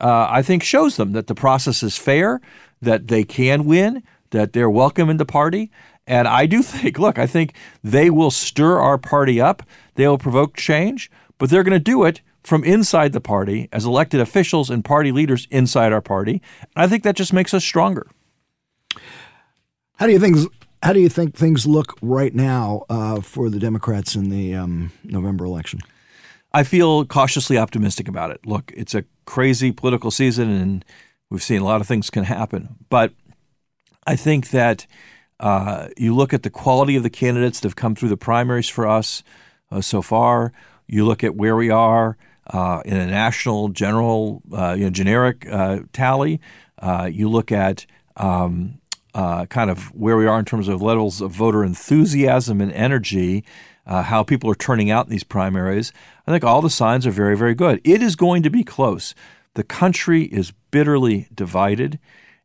uh, 0.00 0.26
I 0.30 0.42
think 0.42 0.62
shows 0.62 0.96
them 0.96 1.12
that 1.12 1.26
the 1.26 1.34
process 1.34 1.82
is 1.82 1.96
fair, 1.96 2.40
that 2.80 3.08
they 3.08 3.24
can 3.24 3.64
win, 3.64 4.02
that 4.30 4.52
they're 4.52 4.70
welcome 4.70 5.10
in 5.10 5.16
the 5.16 5.26
party. 5.26 5.70
And 6.06 6.28
I 6.28 6.46
do 6.46 6.62
think, 6.62 6.98
look, 6.98 7.18
I 7.18 7.26
think 7.26 7.54
they 7.82 8.10
will 8.10 8.30
stir 8.30 8.78
our 8.78 8.98
party 8.98 9.40
up. 9.40 9.62
They 9.94 10.06
will 10.06 10.18
provoke 10.18 10.56
change 10.56 11.10
but 11.42 11.50
they're 11.50 11.64
going 11.64 11.72
to 11.72 11.80
do 11.80 12.04
it 12.04 12.20
from 12.44 12.62
inside 12.62 13.12
the 13.12 13.20
party 13.20 13.68
as 13.72 13.84
elected 13.84 14.20
officials 14.20 14.70
and 14.70 14.84
party 14.84 15.10
leaders 15.10 15.48
inside 15.50 15.92
our 15.92 16.00
party. 16.00 16.40
And 16.76 16.84
I 16.84 16.86
think 16.86 17.02
that 17.02 17.16
just 17.16 17.32
makes 17.32 17.52
us 17.52 17.64
stronger. 17.64 18.06
How 19.96 20.06
do 20.06 20.12
you 20.12 20.20
think? 20.20 20.38
How 20.82 20.92
do 20.92 20.98
you 20.98 21.08
think 21.08 21.36
things 21.36 21.64
look 21.64 21.96
right 22.02 22.34
now 22.34 22.84
uh, 22.90 23.20
for 23.20 23.48
the 23.48 23.60
Democrats 23.60 24.16
in 24.16 24.30
the 24.30 24.56
um, 24.56 24.90
November 25.04 25.44
election? 25.44 25.78
I 26.52 26.64
feel 26.64 27.04
cautiously 27.04 27.56
optimistic 27.56 28.08
about 28.08 28.32
it. 28.32 28.44
Look, 28.44 28.72
it's 28.76 28.92
a 28.92 29.04
crazy 29.24 29.70
political 29.70 30.10
season, 30.10 30.50
and 30.50 30.84
we've 31.30 31.42
seen 31.42 31.62
a 31.62 31.64
lot 31.64 31.80
of 31.80 31.86
things 31.86 32.10
can 32.10 32.24
happen. 32.24 32.74
But 32.90 33.12
I 34.08 34.16
think 34.16 34.50
that 34.50 34.88
uh, 35.38 35.88
you 35.96 36.16
look 36.16 36.34
at 36.34 36.42
the 36.42 36.50
quality 36.50 36.96
of 36.96 37.04
the 37.04 37.10
candidates 37.10 37.60
that 37.60 37.68
have 37.68 37.76
come 37.76 37.94
through 37.94 38.08
the 38.08 38.16
primaries 38.16 38.68
for 38.68 38.88
us 38.88 39.22
uh, 39.70 39.80
so 39.80 40.02
far. 40.02 40.52
You 40.88 41.06
look 41.06 41.22
at 41.22 41.36
where 41.36 41.54
we 41.54 41.70
are 41.70 42.16
uh, 42.48 42.82
in 42.84 42.96
a 42.96 43.06
national 43.06 43.68
general, 43.68 44.42
uh, 44.52 44.74
you 44.76 44.84
know, 44.84 44.90
generic 44.90 45.46
uh, 45.48 45.80
tally. 45.92 46.40
Uh, 46.76 47.08
you 47.10 47.30
look 47.30 47.52
at 47.52 47.86
um, 48.16 48.80
uh, 49.14 49.46
kind 49.46 49.70
of 49.70 49.94
where 49.94 50.16
we 50.16 50.26
are 50.26 50.38
in 50.38 50.44
terms 50.44 50.68
of 50.68 50.82
levels 50.82 51.20
of 51.20 51.30
voter 51.32 51.64
enthusiasm 51.64 52.60
and 52.60 52.72
energy, 52.72 53.44
uh, 53.86 54.02
how 54.02 54.22
people 54.22 54.50
are 54.50 54.54
turning 54.54 54.90
out 54.90 55.06
in 55.06 55.10
these 55.10 55.24
primaries. 55.24 55.92
I 56.26 56.30
think 56.30 56.44
all 56.44 56.62
the 56.62 56.70
signs 56.70 57.06
are 57.06 57.10
very, 57.10 57.36
very 57.36 57.54
good. 57.54 57.80
It 57.84 58.02
is 58.02 58.16
going 58.16 58.42
to 58.44 58.50
be 58.50 58.64
close. 58.64 59.14
The 59.54 59.64
country 59.64 60.24
is 60.24 60.52
bitterly 60.70 61.28
divided. 61.34 61.98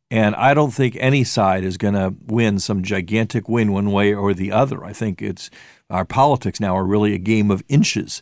And 0.10 0.36
I 0.36 0.54
don't 0.54 0.72
think 0.72 0.96
any 1.00 1.24
side 1.24 1.64
is 1.64 1.78
going 1.78 1.94
to 1.94 2.16
win 2.26 2.60
some 2.60 2.82
gigantic 2.82 3.50
win 3.50 3.74
one 3.74 3.92
way 3.92 4.14
or 4.14 4.34
the 4.34 4.52
other. 4.52 4.84
I 4.84 4.94
think 4.94 5.22
it's 5.22 5.50
our 5.90 6.06
politics 6.06 6.60
now 6.60 6.78
are 6.78 6.86
really 6.86 7.14
a 7.14 7.20
game 7.20 7.52
of 7.52 7.64
inches. 7.68 8.22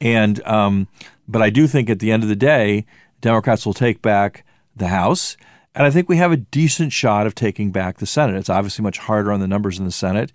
And 0.00 0.46
um, 0.46 0.88
but 1.28 1.42
I 1.42 1.50
do 1.50 1.66
think 1.66 1.90
at 1.90 1.98
the 1.98 2.10
end 2.10 2.22
of 2.22 2.28
the 2.28 2.36
day, 2.36 2.86
Democrats 3.20 3.66
will 3.66 3.74
take 3.74 4.02
back 4.02 4.44
the 4.74 4.88
House, 4.88 5.36
and 5.76 5.84
I 5.86 5.90
think 5.90 6.08
we 6.08 6.16
have 6.16 6.32
a 6.32 6.38
decent 6.38 6.92
shot 6.92 7.26
of 7.26 7.34
taking 7.34 7.70
back 7.70 7.98
the 7.98 8.06
Senate. 8.06 8.36
It's 8.36 8.48
obviously 8.48 8.82
much 8.82 8.98
harder 8.98 9.30
on 9.30 9.40
the 9.40 9.46
numbers 9.46 9.78
in 9.78 9.84
the 9.84 9.92
Senate, 9.92 10.32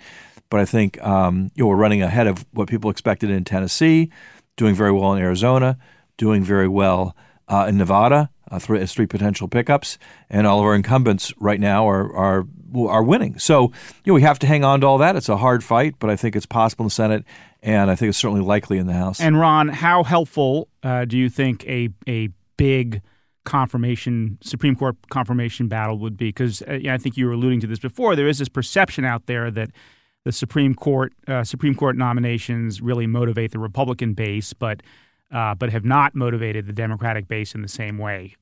but 0.52 0.60
I 0.60 0.66
think 0.66 1.02
um, 1.04 1.50
you 1.56 1.64
know 1.64 1.70
we're 1.70 1.76
running 1.76 2.04
ahead 2.04 2.28
of 2.28 2.46
what 2.52 2.70
people 2.70 2.92
expected 2.92 3.32
in 3.32 3.44
Tennessee, 3.44 4.12
doing 4.56 4.76
very 4.76 4.92
well 4.92 5.14
in 5.14 5.22
Arizona, 5.22 5.80
doing 6.16 6.44
very 6.44 6.68
well 6.68 7.16
uh, 7.48 7.66
in 7.68 7.78
Nevada 7.78 8.30
uh, 8.52 8.60
three, 8.60 8.80
as 8.80 8.94
three 8.94 9.08
potential 9.08 9.48
pickups, 9.48 9.98
and 10.30 10.46
all 10.46 10.60
of 10.60 10.66
our 10.66 10.76
incumbents 10.76 11.34
right 11.40 11.60
now 11.60 11.90
are 11.90 12.16
are 12.16 12.46
are 12.76 13.04
winning. 13.04 13.40
So 13.40 13.64
you 14.04 14.12
know 14.12 14.14
we 14.14 14.22
have 14.22 14.38
to 14.40 14.48
hang 14.48 14.64
on 14.64 14.82
to 14.82 14.88
all 14.88 15.00
that. 15.00 15.16
It's 15.16 15.30
a 15.30 15.38
hard 15.38 15.64
fight, 15.64 15.96
but 15.98 16.12
I 16.12 16.16
think 16.16 16.36
it's 16.36 16.46
possible 16.46 16.84
in 16.84 16.88
the 16.88 16.92
Senate, 16.92 17.26
and 17.64 17.90
I 17.90 17.96
think 17.96 18.10
it's 18.10 18.18
certainly 18.20 18.44
likely 18.44 18.78
in 18.78 18.86
the 18.86 18.94
House. 18.94 19.20
And 19.20 19.40
Ron, 19.40 19.70
how 19.70 20.04
helpful 20.04 20.68
uh, 20.84 21.06
do 21.06 21.18
you 21.18 21.30
think 21.30 21.66
a 21.66 21.90
a 22.08 22.30
big 22.58 23.02
confirmation 23.44 24.38
Supreme 24.42 24.76
Court 24.76 24.96
confirmation 25.10 25.68
battle 25.68 25.98
would 26.00 26.18
be? 26.18 26.30
Because 26.30 26.62
uh, 26.64 26.80
I 26.90 26.98
think 26.98 27.18
you 27.18 27.26
were 27.26 27.34
alluding 27.34 27.60
to 27.62 27.68
this 27.68 27.80
before. 27.80 28.16
There 28.16 28.28
is 28.28 28.40
this 28.40 28.50
perception 28.50 29.06
out 29.06 29.26
there 29.26 29.52
that 29.52 29.72
the 30.24 30.32
Supreme 30.32 30.76
Court 30.76 31.14
uh, 31.28 31.44
Supreme 31.44 31.76
Court 31.76 31.98
nominations 31.98 32.82
really 32.82 33.08
motivate 33.08 33.52
the 33.52 33.60
Republican 33.60 34.14
base, 34.14 34.54
but 34.54 34.82
uh, 35.32 35.56
but 35.56 35.72
have 35.72 35.86
not 35.86 36.16
motivated 36.16 36.68
the 36.68 36.74
Democratic 36.74 37.28
base 37.28 37.56
in 37.56 37.62
the 37.62 37.68
same 37.68 37.98
way. 37.98 38.36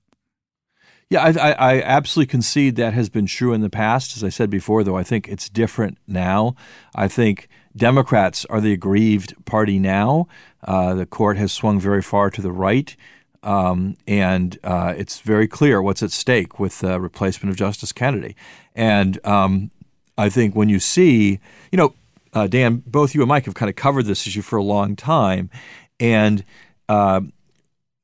Yeah, 1.12 1.24
I, 1.24 1.52
I, 1.54 1.82
absolutely 1.82 2.30
concede 2.30 2.76
that 2.76 2.94
has 2.94 3.10
been 3.10 3.26
true 3.26 3.52
in 3.54 3.62
the 3.62 3.70
past. 3.70 4.16
As 4.16 4.24
I 4.24 4.30
said 4.30 4.52
before, 4.52 4.84
though, 4.84 4.96
I 4.96 5.02
think 5.02 5.28
it's 5.28 5.50
different 5.50 5.98
now. 6.08 6.54
I 6.94 7.08
think 7.08 7.48
Democrats 7.76 8.46
are 8.46 8.62
the 8.62 8.74
aggrieved 8.74 9.34
party 9.46 9.80
now. 9.80 10.28
Uh, 10.64 10.94
the 10.94 11.08
court 11.08 11.38
has 11.38 11.52
swung 11.52 11.80
very 11.80 12.04
far 12.04 12.30
to 12.30 12.44
the 12.44 12.52
right, 12.52 12.96
um, 13.44 13.96
and 14.08 14.58
uh, 14.64 14.94
it's 14.98 15.20
very 15.20 15.48
clear 15.48 15.82
what's 15.82 16.04
at 16.04 16.12
stake 16.12 16.60
with 16.60 16.80
the 16.80 17.00
replacement 17.00 17.52
of 17.52 17.58
Justice 17.58 17.92
Kennedy. 17.92 18.36
And 18.76 19.26
um, 19.26 19.72
I 20.18 20.30
think 20.30 20.56
when 20.56 20.70
you 20.70 20.80
see, 20.80 21.40
you 21.72 21.78
know, 21.78 21.94
uh, 22.34 22.48
Dan, 22.48 22.84
both 22.86 23.16
you 23.16 23.22
and 23.22 23.30
Mike 23.30 23.46
have 23.46 23.56
kind 23.56 23.70
of 23.70 23.76
covered 23.76 24.06
this 24.06 24.28
issue 24.28 24.42
for 24.42 24.58
a 24.58 24.64
long 24.64 24.96
time, 24.96 25.50
and 26.00 26.44
uh, 26.88 27.22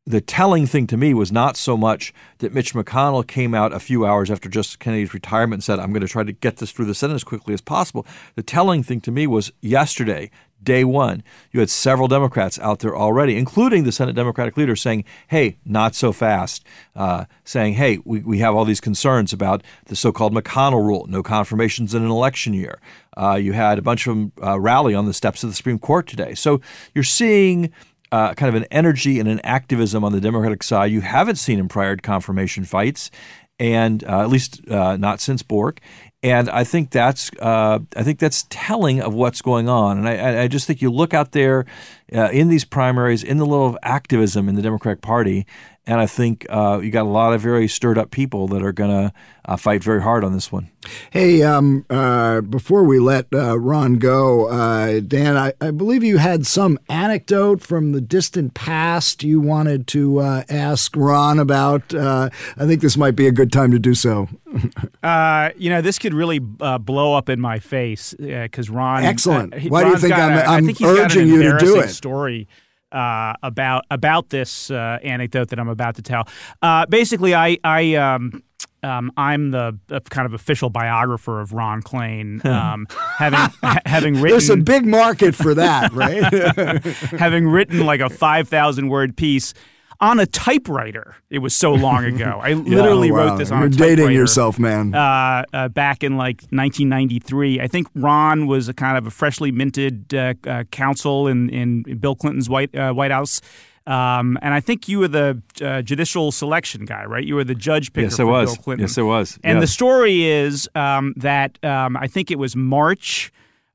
the 0.08 0.22
telling 0.22 0.68
thing 0.68 0.86
to 0.88 0.98
me 0.98 1.14
was 1.14 1.32
not 1.32 1.58
so 1.58 1.76
much 1.76 2.14
that 2.38 2.54
Mitch 2.54 2.74
McConnell 2.74 3.26
came 3.26 3.56
out 3.56 3.74
a 3.74 3.80
few 3.80 4.06
hours 4.06 4.30
after 4.30 4.48
Justice 4.48 4.76
Kennedy's 4.76 5.14
retirement 5.14 5.56
and 5.56 5.64
said, 5.64 5.80
I'm 5.80 5.92
going 5.92 6.02
to 6.02 6.08
try 6.08 6.24
to 6.24 6.32
get 6.32 6.58
this 6.58 6.72
through 6.72 6.86
the 6.86 6.94
Senate 6.94 7.16
as 7.16 7.24
quickly 7.24 7.54
as 7.54 7.62
possible. 7.62 8.06
The 8.36 8.44
telling 8.44 8.84
thing 8.84 9.02
to 9.02 9.12
me 9.12 9.26
was 9.26 9.52
yesterday, 9.62 10.30
day 10.66 10.84
one, 10.84 11.24
you 11.52 11.62
had 11.62 11.70
several 11.70 12.10
Democrats 12.10 12.60
out 12.60 12.80
there 12.80 12.96
already, 12.96 13.38
including 13.38 13.86
the 13.86 13.92
Senate 13.92 14.16
Democratic 14.16 14.58
leader, 14.58 14.76
saying, 14.76 15.06
hey, 15.30 15.58
not 15.64 15.96
so 15.96 16.12
fast, 16.12 16.66
uh, 16.96 17.26
saying, 17.46 17.76
hey, 17.76 18.00
we, 18.04 18.20
we 18.20 18.40
have 18.40 18.56
all 18.56 18.66
these 18.66 18.82
concerns 18.82 19.32
about 19.32 19.64
the 19.86 19.96
so 19.96 20.12
called 20.12 20.34
McConnell 20.34 20.86
rule, 20.86 21.06
no 21.08 21.24
confirmations 21.24 21.96
in 21.96 22.04
an 22.04 22.10
election 22.10 22.54
year. 22.54 22.80
Uh, 23.16 23.36
you 23.36 23.54
had 23.54 23.78
a 23.78 23.82
bunch 23.82 24.08
of 24.08 24.16
them 24.16 24.32
uh, 24.44 24.60
rally 24.60 24.94
on 24.94 25.06
the 25.06 25.14
steps 25.14 25.44
of 25.44 25.50
the 25.50 25.56
Supreme 25.56 25.80
Court 25.80 26.08
today. 26.08 26.34
So 26.34 26.60
you're 26.94 27.04
seeing 27.04 27.72
uh, 28.12 28.34
kind 28.34 28.50
of 28.50 28.56
an 28.56 28.68
energy 28.72 29.20
and 29.20 29.30
an 29.30 29.40
activism 29.44 30.04
on 30.04 30.12
the 30.12 30.22
Democratic 30.22 30.64
side 30.64 30.92
you 30.92 31.02
haven't 31.02 31.38
seen 31.38 31.60
in 31.60 31.68
prior 31.68 31.96
confirmation 31.96 32.66
fights, 32.66 33.12
and 33.60 34.04
uh, 34.04 34.22
at 34.22 34.30
least 34.30 34.68
uh, 34.70 34.98
not 34.98 35.22
since 35.22 35.42
Bork. 35.42 35.80
And 36.26 36.50
I 36.50 36.64
think 36.64 36.90
that's 36.90 37.30
uh, 37.40 37.78
I 37.96 38.02
think 38.02 38.18
that's 38.18 38.48
telling 38.50 39.00
of 39.00 39.14
what's 39.14 39.44
going 39.44 39.70
on. 39.70 40.00
And 40.00 40.10
I, 40.10 40.42
I 40.42 40.48
just 40.48 40.66
think 40.66 40.82
you 40.82 40.90
look 40.90 41.14
out 41.14 41.34
there 41.34 41.68
uh, 42.12 42.30
in 42.32 42.48
these 42.48 42.66
primaries, 42.66 43.24
in 43.24 43.38
the 43.38 43.46
level 43.46 43.68
of 43.68 43.78
activism 43.84 44.50
in 44.50 44.56
the 44.56 44.64
Democratic 44.64 45.04
Party. 45.04 45.46
And 45.88 46.00
I 46.00 46.08
think 46.08 46.48
uh, 46.50 46.80
you 46.82 46.90
got 46.90 47.04
a 47.04 47.10
lot 47.10 47.34
of 47.34 47.42
very 47.42 47.68
stirred 47.68 47.98
up 47.98 48.10
people 48.10 48.48
that 48.48 48.64
are 48.64 48.72
going 48.72 48.90
to 48.90 49.14
uh, 49.46 49.56
fight 49.56 49.84
very 49.84 50.02
hard 50.02 50.24
on 50.24 50.34
this 50.34 50.52
one. 50.52 50.72
Hey, 51.12 51.44
um, 51.44 51.86
uh, 51.92 52.42
before 52.42 52.84
we 52.84 52.98
let 52.98 53.28
uh, 53.32 53.60
Ron 53.60 53.96
go, 53.96 54.48
uh, 54.48 55.00
Dan, 55.00 55.38
I, 55.38 55.54
I, 55.62 55.70
believe 55.70 56.04
you 56.04 56.18
had 56.18 56.48
some 56.48 56.80
anecdote 56.90 57.62
from 57.62 57.92
the 57.92 58.02
distant 58.02 58.56
past 58.56 59.24
you 59.24 59.40
wanted 59.40 59.86
to 59.88 60.20
uh, 60.20 60.44
ask 60.50 60.96
Ron 60.96 61.38
about. 61.38 61.94
I 61.94 62.30
think 62.58 62.82
this 62.82 62.98
might 62.98 63.16
be 63.16 63.28
a 63.28 63.32
good 63.32 63.52
time 63.52 63.70
to 63.72 63.80
do 63.80 63.94
so. 63.94 64.28
you 64.52 65.70
know, 65.70 65.82
this 65.82 66.00
could 66.00 66.16
really 66.16 66.40
blow 66.40 67.14
up 67.14 67.30
in 67.30 67.40
my 67.40 67.60
face 67.60 68.16
because 68.18 68.72
Ron. 68.72 69.04
Excellent. 69.04 69.54
Why 69.70 69.84
Ron's 69.84 70.02
do 70.02 70.08
you 70.08 70.14
think 70.14 70.20
I'm, 70.20 70.38
a, 70.38 70.42
I'm 70.42 70.70
urging 70.84 71.28
you 71.28 71.44
to 71.44 71.58
do 71.60 71.80
it? 71.80 71.90
Story 71.90 72.48
uh, 72.96 73.34
about 73.44 73.86
about 73.92 74.30
this 74.30 74.72
uh, 74.72 75.00
anecdote 75.04 75.50
that 75.50 75.60
I'm 75.60 75.68
about 75.68 75.96
to 75.96 76.02
tell. 76.02 76.28
Uh, 76.62 76.86
basically, 76.86 77.36
I 77.36 77.58
I 77.64 77.96
um, 77.96 78.42
um, 78.82 79.12
I'm 79.18 79.52
the 79.52 79.78
kind 80.10 80.26
of 80.26 80.34
official 80.34 80.70
biographer 80.70 81.42
of 81.42 81.52
Ron 81.54 81.82
Klain, 81.82 82.44
um, 82.46 82.88
having 83.18 83.40
ha- 83.40 83.82
having 83.86 84.14
written. 84.16 84.30
There's 84.30 84.50
a 84.50 84.58
big 84.58 84.86
market 84.86 85.36
for 85.36 85.54
that, 85.56 85.92
right? 85.94 86.24
having 87.20 87.48
written 87.48 87.86
like 87.86 88.00
a 88.00 88.10
five 88.10 88.48
thousand 88.48 88.90
word 88.90 89.18
piece 89.18 89.54
on 90.06 90.20
a 90.20 90.26
typewriter. 90.26 91.16
It 91.30 91.40
was 91.40 91.56
so 91.56 91.74
long 91.74 92.06
ago. 92.14 92.40
I 92.42 92.54
literally 92.54 93.10
oh, 93.10 93.16
wow. 93.16 93.28
wrote 93.28 93.38
this 93.38 93.52
on 93.52 93.60
You're 93.60 93.68
a 93.68 93.72
typewriter. 93.72 93.96
dating 93.96 94.12
yourself, 94.12 94.60
man. 94.60 94.94
Uh, 94.94 95.44
uh, 95.52 95.68
back 95.70 96.04
in 96.04 96.16
like 96.16 96.42
1993. 96.52 97.60
I 97.60 97.68
think 97.68 97.88
Ron 97.96 98.48
was 98.48 98.70
a 98.70 98.74
kind 98.74 98.98
of 98.98 99.08
a 99.08 99.12
freshly 99.12 99.52
minted 99.52 100.14
uh, 100.14 100.36
uh 100.46 100.64
counsel 100.66 101.28
in, 101.28 101.50
in 101.50 101.98
Bill 102.00 102.16
Clinton's 102.16 102.50
White, 102.50 102.76
uh, 102.76 102.94
White 102.94 103.12
House. 103.12 103.42
Um, 103.88 104.38
and 104.42 104.54
I 104.54 104.60
think 104.62 104.88
you 104.88 105.00
were 105.00 105.08
the 105.08 105.42
uh, 105.62 105.82
judicial 105.82 106.32
selection 106.32 106.86
guy, 106.86 107.06
right? 107.06 107.24
You 107.24 107.36
were 107.36 107.44
the 107.44 107.54
judge 107.54 107.94
picker 107.94 108.06
yes, 108.06 108.18
for 108.18 108.26
was. 108.26 108.56
Bill 108.56 108.64
Clinton. 108.64 108.84
Yes, 108.84 108.98
it 108.98 109.04
was. 109.04 109.40
And 109.44 109.58
yes. 109.58 109.64
the 109.64 109.74
story 109.74 110.26
is 110.26 110.68
um, 110.74 111.14
that 111.18 111.64
um, 111.64 111.96
I 111.98 112.08
think 112.08 112.32
it 112.32 112.40
was 112.40 112.56
March 112.56 113.32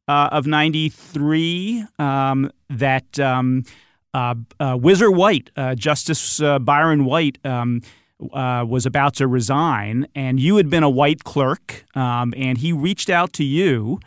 of 0.08 0.44
93 0.44 1.84
um, 2.00 2.50
that 2.68 3.20
um, 3.20 3.64
uh, 4.14 4.34
uh, 4.58 4.76
White, 4.76 5.50
uh, 5.56 5.74
Justice 5.74 6.40
uh, 6.40 6.58
Byron 6.58 7.04
White, 7.04 7.38
um, 7.44 7.82
uh, 8.32 8.64
was 8.68 8.84
about 8.84 9.14
to 9.14 9.26
resign, 9.26 10.06
and 10.14 10.38
you 10.38 10.56
had 10.56 10.68
been 10.68 10.82
a 10.82 10.90
white 10.90 11.24
clerk, 11.24 11.84
um, 11.94 12.34
and 12.36 12.58
he 12.58 12.72
reached 12.72 13.08
out 13.08 13.32
to 13.34 13.44
you. 13.44 13.98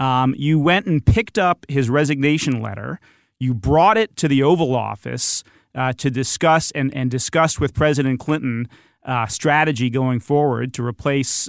Um, 0.00 0.34
you 0.38 0.58
went 0.58 0.86
and 0.86 1.04
picked 1.04 1.38
up 1.38 1.66
his 1.68 1.90
resignation 1.90 2.62
letter. 2.62 2.98
You 3.38 3.52
brought 3.52 3.98
it 3.98 4.16
to 4.16 4.28
the 4.28 4.42
Oval 4.42 4.74
Office 4.74 5.44
uh, 5.74 5.92
to 5.94 6.10
discuss 6.10 6.70
and, 6.70 6.94
and 6.94 7.10
discuss 7.10 7.60
with 7.60 7.74
President 7.74 8.20
Clinton 8.20 8.68
strategy 9.26 9.88
going 9.88 10.20
forward 10.20 10.74
to 10.74 10.84
replace 10.84 11.48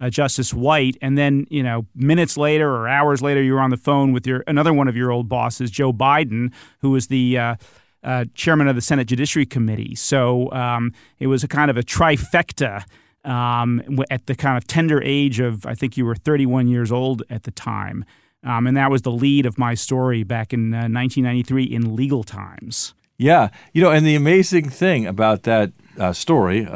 uh, 0.00 0.10
Justice 0.10 0.54
White, 0.54 0.96
and 1.02 1.18
then 1.18 1.46
you 1.50 1.62
know 1.62 1.86
minutes 1.94 2.36
later 2.36 2.70
or 2.70 2.88
hours 2.88 3.22
later, 3.22 3.42
you 3.42 3.54
were 3.54 3.60
on 3.60 3.70
the 3.70 3.76
phone 3.76 4.12
with 4.12 4.26
your 4.26 4.44
another 4.46 4.72
one 4.72 4.88
of 4.88 4.96
your 4.96 5.10
old 5.10 5.28
bosses, 5.28 5.70
Joe 5.70 5.92
Biden, 5.92 6.52
who 6.80 6.90
was 6.90 7.08
the 7.08 7.38
uh, 7.38 7.56
uh, 8.02 8.24
chairman 8.34 8.68
of 8.68 8.76
the 8.76 8.82
Senate 8.82 9.06
Judiciary 9.06 9.46
Committee. 9.46 9.94
So 9.94 10.52
um, 10.52 10.92
it 11.18 11.26
was 11.26 11.42
a 11.44 11.48
kind 11.48 11.70
of 11.70 11.76
a 11.76 11.82
trifecta. 11.82 12.84
Um, 13.24 13.82
at 14.10 14.26
the 14.26 14.34
kind 14.34 14.56
of 14.56 14.66
tender 14.66 15.02
age 15.02 15.38
of, 15.38 15.66
I 15.66 15.74
think 15.74 15.98
you 15.98 16.06
were 16.06 16.14
31 16.14 16.68
years 16.68 16.90
old 16.90 17.24
at 17.28 17.42
the 17.42 17.50
time. 17.50 18.04
Um, 18.42 18.66
and 18.66 18.76
that 18.76 18.90
was 18.90 19.02
the 19.02 19.10
lead 19.10 19.44
of 19.44 19.58
my 19.58 19.74
story 19.74 20.22
back 20.22 20.54
in 20.54 20.70
1993 20.70 21.64
uh, 21.64 21.76
in 21.76 21.96
Legal 21.96 22.22
Times. 22.22 22.94
Yeah. 23.18 23.50
You 23.74 23.82
know, 23.82 23.90
and 23.90 24.06
the 24.06 24.14
amazing 24.14 24.70
thing 24.70 25.06
about 25.06 25.42
that 25.42 25.72
uh, 25.98 26.12
story, 26.14 26.66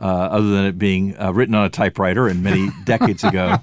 uh, 0.00 0.04
other 0.04 0.50
than 0.50 0.64
it 0.64 0.78
being 0.78 1.18
uh, 1.18 1.32
written 1.32 1.54
on 1.54 1.64
a 1.64 1.70
typewriter 1.70 2.28
and 2.28 2.42
many 2.42 2.70
decades 2.84 3.24
ago, 3.24 3.56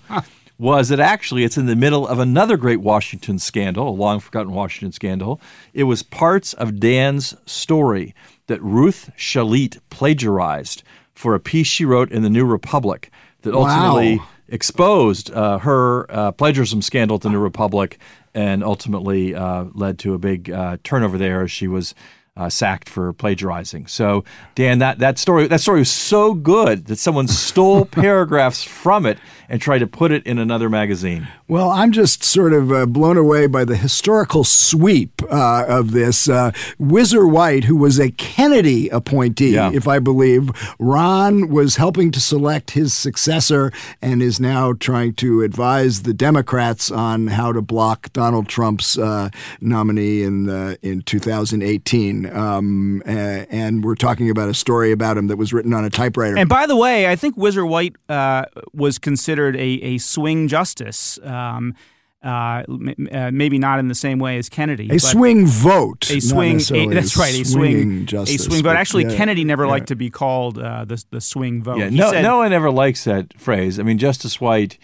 was 0.57 0.89
that 0.89 0.99
actually 0.99 1.43
it's 1.43 1.57
in 1.57 1.65
the 1.65 1.75
middle 1.75 2.07
of 2.07 2.19
another 2.19 2.57
great 2.57 2.81
Washington 2.81 3.39
scandal, 3.39 3.89
a 3.89 3.91
long 3.91 4.19
forgotten 4.19 4.53
Washington 4.53 4.91
scandal. 4.91 5.41
It 5.73 5.83
was 5.83 6.03
parts 6.03 6.53
of 6.53 6.79
Dan's 6.79 7.35
story 7.45 8.13
that 8.47 8.61
Ruth 8.61 9.11
Shalit 9.17 9.79
plagiarized 9.89 10.83
for 11.13 11.35
a 11.35 11.39
piece 11.39 11.67
she 11.67 11.85
wrote 11.85 12.11
in 12.11 12.23
the 12.23 12.29
New 12.29 12.45
Republic 12.45 13.11
that 13.41 13.53
ultimately 13.53 14.17
wow. 14.17 14.27
exposed 14.47 15.31
uh, 15.31 15.59
her 15.59 16.09
uh, 16.09 16.31
plagiarism 16.31 16.81
scandal 16.81 17.15
at 17.15 17.21
the 17.21 17.29
New 17.29 17.39
Republic 17.39 17.99
and 18.33 18.63
ultimately 18.63 19.35
uh, 19.35 19.65
led 19.73 19.99
to 19.99 20.13
a 20.13 20.17
big 20.17 20.49
uh, 20.49 20.77
turnover 20.83 21.17
there 21.17 21.43
as 21.43 21.51
she 21.51 21.67
was 21.67 21.93
uh, 22.35 22.49
sacked 22.49 22.89
for 22.89 23.13
plagiarizing. 23.13 23.85
So, 23.87 24.23
Dan, 24.55 24.79
that, 24.79 24.97
that 24.99 25.19
story 25.19 25.47
that 25.47 25.61
story 25.61 25.79
was 25.79 25.91
so 25.91 26.33
good 26.33 26.87
that 26.87 26.97
someone 26.97 27.27
stole 27.27 27.85
paragraphs 28.03 28.63
from 28.63 29.05
it 29.05 29.19
and 29.49 29.61
tried 29.61 29.79
to 29.79 29.87
put 29.87 30.11
it 30.11 30.25
in 30.25 30.39
another 30.39 30.67
magazine. 30.67 31.27
Well, 31.47 31.69
I'm 31.69 31.91
just 31.91 32.23
sort 32.23 32.53
of 32.53 32.71
uh, 32.71 32.87
blown 32.87 33.17
away 33.17 33.45
by 33.45 33.65
the 33.65 33.75
historical 33.75 34.43
sweep 34.43 35.21
uh, 35.29 35.65
of 35.67 35.91
this. 35.91 36.27
Uh, 36.27 36.51
Whizzer 36.79 37.27
White, 37.27 37.65
who 37.65 37.75
was 37.75 37.99
a 37.99 38.09
Kennedy 38.11 38.89
appointee, 38.89 39.51
yeah. 39.51 39.69
if 39.71 39.87
I 39.87 39.99
believe, 39.99 40.49
Ron 40.79 41.49
was 41.49 41.75
helping 41.75 42.11
to 42.11 42.19
select 42.19 42.71
his 42.71 42.95
successor 42.95 43.71
and 44.01 44.23
is 44.23 44.39
now 44.39 44.73
trying 44.73 45.13
to 45.15 45.43
advise 45.43 46.01
the 46.01 46.13
Democrats 46.13 46.89
on 46.89 47.27
how 47.27 47.51
to 47.51 47.61
block 47.61 48.11
Donald 48.13 48.47
Trump's 48.47 48.97
uh, 48.97 49.29
nominee 49.61 50.23
in 50.23 50.49
in 50.81 51.01
2018. 51.03 52.22
Um, 52.25 53.01
and 53.05 53.83
we're 53.83 53.95
talking 53.95 54.29
about 54.29 54.49
a 54.49 54.53
story 54.53 54.91
about 54.91 55.17
him 55.17 55.27
that 55.27 55.37
was 55.37 55.53
written 55.53 55.73
on 55.73 55.85
a 55.85 55.89
typewriter. 55.89 56.37
And 56.37 56.49
by 56.49 56.65
the 56.65 56.75
way, 56.75 57.07
I 57.07 57.15
think 57.15 57.35
Whizzer 57.35 57.65
White 57.65 57.95
uh, 58.09 58.45
was 58.73 58.99
considered 58.99 59.55
a, 59.55 59.59
a 59.59 59.97
swing 59.97 60.47
justice. 60.47 61.19
Um, 61.23 61.75
uh, 62.23 62.63
uh, 63.11 63.31
maybe 63.33 63.59
not 63.59 63.79
in 63.79 63.89
the 63.89 63.95
same 63.95 64.17
way 64.17 64.37
as 64.37 64.47
Kennedy. 64.47 64.87
A 64.89 64.97
swing 64.97 65.45
vote. 65.45 66.09
A 66.09 66.21
swing. 66.21 66.61
A, 66.71 66.87
that's 66.87 67.17
right. 67.17 67.33
A 67.33 67.43
swing. 67.43 68.05
Justice, 68.05 68.47
a 68.47 68.49
swing 68.49 68.63
vote. 68.63 68.77
Actually, 68.77 69.03
yeah, 69.03 69.15
Kennedy 69.17 69.43
never 69.43 69.65
yeah. 69.65 69.71
liked 69.71 69.87
to 69.89 69.95
be 69.95 70.09
called 70.09 70.57
uh, 70.57 70.85
the 70.85 71.03
the 71.11 71.19
swing 71.19 71.61
vote. 71.61 71.79
Yeah, 71.79 71.89
no, 71.89 72.11
said, 72.11 72.21
no 72.21 72.37
one 72.37 72.53
ever 72.53 72.71
likes 72.71 73.03
that 73.03 73.37
phrase. 73.37 73.77
I 73.77 73.83
mean, 73.83 73.97
Justice 73.97 74.39
White, 74.39 74.77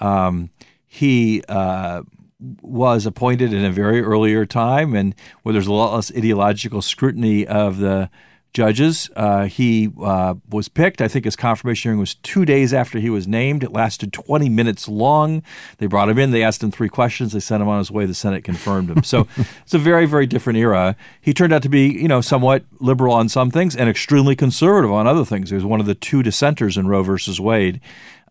um, 0.00 0.48
he 0.86 1.42
uh, 1.50 2.02
was 2.38 3.06
appointed 3.06 3.52
in 3.52 3.64
a 3.64 3.70
very 3.70 4.02
earlier 4.02 4.44
time, 4.44 4.94
and 4.94 5.14
where 5.42 5.52
there's 5.52 5.66
a 5.66 5.72
lot 5.72 5.94
less 5.94 6.12
ideological 6.14 6.82
scrutiny 6.82 7.46
of 7.46 7.78
the 7.78 8.10
judges. 8.56 9.10
Uh, 9.14 9.44
he 9.44 9.90
uh, 10.02 10.34
was 10.48 10.66
picked. 10.68 11.02
I 11.02 11.08
think 11.08 11.26
his 11.26 11.36
confirmation 11.36 11.90
hearing 11.90 12.00
was 12.00 12.14
two 12.14 12.46
days 12.46 12.72
after 12.72 12.98
he 12.98 13.10
was 13.10 13.28
named. 13.28 13.62
It 13.62 13.70
lasted 13.70 14.14
20 14.14 14.48
minutes 14.48 14.88
long. 14.88 15.42
They 15.76 15.86
brought 15.86 16.08
him 16.08 16.18
in. 16.18 16.30
They 16.30 16.42
asked 16.42 16.62
him 16.62 16.70
three 16.70 16.88
questions. 16.88 17.32
They 17.32 17.40
sent 17.40 17.60
him 17.60 17.68
on 17.68 17.78
his 17.78 17.90
way. 17.90 18.06
The 18.06 18.14
Senate 18.14 18.44
confirmed 18.44 18.88
him. 18.88 19.02
So 19.02 19.28
it's 19.36 19.74
a 19.74 19.78
very, 19.78 20.06
very 20.06 20.26
different 20.26 20.58
era. 20.58 20.96
He 21.20 21.34
turned 21.34 21.52
out 21.52 21.62
to 21.64 21.68
be, 21.68 21.88
you 21.88 22.08
know, 22.08 22.22
somewhat 22.22 22.64
liberal 22.80 23.12
on 23.12 23.28
some 23.28 23.50
things 23.50 23.76
and 23.76 23.90
extremely 23.90 24.34
conservative 24.34 24.90
on 24.90 25.06
other 25.06 25.26
things. 25.26 25.50
He 25.50 25.54
was 25.54 25.64
one 25.64 25.80
of 25.80 25.86
the 25.86 25.94
two 25.94 26.22
dissenters 26.22 26.78
in 26.78 26.88
Roe 26.88 27.02
versus 27.02 27.38
Wade. 27.38 27.78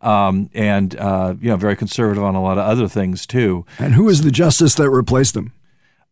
Um, 0.05 0.49
and 0.53 0.95
uh, 0.97 1.33
you 1.41 1.49
know, 1.49 1.57
very 1.57 1.75
conservative 1.75 2.23
on 2.23 2.35
a 2.35 2.41
lot 2.41 2.57
of 2.57 2.65
other 2.65 2.87
things 2.87 3.25
too. 3.25 3.65
And 3.79 3.95
who 3.95 4.03
was 4.05 4.21
the 4.21 4.31
justice 4.31 4.75
that 4.75 4.89
replaced 4.89 5.35
him? 5.35 5.51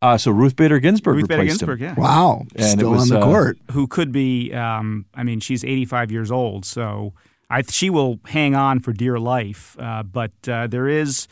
Uh, 0.01 0.17
so 0.17 0.31
Ruth 0.31 0.55
Bader 0.55 0.79
Ginsburg 0.79 1.15
Ruth 1.15 1.27
Bader 1.29 1.41
replaced 1.43 1.59
Ginsburg, 1.61 1.79
him. 1.79 1.95
yeah. 1.97 2.01
Wow, 2.01 2.45
And 2.55 2.65
still 2.79 2.91
was, 2.91 3.09
on 3.11 3.19
the 3.19 3.23
uh, 3.23 3.29
court. 3.29 3.57
who 3.71 3.87
could 3.87 4.11
be. 4.11 4.51
Um, 4.53 5.05
I 5.13 5.23
mean, 5.23 5.39
she's 5.39 5.63
85 5.63 6.11
years 6.11 6.31
old, 6.31 6.65
so 6.65 7.13
I, 7.49 7.61
she 7.61 7.89
will 7.89 8.19
hang 8.25 8.55
on 8.55 8.79
for 8.81 8.91
dear 8.91 9.17
life. 9.19 9.77
Uh, 9.79 10.03
but 10.03 10.31
uh, 10.49 10.67
there 10.67 10.87
is 10.89 11.27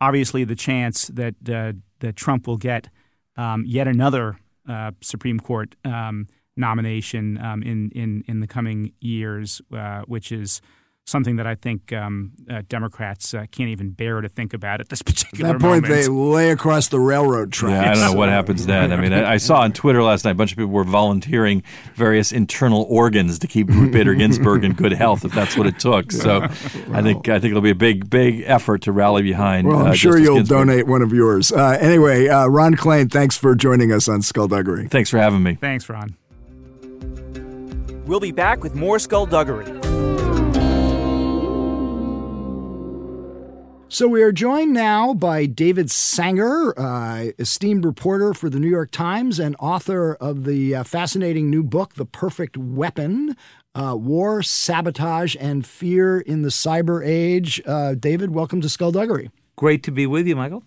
obviously 0.00 0.44
the 0.44 0.54
chance 0.54 1.06
that 1.08 1.34
uh, 1.48 1.72
that 2.00 2.14
Trump 2.14 2.46
will 2.46 2.58
get 2.58 2.88
um, 3.36 3.64
yet 3.66 3.88
another 3.88 4.38
uh, 4.68 4.92
Supreme 5.00 5.40
Court 5.40 5.74
um, 5.84 6.28
nomination 6.56 7.38
um, 7.38 7.62
in 7.62 7.90
in 7.90 8.22
in 8.28 8.38
the 8.40 8.46
coming 8.46 8.92
years, 9.00 9.62
uh, 9.74 10.02
which 10.02 10.30
is. 10.30 10.60
Something 11.04 11.34
that 11.36 11.48
I 11.48 11.56
think 11.56 11.92
um, 11.92 12.30
uh, 12.48 12.62
Democrats 12.68 13.34
uh, 13.34 13.46
can't 13.50 13.70
even 13.70 13.90
bear 13.90 14.20
to 14.20 14.28
think 14.28 14.54
about 14.54 14.80
at 14.80 14.88
this 14.88 15.00
At 15.06 15.06
particular 15.06 15.52
that 15.54 15.60
point, 15.60 15.82
moment. 15.82 16.02
they 16.02 16.06
lay 16.08 16.50
across 16.50 16.86
the 16.88 17.00
railroad 17.00 17.52
tracks. 17.52 17.72
Yeah, 17.84 17.90
I 17.90 17.94
don't 17.94 18.12
know 18.12 18.18
what 18.18 18.28
happens 18.38 18.66
then. 18.66 18.92
I 18.92 18.96
mean, 18.96 19.12
I, 19.12 19.32
I 19.32 19.36
saw 19.38 19.62
on 19.62 19.72
Twitter 19.72 20.00
last 20.00 20.24
night 20.24 20.30
a 20.30 20.34
bunch 20.34 20.52
of 20.52 20.58
people 20.58 20.70
were 20.70 20.84
volunteering 20.84 21.64
various 21.96 22.30
internal 22.30 22.86
organs 22.88 23.40
to 23.40 23.48
keep 23.48 23.68
Ruth 23.68 23.90
Bader 23.92 24.14
Ginsburg 24.14 24.62
in 24.62 24.74
good 24.74 24.92
health, 24.92 25.24
if 25.24 25.32
that's 25.32 25.56
what 25.56 25.66
it 25.66 25.80
took. 25.80 26.12
So, 26.12 26.42
I 26.92 27.02
think 27.02 27.28
I 27.28 27.40
think 27.40 27.50
it'll 27.50 27.60
be 27.62 27.70
a 27.70 27.74
big, 27.74 28.08
big 28.08 28.44
effort 28.46 28.82
to 28.82 28.92
rally 28.92 29.22
behind. 29.22 29.66
Well, 29.66 29.78
I'm 29.80 29.86
uh, 29.88 29.94
sure 29.94 30.12
Justice 30.12 30.24
you'll 30.24 30.36
Ginsburg. 30.36 30.58
donate 30.68 30.86
one 30.86 31.02
of 31.02 31.12
yours. 31.12 31.50
Uh, 31.50 31.76
anyway, 31.80 32.28
uh, 32.28 32.46
Ron 32.46 32.76
Klain, 32.76 33.10
thanks 33.10 33.36
for 33.36 33.56
joining 33.56 33.90
us 33.92 34.08
on 34.08 34.22
Skullduggery. 34.22 34.86
Thanks 34.86 35.10
for 35.10 35.18
having 35.18 35.42
me. 35.42 35.56
Thanks, 35.56 35.88
Ron. 35.88 36.16
We'll 38.06 38.20
be 38.20 38.32
back 38.32 38.62
with 38.62 38.76
more 38.76 39.00
skullduggery. 39.00 39.66
So 43.92 44.08
we 44.08 44.22
are 44.22 44.32
joined 44.32 44.72
now 44.72 45.12
by 45.12 45.44
David 45.44 45.90
Sanger, 45.90 46.72
uh, 46.80 47.32
esteemed 47.38 47.84
reporter 47.84 48.32
for 48.32 48.48
the 48.48 48.58
New 48.58 48.70
York 48.70 48.90
Times 48.90 49.38
and 49.38 49.54
author 49.58 50.14
of 50.14 50.44
the 50.44 50.76
uh, 50.76 50.82
fascinating 50.82 51.50
new 51.50 51.62
book, 51.62 51.92
The 51.92 52.06
Perfect 52.06 52.56
Weapon. 52.56 53.36
Uh, 53.74 53.94
war, 53.98 54.42
sabotage, 54.42 55.36
and 55.38 55.66
fear 55.66 56.18
in 56.18 56.40
the 56.40 56.48
cyber 56.48 57.06
age. 57.06 57.60
Uh, 57.66 57.92
David, 57.92 58.30
welcome 58.30 58.62
to 58.62 58.68
Skullduggery. 58.70 59.30
Great 59.56 59.82
to 59.82 59.90
be 59.90 60.06
with 60.06 60.26
you, 60.26 60.34
Michael. 60.34 60.62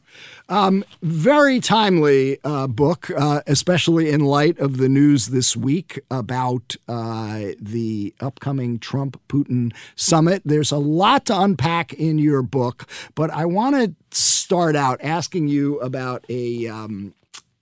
Um, 0.48 0.86
very 1.02 1.60
timely 1.60 2.38
uh, 2.44 2.68
book, 2.68 3.10
uh, 3.10 3.42
especially 3.48 4.12
in 4.12 4.22
light 4.22 4.60
of 4.60 4.78
the 4.78 4.88
news 4.88 5.28
this 5.28 5.58
week 5.58 6.00
about 6.12 6.76
uh, 6.88 7.54
the 7.60 8.14
upcoming 8.20 8.78
Trump 8.78 9.20
Putin 9.28 9.74
summit. 9.96 10.44
There's 10.46 10.72
a 10.72 10.78
lot 10.78 11.26
to 11.26 11.40
unpack 11.40 11.94
in 11.94 12.20
your 12.20 12.44
book, 12.44 12.88
but 13.16 13.32
I 13.32 13.46
want 13.46 13.76
to 13.76 13.96
start 14.16 14.76
out 14.76 15.00
asking 15.04 15.48
you 15.48 15.80
about 15.80 16.26
a. 16.30 16.68
Um, 16.68 17.14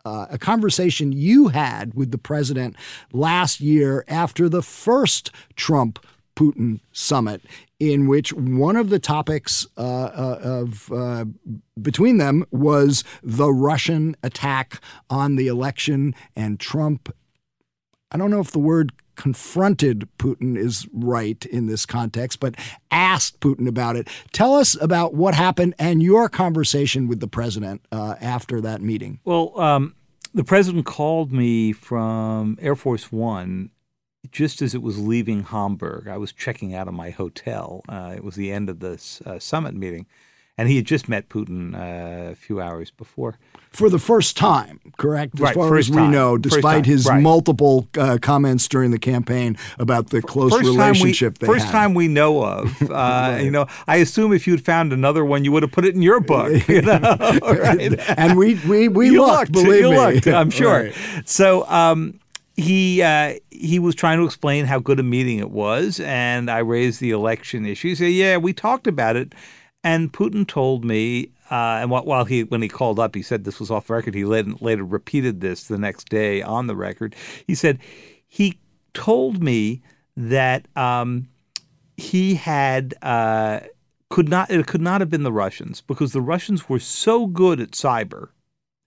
uh, 0.06 0.28
a 0.32 0.38
conversation 0.38 1.14
you 1.14 1.48
had 1.48 1.94
with 1.94 2.12
the 2.12 2.18
president 2.18 2.76
last 3.14 3.62
year 3.62 4.04
after 4.10 4.50
the 4.50 4.62
first 4.62 5.32
Trump 5.56 6.06
Putin 6.36 6.82
summit, 6.92 7.42
in 7.92 8.08
which 8.08 8.32
one 8.34 8.76
of 8.76 8.90
the 8.90 9.00
topics 9.00 9.66
uh, 9.78 9.82
uh, 9.82 10.40
of 10.42 10.92
uh, 10.92 11.26
between 11.82 12.18
them 12.18 12.46
was 12.52 13.04
the 13.22 13.52
Russian 13.52 14.16
attack 14.24 14.82
on 15.10 15.36
the 15.36 15.48
election, 15.48 16.16
and 16.36 16.60
Trump. 16.60 17.14
I 18.12 18.18
don't 18.18 18.30
know 18.30 18.40
if 18.40 18.52
the 18.52 18.60
word 18.60 18.92
confronted 19.16 20.08
Putin 20.18 20.58
is 20.58 20.88
right 20.94 21.46
in 21.48 21.68
this 21.68 21.86
context, 21.86 22.40
but 22.40 22.56
asked 22.92 23.40
Putin 23.40 23.68
about 23.68 23.96
it. 23.96 24.08
Tell 24.32 24.56
us 24.56 24.80
about 24.82 25.14
what 25.14 25.34
happened 25.34 25.76
and 25.78 26.02
your 26.02 26.30
conversation 26.30 27.08
with 27.08 27.20
the 27.20 27.28
president 27.28 27.86
uh, 27.92 28.16
after 28.22 28.62
that 28.62 28.82
meeting. 28.82 29.20
Well, 29.24 29.60
um, 29.60 29.96
the 30.34 30.44
president 30.44 30.86
called 30.86 31.32
me 31.32 31.74
from 31.74 32.58
Air 32.62 32.76
Force 32.76 33.12
One 33.12 33.70
just 34.32 34.62
as 34.62 34.74
it 34.74 34.82
was 34.82 35.00
leaving 35.00 35.44
Hamburg, 35.44 36.08
I 36.08 36.18
was 36.18 36.32
checking 36.32 36.74
out 36.74 36.88
of 36.88 36.94
my 36.94 37.10
hotel. 37.10 37.84
Uh, 37.90 38.14
it 38.16 38.24
was 38.24 38.36
the 38.36 38.52
end 38.52 38.70
of 38.70 38.80
this 38.80 39.22
uh, 39.26 39.40
summit 39.40 39.76
meeting, 39.76 40.06
and 40.58 40.70
he 40.70 40.76
had 40.78 40.86
just 40.86 41.10
met 41.10 41.30
Putin 41.30 41.76
uh, 41.76 42.32
a 42.32 42.36
few 42.36 42.62
hours 42.62 42.92
before. 42.92 43.38
For 43.72 43.90
the 43.90 43.98
first 43.98 44.38
time, 44.38 44.80
correct? 44.98 45.34
As 45.36 45.42
right, 45.42 45.56
far 45.56 45.78
as 45.78 45.90
we 45.90 45.98
time. 45.98 46.12
know, 46.12 46.38
despite 46.38 46.86
his 46.86 47.08
right. 47.08 47.20
multiple 47.20 47.88
uh, 47.98 48.20
comments 48.22 48.68
during 48.68 48.92
the 48.92 49.00
campaign 49.00 49.58
about 49.80 50.12
the 50.12 50.22
close 50.22 50.52
first 50.52 50.64
relationship 50.64 51.42
we, 51.42 51.48
they 51.48 51.54
first 51.54 51.66
had. 51.66 51.72
time 51.72 51.94
we 51.96 52.08
know 52.08 52.44
of. 52.44 52.72
Uh, 52.94 52.96
right. 52.96 53.40
You 53.40 53.50
know, 53.50 53.66
I 53.88 53.96
assume 53.98 54.34
if 54.34 54.46
you'd 54.46 54.64
found 54.64 54.94
another 54.94 55.26
one, 55.26 55.44
you 55.44 55.52
would 55.52 55.64
have 55.64 55.72
put 55.72 55.84
it 55.84 55.96
in 55.96 56.04
your 56.04 56.20
book. 56.20 56.52
You 56.68 56.82
know, 56.82 57.00
right? 57.42 58.00
and 58.18 58.38
we 58.38 58.56
we 58.68 58.88
we 58.88 59.10
looked, 59.10 59.52
looked, 59.52 59.52
believe 59.52 59.82
you 59.82 59.90
me. 59.90 59.98
Looked, 59.98 60.28
I'm 60.28 60.52
sure. 60.52 60.92
So. 61.26 61.68
Um, 61.68 62.20
he 62.56 63.02
uh, 63.02 63.36
he 63.50 63.80
was 63.80 63.96
trying 63.96 64.20
to 64.20 64.26
explain 64.26 64.66
how 64.66 64.80
good 64.80 65.00
a 65.00 65.04
meeting 65.04 65.40
it 65.40 65.52
was, 65.52 66.00
and 66.00 66.50
I 66.52 66.60
raised 66.60 67.00
the 67.00 67.12
election 67.12 67.66
issue. 67.66 67.90
He 67.90 67.96
said, 67.96 68.12
"Yeah, 68.12 68.38
we 68.38 68.54
talked 68.54 68.88
about 68.88 69.16
it." 69.16 69.34
And 69.86 70.14
Putin 70.14 70.48
told 70.48 70.86
me, 70.86 71.32
uh, 71.52 71.80
and 71.82 71.92
while 71.92 72.26
he 72.26 72.44
when 72.44 72.62
he 72.62 72.70
called 72.70 73.00
up, 73.00 73.16
he 73.16 73.22
said 73.22 73.44
this 73.44 73.60
was 73.60 73.72
off 73.72 73.90
record. 73.90 74.14
He 74.14 74.24
later, 74.24 74.54
later 74.62 74.84
repeated 74.84 75.42
this 75.42 75.66
the 75.66 75.78
next 75.78 76.10
day 76.10 76.42
on 76.42 76.68
the 76.68 76.76
record. 76.76 77.16
He 77.48 77.56
said 77.56 77.80
he 78.28 78.60
told 78.94 79.44
me 79.44 79.82
that 80.16 80.68
um, 80.78 81.30
he 81.98 82.36
had. 82.36 82.94
Uh, 83.02 83.62
could 84.10 84.30
not 84.30 84.52
it 84.52 84.68
could 84.68 84.82
not 84.82 85.02
have 85.02 85.10
been 85.10 85.24
the 85.24 85.32
Russians 85.32 85.82
because 85.82 86.14
the 86.14 86.22
Russians 86.22 86.70
were 86.70 86.78
so 86.78 87.26
good 87.26 87.60
at 87.60 87.72
cyber 87.72 88.30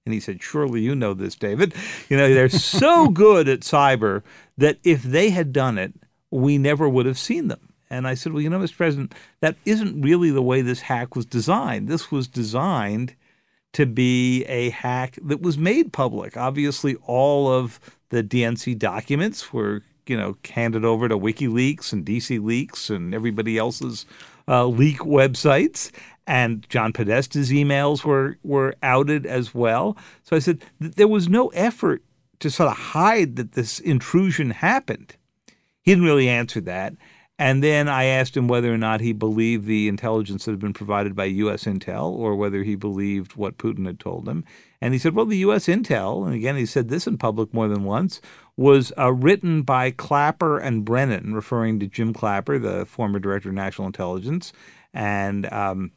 and 0.07 0.15
he 0.15 0.21
said, 0.21 0.43
Surely 0.43 0.81
you 0.81 0.95
know 0.95 1.13
this, 1.13 1.35
David. 1.35 1.75
You 2.09 2.17
know, 2.17 2.33
they're 2.33 2.49
so 2.49 3.09
good 3.11 3.49
at 3.49 3.61
cyber 3.61 4.23
that 4.57 4.79
if 4.85 5.03
they 5.03 5.31
had 5.31 5.53
done 5.53 5.77
it, 5.77 5.93
we 6.31 6.57
never 6.57 6.89
would 6.89 7.07
have 7.07 7.19
seen 7.19 7.49
them. 7.49 7.73
And 7.91 8.09
I 8.09 8.15
said, 8.15 8.33
Well, 8.33 8.43
you 8.43 8.49
know, 8.49 8.61
Mr. 8.61 8.77
President, 8.77 9.15
that 9.41 9.57
isn't 9.67 10.01
really 10.01 10.31
the 10.31 10.43
way 10.43 10.63
this 10.63 10.81
hack 10.81 11.15
was 11.15 11.27
designed. 11.27 11.89
This 11.89 12.11
was 12.11 12.27
designed 12.29 13.15
to 13.73 13.85
be 13.85 14.45
a 14.45 14.71
hack 14.71 15.19
that 15.23 15.43
was 15.43 15.59
made 15.59 15.93
public. 15.93 16.37
Obviously, 16.37 16.97
all 17.07 17.53
of 17.53 17.79
the 18.09 18.23
DNC 18.23 18.79
documents 18.79 19.53
were, 19.53 19.83
you 20.07 20.17
know, 20.17 20.37
handed 20.49 20.85
over 20.85 21.09
to 21.09 21.19
WikiLeaks 21.19 21.93
and 21.93 22.07
DC 22.07 22.43
Leaks 22.43 22.89
and 22.89 23.13
everybody 23.15 23.59
else's 23.59 24.07
uh, 24.49 24.65
leak 24.65 24.99
websites 25.01 25.91
and 26.27 26.69
John 26.69 26.93
Podesta's 26.93 27.51
emails 27.51 28.05
were 28.05 28.39
were 28.43 28.75
outed 28.83 29.27
as 29.27 29.55
well. 29.55 29.97
So 30.23 30.37
I 30.37 30.41
said 30.41 30.63
there 30.81 31.09
was 31.09 31.29
no 31.29 31.49
effort 31.49 32.03
to 32.41 32.51
sort 32.51 32.71
of 32.71 32.77
hide 32.77 33.37
that 33.37 33.53
this 33.53 33.81
intrusion 33.81 34.51
happened. 34.51 35.17
He 35.83 35.93
didn't 35.93 36.05
really 36.05 36.29
answer 36.29 36.61
that. 36.63 36.95
And 37.39 37.63
then 37.63 37.87
I 37.87 38.05
asked 38.05 38.37
him 38.37 38.49
whether 38.49 38.73
or 38.73 38.79
not 38.79 39.03
he 39.03 39.13
believed 39.13 39.67
the 39.67 39.89
intelligence 39.89 40.45
that 40.45 40.53
had 40.53 40.61
been 40.61 40.73
provided 40.73 41.15
by 41.15 41.25
U.S. 41.25 41.65
intel 41.65 42.11
or 42.11 42.35
whether 42.35 42.63
he 42.63 42.77
believed 42.77 43.37
what 43.37 43.59
Putin 43.59 43.85
had 43.85 44.01
told 44.01 44.27
him. 44.27 44.43
And 44.81 44.95
he 44.95 44.99
said, 44.99 45.15
well, 45.15 45.27
the 45.27 45.37
U.S. 45.39 45.67
intel, 45.67 46.25
and 46.25 46.35
again, 46.35 46.57
he 46.57 46.65
said 46.65 46.89
this 46.89 47.07
in 47.07 47.19
public 47.19 47.53
more 47.53 47.69
than 47.69 47.85
once, 47.85 48.23
was 48.57 48.91
uh, 48.99 49.13
written 49.13 49.63
by 49.63 49.91
Clapper 49.91 50.59
and 50.59 50.85
Brennan, 50.85 51.35
referring 51.35 51.79
to 51.81 51.87
Jim 51.87 52.15
Clapper, 52.15 52.59
the 52.59 52.87
former 52.87 53.19
director 53.19 53.51
of 53.51 53.55
national 53.55 53.87
intelligence, 53.87 54.55
and 54.95 55.53
um, 55.53 55.93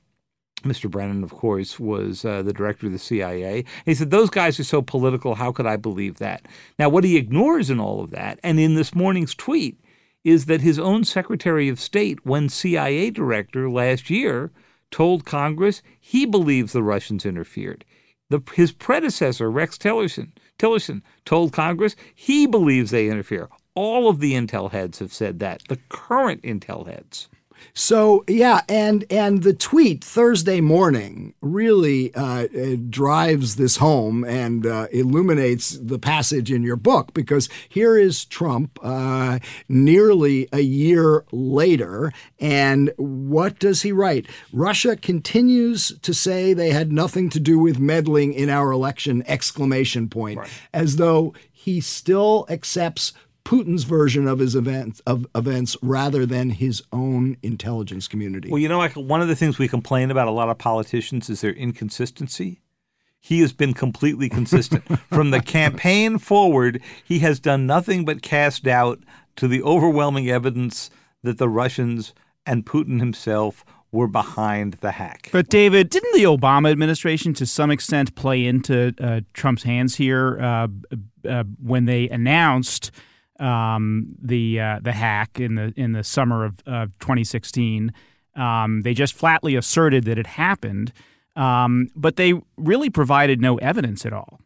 Mr. 0.62 0.90
Brennan, 0.90 1.24
of 1.24 1.32
course, 1.32 1.80
was 1.80 2.26
uh, 2.26 2.42
the 2.42 2.54
director 2.54 2.88
of 2.88 2.92
the 2.92 3.00
CIA. 3.00 3.66
he 3.86 3.94
said, 3.94 4.12
Those 4.12 4.30
guys 4.30 4.60
are 4.60 4.64
so 4.64 4.82
political. 4.82 5.36
How 5.36 5.52
could 5.52 5.66
I 5.66 5.76
believe 5.76 6.18
that? 6.18 6.46
Now, 6.78 6.90
what 6.90 7.04
he 7.04 7.18
ignores 7.18 7.70
in 7.70 7.80
all 7.80 8.02
of 8.02 8.12
that, 8.12 8.40
and 8.44 8.60
in 8.60 8.76
this 8.76 8.96
morning's 8.96 9.36
tweet, 9.36 9.80
is 10.24 10.46
that 10.46 10.62
his 10.62 10.78
own 10.80 11.04
Secretary 11.04 11.70
of 11.70 11.80
State, 11.80 12.26
when 12.26 12.50
CIA 12.50 13.10
director 13.10 13.70
last 13.70 14.10
year, 14.10 14.52
told 14.92 15.26
Congress 15.26 15.82
he 16.00 16.26
believes 16.26 16.74
the 16.74 16.84
Russians 16.84 17.26
interfered. 17.26 17.86
The, 18.30 18.42
his 18.54 18.72
predecessor, 18.72 19.50
Rex 19.50 19.78
Tillerson, 19.78 20.32
Tillerson, 20.60 21.02
told 21.26 21.54
Congress 21.54 21.96
he 22.14 22.46
believes 22.46 22.92
they 22.92 23.10
interfere. 23.10 23.50
All 23.76 24.10
of 24.10 24.20
the 24.20 24.34
intel 24.34 24.72
heads 24.72 25.00
have 25.00 25.14
said 25.14 25.40
that, 25.40 25.64
the 25.68 25.80
current 25.90 26.44
intel 26.44 26.88
heads. 26.88 27.30
So 27.74 28.24
yeah, 28.28 28.62
and 28.68 29.06
and 29.10 29.44
the 29.44 29.54
tweet 29.54 30.04
Thursday 30.04 30.62
morning 30.62 31.34
really 31.42 32.14
uh, 32.16 32.48
drives 32.90 33.56
this 33.56 33.78
home 33.78 34.24
and 34.24 34.66
uh, 34.66 34.88
illuminates 34.92 35.72
the 35.72 36.00
passage 36.00 36.52
in 36.52 36.64
your 36.64 36.76
book 36.76 37.14
because 37.14 37.50
here 37.68 37.98
is 37.98 38.26
Trump 38.26 38.80
uh, 38.84 39.40
nearly 39.68 40.48
a 40.52 40.62
year 40.62 41.26
later, 41.32 42.12
and 42.40 42.92
what 42.98 43.60
does 43.60 43.82
he 43.82 43.92
write? 43.92 44.28
Russia 44.52 44.96
continues 44.96 45.98
to 46.02 46.14
say 46.14 46.54
they 46.54 46.72
had 46.72 46.92
nothing 46.92 47.30
to 47.30 47.40
do 47.40 47.60
with 47.60 47.80
meddling 47.80 48.34
in 48.34 48.50
our 48.50 48.72
election! 48.72 49.24
Exclamation 49.28 50.10
point, 50.10 50.40
right. 50.40 50.50
as 50.74 50.96
though 50.96 51.34
he 51.52 51.82
still 51.82 52.46
accepts 52.50 53.14
Putin's 53.50 53.84
version 53.84 54.28
of 54.28 54.38
his 54.38 54.54
events 54.54 55.02
of 55.08 55.26
events 55.34 55.76
rather 55.82 56.24
than 56.24 56.52
his 56.52 56.84
own 56.94 57.36
intelligence 57.42 58.08
community. 58.08 58.48
Well, 58.52 58.60
you 58.60 58.70
know, 58.70 58.88
one 58.90 59.24
of 59.24 59.28
the 59.28 59.36
things 59.36 59.58
we 59.58 59.68
complain 59.68 60.12
about 60.12 60.28
a 60.28 60.32
lot 60.32 60.50
of 60.50 60.60
politicians 60.60 61.32
is 61.32 61.42
their 61.42 61.54
inconsistency. 61.54 62.62
He 63.20 63.40
has 63.40 63.52
been 63.52 63.74
completely 63.74 64.30
consistent 64.30 64.84
from 65.10 65.32
the 65.32 65.42
campaign 65.42 66.20
forward. 66.20 66.80
He 67.04 67.20
has 67.20 67.40
done 67.40 67.66
nothing 67.66 68.06
but 68.06 68.22
cast 68.22 68.66
doubt 68.66 69.00
to 69.38 69.48
the 69.48 69.64
overwhelming 69.64 70.30
evidence 70.30 70.92
that 71.24 71.40
the 71.40 71.50
Russians 71.50 72.14
and 72.46 72.68
Putin 72.68 73.00
himself 73.00 73.66
were 73.92 74.08
behind 74.08 74.74
the 74.74 74.92
hack. 74.92 75.30
But 75.32 75.50
David, 75.50 75.90
didn't 75.90 76.14
the 76.14 76.26
Obama 76.26 76.70
administration, 76.70 77.34
to 77.34 77.48
some 77.48 77.72
extent, 77.72 78.14
play 78.14 78.46
into 78.46 78.94
uh, 79.02 79.22
Trump's 79.34 79.64
hands 79.64 79.96
here 79.96 80.40
uh, 80.40 80.68
uh, 81.28 81.46
when 81.60 81.86
they 81.86 82.08
announced? 82.10 82.92
Um, 83.40 84.16
the 84.22 84.60
uh, 84.60 84.80
the 84.82 84.92
hack 84.92 85.40
in 85.40 85.56
the 85.56 85.74
in 85.76 85.94
the 85.94 86.04
summer 86.04 86.46
of, 86.46 86.60
of 86.66 86.98
2016. 87.00 87.94
Um, 88.36 88.84
they 88.84 88.94
just 88.94 89.14
flatly 89.14 89.56
asserted 89.56 90.06
that 90.06 90.18
it 90.18 90.28
happened, 90.28 90.94
um, 91.36 91.90
but 91.96 92.16
they 92.16 92.34
really 92.58 92.90
provided 92.90 93.42
no 93.42 93.58
evidence 93.58 94.06
at 94.06 94.14
all. 94.14 94.40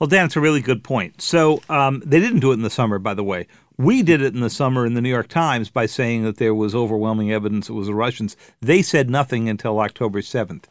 Well, 0.00 0.08
Dan, 0.08 0.26
it's 0.26 0.36
a 0.36 0.40
really 0.40 0.60
good 0.60 0.84
point. 0.84 1.22
So 1.22 1.62
um, 1.68 2.02
they 2.04 2.20
didn't 2.20 2.40
do 2.40 2.50
it 2.50 2.54
in 2.54 2.62
the 2.62 2.70
summer, 2.70 2.98
by 2.98 3.14
the 3.14 3.24
way. 3.24 3.46
We 3.78 4.02
did 4.02 4.22
it 4.22 4.34
in 4.34 4.40
the 4.40 4.50
summer 4.50 4.86
in 4.86 4.94
the 4.94 5.00
New 5.00 5.10
York 5.10 5.28
Times 5.28 5.70
by 5.70 5.86
saying 5.86 6.24
that 6.24 6.38
there 6.38 6.54
was 6.54 6.74
overwhelming 6.74 7.30
evidence 7.30 7.68
it 7.68 7.74
was 7.74 7.88
the 7.88 7.94
Russians. 7.94 8.36
They 8.60 8.82
said 8.82 9.10
nothing 9.10 9.48
until 9.48 9.78
October 9.80 10.20
7th. 10.20 10.64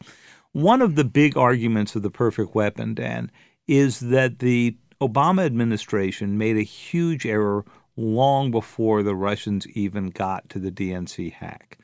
One 0.53 0.81
of 0.81 0.95
the 0.95 1.03
big 1.03 1.37
arguments 1.37 1.95
of 1.95 2.01
the 2.01 2.09
perfect 2.09 2.55
weapon, 2.55 2.93
Dan, 2.93 3.31
is 3.67 3.99
that 3.99 4.39
the 4.39 4.77
Obama 5.01 5.45
administration 5.45 6.37
made 6.37 6.57
a 6.57 6.61
huge 6.63 7.25
error 7.25 7.65
long 7.97 8.51
before 8.51 9.03
the 9.03 9.15
Russians 9.15 9.67
even 9.69 10.09
got 10.09 10.49
to 10.49 10.59
the 10.59 10.71
DNC 10.71 11.33
hack. 11.33 11.77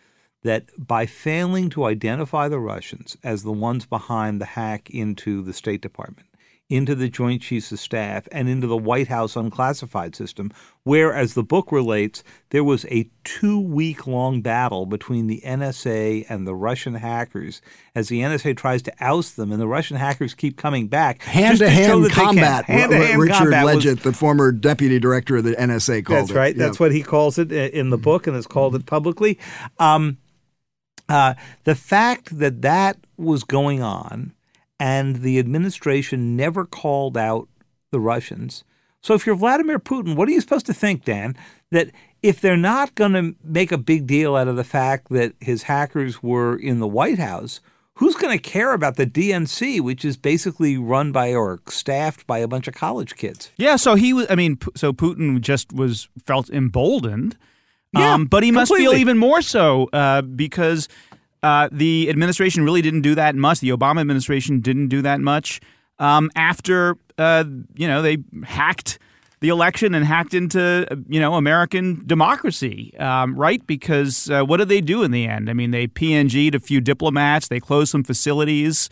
that 0.43 0.65
by 0.77 1.05
failing 1.05 1.69
to 1.69 1.85
identify 1.85 2.47
the 2.47 2.59
Russians 2.59 3.15
as 3.23 3.43
the 3.43 3.51
ones 3.51 3.85
behind 3.85 4.41
the 4.41 4.45
hack 4.45 4.89
into 4.89 5.43
the 5.43 5.53
State 5.53 5.81
Department, 5.81 6.27
into 6.71 6.95
the 6.95 7.09
Joint 7.09 7.41
Chiefs 7.41 7.71
of 7.71 7.79
Staff, 7.79 8.27
and 8.31 8.47
into 8.47 8.65
the 8.65 8.77
White 8.77 9.09
House 9.09 9.35
unclassified 9.35 10.15
system, 10.15 10.51
where, 10.83 11.13
as 11.13 11.33
the 11.33 11.43
book 11.43 11.71
relates, 11.71 12.23
there 12.51 12.63
was 12.63 12.85
a 12.85 13.09
two 13.23 13.59
week 13.59 14.07
long 14.07 14.41
battle 14.41 14.85
between 14.85 15.27
the 15.27 15.41
NSA 15.45 16.25
and 16.29 16.47
the 16.47 16.55
Russian 16.55 16.95
hackers 16.95 17.61
as 17.93 18.07
the 18.07 18.21
NSA 18.21 18.55
tries 18.55 18.81
to 18.83 18.93
oust 19.01 19.35
them, 19.35 19.51
and 19.51 19.61
the 19.61 19.67
Russian 19.67 19.97
hackers 19.97 20.33
keep 20.33 20.55
coming 20.55 20.87
back. 20.87 21.21
Hand 21.23 21.59
to 21.59 21.69
hand 21.69 22.09
combat. 22.11 22.65
Richard 22.69 23.29
combat 23.33 23.65
was- 23.75 23.83
the 23.83 24.13
former 24.13 24.51
deputy 24.51 24.97
director 24.97 25.37
of 25.37 25.43
the 25.43 25.55
NSA, 25.55 26.03
called 26.05 26.17
it. 26.17 26.21
That's 26.21 26.31
it. 26.31 26.35
right. 26.35 26.55
Yeah. 26.55 26.65
That's 26.65 26.79
what 26.79 26.93
he 26.93 27.03
calls 27.03 27.37
it 27.37 27.51
in 27.51 27.89
the 27.89 27.97
book 27.97 28.27
and 28.27 28.35
has 28.35 28.47
called 28.47 28.75
it 28.75 28.85
publicly. 28.85 29.37
Um, 29.77 30.17
uh, 31.09 31.33
the 31.65 31.75
fact 31.75 32.37
that 32.39 32.61
that 32.61 32.97
was 33.17 33.43
going 33.43 33.81
on 33.81 34.33
and 34.81 35.17
the 35.17 35.37
administration 35.37 36.35
never 36.35 36.65
called 36.65 37.15
out 37.15 37.47
the 37.91 37.99
Russians. 37.99 38.63
So 38.99 39.13
if 39.13 39.27
you're 39.27 39.35
Vladimir 39.35 39.77
Putin, 39.77 40.15
what 40.15 40.27
are 40.27 40.31
you 40.31 40.41
supposed 40.41 40.65
to 40.65 40.73
think, 40.73 41.05
Dan? 41.05 41.37
That 41.69 41.91
if 42.23 42.41
they're 42.41 42.57
not 42.57 42.95
going 42.95 43.13
to 43.13 43.35
make 43.43 43.71
a 43.71 43.77
big 43.77 44.07
deal 44.07 44.35
out 44.35 44.47
of 44.47 44.55
the 44.55 44.63
fact 44.63 45.09
that 45.09 45.33
his 45.39 45.63
hackers 45.63 46.23
were 46.23 46.55
in 46.55 46.79
the 46.79 46.87
White 46.87 47.19
House, 47.19 47.61
who's 47.95 48.15
going 48.15 48.35
to 48.35 48.41
care 48.41 48.73
about 48.73 48.95
the 48.95 49.05
DNC, 49.05 49.81
which 49.81 50.03
is 50.03 50.17
basically 50.17 50.79
run 50.79 51.11
by 51.11 51.31
or 51.31 51.59
staffed 51.69 52.25
by 52.25 52.39
a 52.39 52.47
bunch 52.47 52.67
of 52.67 52.73
college 52.73 53.15
kids? 53.15 53.51
Yeah, 53.57 53.75
so 53.75 53.93
he 53.93 54.13
was. 54.13 54.25
I 54.31 54.35
mean, 54.35 54.57
so 54.75 54.93
Putin 54.93 55.41
just 55.41 55.71
was 55.71 56.09
felt 56.25 56.49
emboldened. 56.49 57.37
Yeah, 57.93 58.15
um, 58.15 58.25
but 58.25 58.41
he 58.41 58.51
must 58.51 58.73
feel 58.73 58.93
even 58.93 59.19
more 59.19 59.43
so 59.43 59.89
uh, 59.93 60.21
because 60.23 60.87
uh, 61.43 61.69
the 61.71 62.09
administration 62.09 62.63
really 62.63 62.81
didn't 62.81 63.01
do 63.01 63.15
that 63.15 63.35
much. 63.35 63.59
The 63.59 63.69
Obama 63.69 64.01
administration 64.01 64.61
didn't 64.61 64.89
do 64.89 65.01
that 65.01 65.19
much 65.19 65.59
um, 66.01 66.29
after 66.35 66.97
uh, 67.17 67.45
you 67.75 67.87
know 67.87 68.01
they 68.01 68.17
hacked 68.43 68.99
the 69.39 69.49
election 69.49 69.95
and 69.95 70.05
hacked 70.05 70.33
into 70.33 70.85
you 71.07 71.19
know 71.19 71.35
American 71.35 72.03
democracy, 72.05 72.93
um, 72.97 73.35
right? 73.35 73.65
Because 73.65 74.29
uh, 74.29 74.43
what 74.43 74.57
did 74.57 74.69
they 74.69 74.81
do 74.81 75.03
in 75.03 75.11
the 75.11 75.27
end? 75.27 75.49
I 75.49 75.53
mean, 75.53 75.71
they 75.71 75.87
PNG'd 75.87 76.55
a 76.55 76.59
few 76.59 76.81
diplomats, 76.81 77.47
they 77.47 77.59
closed 77.59 77.91
some 77.91 78.03
facilities. 78.03 78.89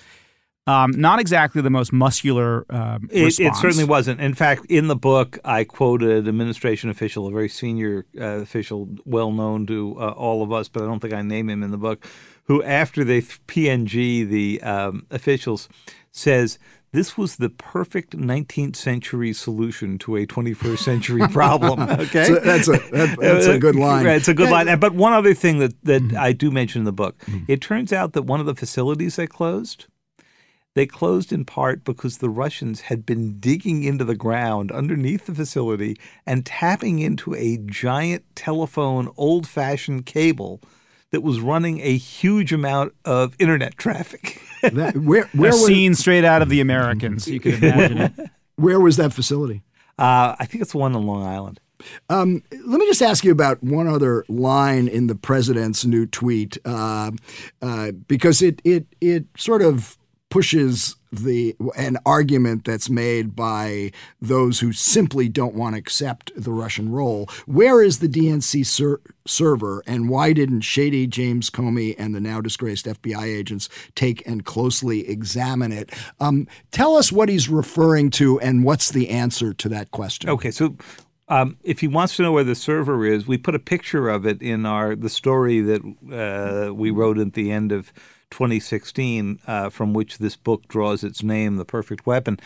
Um, 0.68 0.92
not 0.92 1.20
exactly 1.20 1.64
the 1.64 1.72
most 1.72 1.92
muscular 1.92 2.64
um, 2.70 3.10
It, 3.12 3.40
it 3.40 3.56
certainly 3.56 3.86
wasn't. 3.86 4.22
In 4.22 4.36
fact, 4.36 4.68
in 4.68 4.88
the 4.88 4.96
book, 4.96 5.40
I 5.44 5.64
quoted 5.64 6.12
an 6.12 6.28
administration 6.28 6.92
official, 6.92 7.26
a 7.26 7.32
very 7.32 7.50
senior 7.50 8.06
uh, 8.20 8.42
official, 8.42 8.88
well 9.04 9.32
known 9.32 9.66
to 9.66 9.96
uh, 10.00 10.10
all 10.10 10.44
of 10.44 10.52
us, 10.52 10.70
but 10.70 10.84
I 10.84 10.86
don't 10.86 11.00
think 11.00 11.16
I 11.16 11.24
name 11.24 11.50
him 11.50 11.64
in 11.64 11.72
the 11.72 11.78
book, 11.78 12.06
who, 12.50 12.62
after 12.64 13.04
they 13.06 13.22
th- 13.22 13.40
PNG 13.48 14.28
the 14.28 14.62
um, 14.64 15.06
officials, 15.12 15.70
says 16.12 16.58
this 16.92 17.16
was 17.16 17.36
the 17.36 17.50
perfect 17.52 18.18
19th 18.18 18.76
century 18.76 19.32
solution 19.34 20.00
to 20.00 20.16
a 20.18 20.26
21st 20.26 20.80
century 20.80 21.28
problem. 21.32 21.80
Okay, 22.00 22.26
So 22.26 22.36
that's 22.40 22.68
a 22.68 22.72
that, 22.92 23.18
that's 23.22 23.46
a 23.46 23.60
good 23.60 23.76
line. 23.76 24.06
Right, 24.06 24.16
it's 24.18 24.28
a 24.28 24.34
good 24.34 24.50
Yeah, 24.50 24.64
line. 24.64 24.80
But 24.80 24.96
one 24.96 25.14
other 25.14 25.34
thing 25.36 25.60
that 25.60 25.80
that 25.84 26.02
Mm-hmm. 26.02 26.18
I 26.18 26.32
do 26.34 26.50
mention 26.52 26.82
in 26.82 26.86
the 26.86 26.92
book, 26.92 27.16
it 27.48 27.62
turns 27.62 27.94
out 27.94 28.14
that 28.14 28.24
one 28.24 28.40
of 28.40 28.46
the 28.48 28.56
facilities 28.56 29.16
they 29.16 29.28
closed. 29.28 29.86
They 30.76 30.86
closed 30.86 31.34
in 31.34 31.46
part 31.46 31.84
because 31.84 32.18
the 32.20 32.30
Russians 32.30 32.82
had 32.82 33.06
been 33.06 33.40
digging 33.40 33.84
into 33.84 34.06
the 34.06 34.16
ground 34.16 34.72
underneath 34.72 35.26
the 35.26 35.36
facility 35.36 35.98
and 36.26 36.46
tapping 36.46 37.00
into 37.00 37.34
a 37.36 37.58
giant 37.58 38.24
telephone, 38.36 39.10
old 39.18 39.48
fashioned 39.48 40.06
cable 40.06 40.62
that 41.12 41.22
was 41.22 41.40
running 41.40 41.80
a 41.82 41.98
huge 41.98 42.54
amount 42.54 42.94
of 43.06 43.36
internet 43.40 43.78
traffic. 43.78 44.42
That- 44.62 44.98
where 44.98 45.24
where 45.34 45.52
was, 45.52 45.66
scene 45.66 45.96
straight 45.96 46.24
out 46.26 46.42
of 46.42 46.50
the 46.50 46.62
Americans. 46.62 47.28
You 47.28 47.40
can 47.40 47.56
imagine 47.56 47.98
it. 47.98 48.14
where 48.56 48.80
was 48.80 48.98
that 48.98 49.14
facility? 49.14 49.64
Uh, 49.98 50.36
I 50.40 50.46
think 50.46 50.62
it's 50.62 50.76
one 50.76 50.96
on 50.96 51.06
Long 51.06 51.24
Island. 51.24 51.60
Um, 52.10 52.44
let 52.66 52.78
me 52.80 52.86
just 52.88 53.02
ask 53.02 53.24
you 53.24 53.32
about 53.32 53.64
one 53.64 53.88
other 53.88 54.26
line 54.28 54.88
in 54.90 55.08
the 55.08 55.16
president's 55.16 55.86
new 55.86 56.06
tweet, 56.06 56.58
uh, 56.66 57.12
uh, 57.62 57.92
because 57.92 58.42
it 58.42 58.62
it 58.66 58.86
it 59.00 59.26
sort 59.38 59.62
of 59.62 59.98
pushes 60.30 60.96
the 61.12 61.56
an 61.76 61.98
argument 62.06 62.66
that's 62.66 62.90
made 62.90 63.36
by 63.36 63.92
those 64.22 64.60
who 64.60 64.72
simply 64.72 65.28
don't 65.28 65.56
want 65.56 65.76
to 65.76 65.80
accept 65.80 66.32
the 66.36 66.52
Russian 66.52 66.92
role. 66.92 67.28
Where 67.46 67.82
is 67.82 68.00
the 68.00 68.08
DNC 68.08 68.66
ser- 68.66 69.02
server, 69.26 69.84
and 69.88 70.10
why 70.10 70.34
didn't 70.34 70.62
shady 70.62 71.08
James 71.08 71.50
Comey 71.50 71.96
and 71.98 72.14
the 72.14 72.20
now 72.20 72.42
disgraced 72.42 72.86
FBI 72.86 73.24
agents 73.24 73.70
take 73.96 74.26
and 74.28 74.46
closely 74.46 75.08
examine 75.10 75.72
it? 75.72 75.92
Um, 76.20 76.48
tell 76.72 76.96
us 76.96 77.12
what 77.12 77.30
he's 77.30 77.50
referring 77.50 78.10
to, 78.12 78.40
and 78.40 78.64
what's 78.64 78.90
the 78.92 79.10
answer 79.10 79.54
to 79.54 79.70
that 79.70 79.92
question. 79.92 80.30
Okay, 80.30 80.52
so 80.52 80.76
um, 81.28 81.58
if 81.64 81.80
he 81.80 81.88
wants 81.88 82.16
to 82.16 82.24
know 82.24 82.32
where 82.32 82.44
the 82.44 82.56
server 82.56 83.06
is, 83.06 83.28
we 83.28 83.38
put 83.38 83.56
a 83.56 83.60
picture 83.60 84.10
of 84.10 84.26
it 84.26 84.42
in 84.42 84.66
our 84.66 84.96
the 84.96 85.10
story 85.10 85.62
that 85.62 85.82
uh, 86.12 86.74
we 86.74 86.92
wrote 86.92 87.20
at 87.20 87.34
the 87.34 87.52
end 87.52 87.72
of 87.72 87.94
2016, 88.32 89.40
uh, 89.48 89.70
from 89.70 89.94
which 89.94 90.18
this 90.18 90.36
book 90.36 90.68
draws 90.68 91.04
its 91.04 91.24
name, 91.24 91.58
"The 91.58 91.66
Perfect 91.66 92.06
Weapon." 92.06 92.40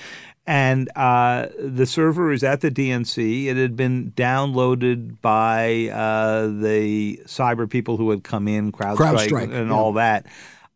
And 0.45 0.89
uh, 0.95 1.47
the 1.57 1.85
server 1.85 2.31
is 2.31 2.43
at 2.43 2.61
the 2.61 2.69
DNC. 2.69 3.45
It 3.45 3.55
had 3.55 3.77
been 3.77 4.11
downloaded 4.11 5.21
by 5.21 5.87
uh, 5.87 6.47
the 6.47 7.21
cyber 7.25 7.69
people 7.69 7.97
who 7.97 8.09
had 8.09 8.23
come 8.23 8.47
in, 8.47 8.71
CrowdStrike, 8.71 9.27
CrowdStrike, 9.29 9.53
and 9.53 9.69
yeah. 9.69 9.73
all 9.73 9.93
that. 9.93 10.25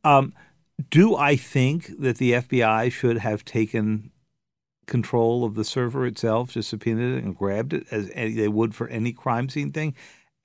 Um, 0.03 0.34
do 0.89 1.16
I 1.16 1.36
think 1.36 1.99
that 1.99 2.18
the 2.18 2.34
FBI 2.34 2.91
should 2.91 3.18
have 3.18 3.43
taken 3.43 4.12
control 4.86 5.43
of 5.43 5.55
the 5.55 5.66
server 5.66 6.05
itself, 6.05 6.51
just 6.51 6.70
subpoenaed 6.70 7.18
it 7.18 7.24
and 7.24 7.36
grabbed 7.36 7.74
it 7.74 7.86
as 7.91 8.10
any- 8.14 8.34
they 8.34 8.47
would 8.47 8.74
for 8.74 8.88
any 8.88 9.12
crime 9.12 9.49
scene 9.49 9.72
thing? 9.72 9.95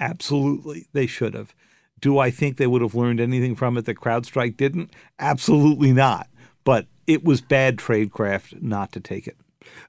Absolutely, 0.00 0.88
they 0.92 1.06
should 1.06 1.34
have. 1.34 1.54
Do 2.02 2.18
I 2.18 2.30
think 2.30 2.58
they 2.58 2.66
would 2.66 2.82
have 2.82 2.94
learned 2.94 3.20
anything 3.20 3.54
from 3.54 3.78
it 3.78 3.86
that 3.86 3.96
CrowdStrike 3.96 4.58
didn't? 4.58 4.92
Absolutely 5.18 5.92
not. 5.92 6.28
But 6.64 6.86
it 7.06 7.24
was 7.24 7.40
bad 7.40 7.78
tradecraft 7.78 8.60
not 8.60 8.92
to 8.92 9.00
take 9.00 9.26
it. 9.26 9.38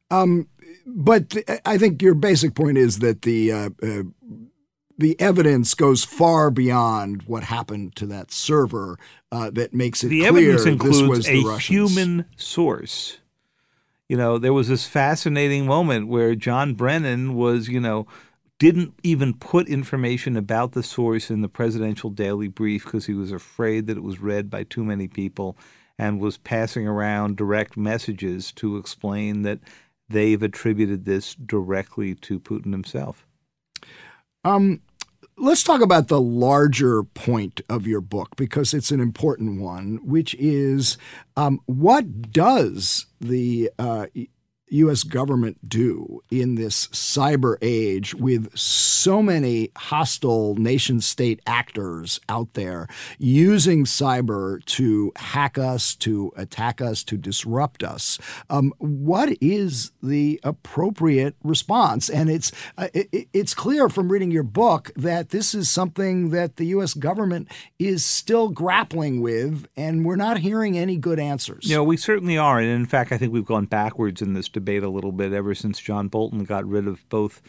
Um, 0.09 0.47
but 0.85 1.35
I 1.65 1.77
think 1.77 2.01
your 2.01 2.13
basic 2.13 2.55
point 2.55 2.77
is 2.77 2.99
that 2.99 3.23
the 3.23 3.51
uh, 3.51 3.69
uh, 3.81 4.03
the 4.97 5.19
evidence 5.19 5.73
goes 5.73 6.03
far 6.03 6.51
beyond 6.51 7.23
what 7.23 7.43
happened 7.43 7.95
to 7.97 8.05
that 8.07 8.31
server. 8.31 8.97
Uh, 9.31 9.49
that 9.49 9.73
makes 9.73 10.03
it 10.03 10.09
the 10.09 10.19
clear 10.19 10.51
evidence 10.51 10.63
this 10.63 10.65
was 10.65 10.99
includes 10.99 11.25
the 11.25 11.41
a 11.41 11.43
Russians. 11.43 11.65
human 11.67 12.25
source. 12.37 13.17
You 14.07 14.17
know, 14.17 14.37
there 14.37 14.53
was 14.53 14.67
this 14.67 14.85
fascinating 14.85 15.65
moment 15.65 16.07
where 16.07 16.35
John 16.35 16.75
Brennan 16.75 17.33
was, 17.33 17.67
you 17.67 17.79
know, 17.79 18.05
didn't 18.59 18.93
even 19.03 19.33
put 19.33 19.67
information 19.67 20.37
about 20.37 20.71
the 20.71 20.83
source 20.83 21.29
in 21.29 21.41
the 21.41 21.49
presidential 21.49 22.09
daily 22.09 22.47
brief 22.47 22.85
because 22.85 23.05
he 23.05 23.13
was 23.13 23.31
afraid 23.31 23.87
that 23.87 23.97
it 23.97 24.03
was 24.03 24.19
read 24.19 24.49
by 24.49 24.63
too 24.63 24.83
many 24.83 25.07
people 25.07 25.57
and 25.97 26.19
was 26.19 26.37
passing 26.37 26.87
around 26.87 27.37
direct 27.37 27.77
messages 27.77 28.51
to 28.51 28.77
explain 28.77 29.41
that 29.43 29.59
they've 30.09 30.41
attributed 30.41 31.05
this 31.05 31.35
directly 31.35 32.15
to 32.15 32.39
Putin 32.39 32.71
himself. 32.71 33.25
Um, 34.43 34.81
let's 35.37 35.63
talk 35.63 35.81
about 35.81 36.07
the 36.07 36.21
larger 36.21 37.03
point 37.03 37.61
of 37.69 37.87
your 37.87 38.01
book 38.01 38.35
because 38.35 38.73
it's 38.73 38.91
an 38.91 38.99
important 38.99 39.61
one, 39.61 39.99
which 40.03 40.35
is 40.35 40.97
um, 41.35 41.59
what 41.65 42.31
does 42.31 43.07
the 43.19 43.71
uh, 43.79 44.07
U.S. 44.73 45.03
government 45.03 45.69
do 45.69 46.23
in 46.31 46.55
this 46.55 46.87
cyber 46.87 47.57
age 47.61 48.15
with 48.15 48.55
so 48.57 49.21
many 49.21 49.69
hostile 49.77 50.55
nation 50.55 50.99
state 50.99 51.41
actors 51.45 52.19
out 52.27 52.53
there 52.53 52.87
using 53.19 53.85
cyber 53.85 54.63
to 54.65 55.11
hack 55.15 55.57
us, 55.57 55.95
to 55.95 56.31
attack 56.35 56.81
us, 56.81 57.03
to 57.03 57.17
disrupt 57.17 57.83
us? 57.83 58.17
Um, 58.49 58.73
what 58.79 59.37
is 59.41 59.91
the 60.01 60.39
appropriate 60.43 61.35
response? 61.43 62.09
And 62.09 62.29
it's 62.29 62.51
uh, 62.77 62.87
it, 62.93 63.27
it's 63.31 63.53
clear 63.53 63.89
from 63.89 64.11
reading 64.11 64.31
your 64.31 64.43
book 64.43 64.91
that 64.95 65.29
this 65.29 65.53
is 65.53 65.69
something 65.69 66.31
that 66.31 66.55
the 66.55 66.65
U.S. 66.67 66.95
government 66.95 67.47
is 67.77 68.03
still 68.03 68.49
grappling 68.49 69.21
with, 69.21 69.67
and 69.77 70.03
we're 70.03 70.15
not 70.15 70.39
hearing 70.39 70.77
any 70.77 70.97
good 70.97 71.19
answers. 71.19 71.69
No, 71.69 71.83
we 71.83 71.97
certainly 71.97 72.37
are. 72.37 72.59
And 72.59 72.69
in 72.69 72.85
fact, 72.85 73.11
I 73.11 73.17
think 73.17 73.31
we've 73.33 73.45
gone 73.45 73.65
backwards 73.65 74.21
in 74.21 74.33
this 74.33 74.49
debate 74.49 74.62
a 74.83 74.89
little 74.89 75.11
bit 75.11 75.33
ever 75.33 75.53
since 75.53 75.79
John 75.79 76.07
Bolton 76.07 76.43
got 76.43 76.65
rid 76.65 76.87
of 76.87 77.07
both 77.09 77.41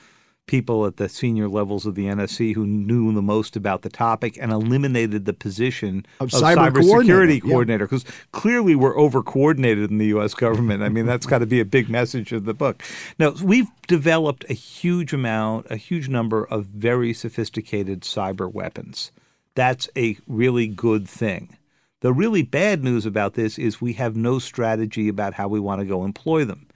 people 0.47 0.85
at 0.87 0.97
the 0.99 1.09
senior 1.09 1.49
levels 1.49 1.87
of 1.87 1.95
the 1.95 2.05
NSC 2.05 2.55
who 2.55 2.67
knew 2.67 3.13
the 3.15 3.23
most 3.23 3.57
about 3.57 3.83
the 3.83 3.89
topic 3.89 4.37
and 4.41 4.53
eliminated 4.53 5.25
the 5.25 5.33
position 5.33 6.05
Of 6.21 6.33
of, 6.35 6.41
cyber 6.41 6.71
cybersecurity 6.71 7.43
yeah. 7.43 7.51
coordinator 7.51 7.87
because 7.87 8.05
clearly 8.33 8.75
we're 8.75 8.99
over 8.99 9.23
coordinated 9.23 9.91
in 9.91 9.99
the 9.99 10.07
U.S. 10.07 10.35
government. 10.35 10.83
I 10.83 10.91
mean, 10.91 11.07
that's 11.07 11.27
got 11.27 11.39
to 11.39 11.47
be 11.47 11.61
a 11.61 11.65
big 11.65 11.89
message 11.89 12.33
of 12.33 12.45
the 12.45 12.55
book. 12.55 12.83
Now, 13.19 13.31
we've 13.43 13.69
developed 13.87 14.45
a 14.49 14.55
huge 14.55 15.13
amount, 15.13 15.67
a 15.71 15.77
huge 15.77 16.09
number 16.09 16.45
of 16.45 16.67
very 16.67 17.15
sophisticated 17.15 18.03
cyber 18.03 18.53
weapons 18.53 19.13
That's 19.55 19.89
a 19.97 20.19
really 20.27 20.67
good 20.67 21.09
thing. 21.09 21.57
The 22.01 22.13
really 22.13 22.43
bad 22.43 22.85
news 22.85 23.07
about 23.07 23.33
this 23.33 23.59
is 23.59 23.81
we 23.81 23.95
have 23.95 24.15
no 24.15 24.39
strategy 24.39 25.09
about 25.09 25.35
how 25.35 25.49
we 25.49 25.59
want 25.59 25.81
to 25.81 25.87
go 25.87 26.05
employ 26.05 26.45
them. 26.45 26.67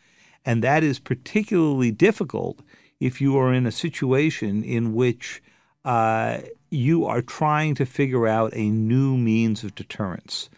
And 0.49 0.65
that 0.65 0.83
is 0.83 0.99
particularly 0.99 1.91
difficult 1.91 2.61
if 3.01 3.21
you 3.21 3.37
are 3.37 3.53
in 3.53 3.67
a 3.67 3.71
situation 3.71 4.65
in 4.65 4.95
which 4.95 5.43
uh, 5.85 6.39
you 6.71 7.05
are 7.05 7.21
trying 7.21 7.75
to 7.75 7.85
figure 7.85 8.27
out 8.27 8.57
a 8.57 8.71
new 8.71 9.19
means 9.19 9.63
of 9.63 9.75
deterrence. 9.75 10.49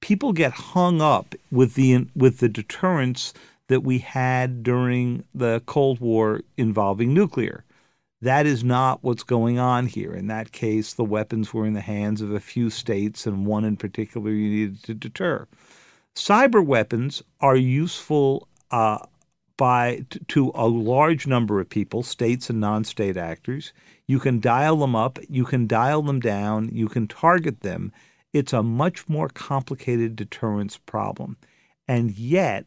People 0.00 0.32
get 0.32 0.52
hung 0.72 1.02
up 1.02 1.34
with 1.50 1.74
the 1.74 2.06
with 2.16 2.38
the 2.38 2.48
deterrence 2.48 3.34
that 3.68 3.82
we 3.82 3.98
had 3.98 4.62
during 4.62 5.24
the 5.34 5.60
Cold 5.66 6.00
War 6.00 6.40
involving 6.56 7.12
nuclear. 7.12 7.64
That 8.22 8.46
is 8.46 8.64
not 8.64 9.00
what's 9.02 9.24
going 9.24 9.58
on 9.58 9.88
here. 9.88 10.14
In 10.14 10.26
that 10.28 10.52
case, 10.52 10.94
the 10.94 11.04
weapons 11.04 11.52
were 11.52 11.66
in 11.66 11.74
the 11.74 11.82
hands 11.82 12.22
of 12.22 12.30
a 12.30 12.40
few 12.40 12.70
states, 12.70 13.26
and 13.26 13.44
one 13.44 13.66
in 13.66 13.76
particular 13.76 14.30
you 14.30 14.48
needed 14.48 14.82
to 14.84 14.94
deter. 14.94 15.46
Cyber 16.16 16.64
weapons 16.64 17.22
are 17.42 17.56
useful 17.56 18.48
uh, 18.70 19.00
by 19.56 20.04
to 20.28 20.50
a 20.54 20.66
large 20.66 21.26
number 21.26 21.60
of 21.60 21.68
people, 21.68 22.02
states 22.02 22.50
and 22.50 22.60
non-state 22.60 23.16
actors. 23.16 23.72
You 24.06 24.18
can 24.18 24.40
dial 24.40 24.76
them 24.76 24.96
up, 24.96 25.18
you 25.28 25.44
can 25.44 25.66
dial 25.66 26.02
them 26.02 26.20
down, 26.20 26.70
you 26.72 26.88
can 26.88 27.06
target 27.06 27.60
them. 27.60 27.92
It's 28.32 28.52
a 28.52 28.62
much 28.62 29.08
more 29.08 29.28
complicated 29.28 30.16
deterrence 30.16 30.76
problem. 30.76 31.36
And 31.86 32.10
yet, 32.18 32.66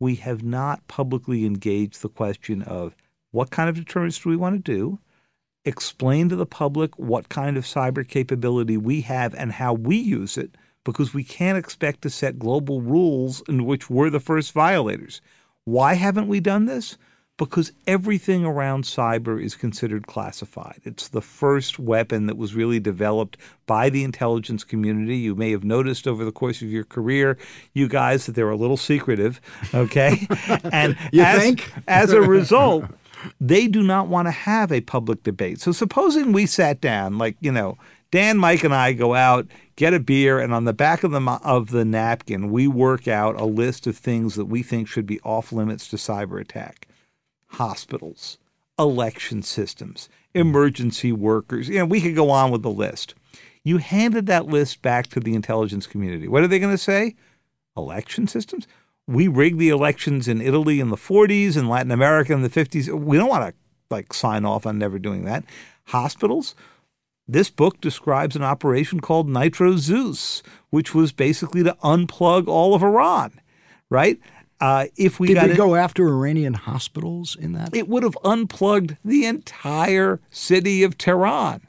we 0.00 0.16
have 0.16 0.42
not 0.42 0.86
publicly 0.88 1.46
engaged 1.46 2.02
the 2.02 2.08
question 2.08 2.62
of 2.62 2.96
what 3.30 3.50
kind 3.50 3.68
of 3.68 3.76
deterrence 3.76 4.18
do 4.18 4.28
we 4.28 4.36
want 4.36 4.56
to 4.56 4.72
do? 4.72 4.98
Explain 5.64 6.28
to 6.28 6.36
the 6.36 6.46
public 6.46 6.98
what 6.98 7.28
kind 7.28 7.56
of 7.56 7.64
cyber 7.64 8.06
capability 8.06 8.76
we 8.76 9.00
have 9.02 9.34
and 9.34 9.52
how 9.52 9.74
we 9.74 9.96
use 9.96 10.36
it, 10.36 10.56
because 10.84 11.14
we 11.14 11.24
can't 11.24 11.58
expect 11.58 12.02
to 12.02 12.10
set 12.10 12.38
global 12.38 12.80
rules 12.80 13.42
in 13.48 13.64
which 13.64 13.90
we're 13.90 14.10
the 14.10 14.20
first 14.20 14.52
violators. 14.52 15.20
Why 15.66 15.94
haven't 15.94 16.28
we 16.28 16.38
done 16.38 16.66
this? 16.66 16.96
Because 17.38 17.72
everything 17.88 18.44
around 18.44 18.84
cyber 18.84 19.42
is 19.42 19.56
considered 19.56 20.06
classified. 20.06 20.80
It's 20.84 21.08
the 21.08 21.20
first 21.20 21.80
weapon 21.80 22.26
that 22.26 22.36
was 22.36 22.54
really 22.54 22.78
developed 22.78 23.36
by 23.66 23.90
the 23.90 24.04
intelligence 24.04 24.62
community. 24.62 25.16
You 25.16 25.34
may 25.34 25.50
have 25.50 25.64
noticed 25.64 26.06
over 26.06 26.24
the 26.24 26.30
course 26.30 26.62
of 26.62 26.68
your 26.68 26.84
career, 26.84 27.36
you 27.74 27.88
guys, 27.88 28.26
that 28.26 28.36
they're 28.36 28.48
a 28.48 28.56
little 28.56 28.76
secretive, 28.76 29.40
okay? 29.74 30.28
and 30.72 30.96
you 31.12 31.22
as, 31.22 31.42
think? 31.42 31.72
as 31.88 32.12
a 32.12 32.22
result, 32.22 32.84
they 33.40 33.66
do 33.66 33.82
not 33.82 34.06
want 34.06 34.28
to 34.28 34.32
have 34.32 34.70
a 34.70 34.80
public 34.82 35.24
debate. 35.24 35.60
So 35.60 35.72
supposing 35.72 36.30
we 36.30 36.46
sat 36.46 36.80
down, 36.80 37.18
like, 37.18 37.36
you 37.40 37.50
know, 37.50 37.76
Dan, 38.10 38.38
Mike, 38.38 38.62
and 38.64 38.74
I 38.74 38.92
go 38.92 39.14
out, 39.14 39.46
get 39.74 39.92
a 39.92 40.00
beer, 40.00 40.38
and 40.38 40.54
on 40.54 40.64
the 40.64 40.72
back 40.72 41.02
of 41.02 41.10
the 41.10 41.20
of 41.42 41.70
the 41.70 41.84
napkin, 41.84 42.50
we 42.50 42.68
work 42.68 43.08
out 43.08 43.40
a 43.40 43.44
list 43.44 43.86
of 43.86 43.96
things 43.96 44.36
that 44.36 44.46
we 44.46 44.62
think 44.62 44.88
should 44.88 45.06
be 45.06 45.20
off 45.20 45.52
limits 45.52 45.88
to 45.88 45.96
cyber 45.96 46.40
attack: 46.40 46.86
hospitals, 47.46 48.38
election 48.78 49.42
systems, 49.42 50.08
emergency 50.34 51.12
workers. 51.12 51.68
You 51.68 51.80
know, 51.80 51.86
we 51.86 52.00
could 52.00 52.14
go 52.14 52.30
on 52.30 52.50
with 52.50 52.62
the 52.62 52.70
list. 52.70 53.14
You 53.64 53.78
handed 53.78 54.26
that 54.26 54.46
list 54.46 54.80
back 54.82 55.08
to 55.08 55.18
the 55.18 55.34
intelligence 55.34 55.88
community. 55.88 56.28
What 56.28 56.44
are 56.44 56.48
they 56.48 56.60
going 56.60 56.74
to 56.74 56.78
say? 56.78 57.16
Election 57.76 58.28
systems? 58.28 58.68
We 59.08 59.26
rigged 59.26 59.58
the 59.58 59.70
elections 59.70 60.28
in 60.28 60.40
Italy 60.40 60.78
in 60.78 60.90
the 60.90 60.96
40s 60.96 61.56
and 61.56 61.68
Latin 61.68 61.90
America 61.90 62.32
in 62.32 62.42
the 62.42 62.48
50s. 62.48 62.88
We 62.88 63.16
don't 63.16 63.28
want 63.28 63.48
to 63.48 63.54
like 63.90 64.12
sign 64.12 64.44
off 64.44 64.66
on 64.66 64.78
never 64.78 65.00
doing 65.00 65.24
that. 65.24 65.44
Hospitals? 65.86 66.54
This 67.28 67.50
book 67.50 67.80
describes 67.80 68.36
an 68.36 68.42
operation 68.42 69.00
called 69.00 69.28
Nitro 69.28 69.76
Zeus, 69.76 70.42
which 70.70 70.94
was 70.94 71.12
basically 71.12 71.64
to 71.64 71.76
unplug 71.82 72.46
all 72.46 72.74
of 72.74 72.82
Iran, 72.82 73.40
right? 73.90 74.20
Uh, 74.60 74.86
if 74.96 75.20
we 75.20 75.34
did 75.34 75.50
we 75.50 75.54
go 75.54 75.74
after 75.74 76.06
Iranian 76.08 76.54
hospitals 76.54 77.36
in 77.38 77.52
that, 77.52 77.74
it 77.74 77.88
would 77.88 78.02
have 78.02 78.16
unplugged 78.24 78.96
the 79.04 79.26
entire 79.26 80.20
city 80.30 80.82
of 80.82 80.96
Tehran, 80.96 81.66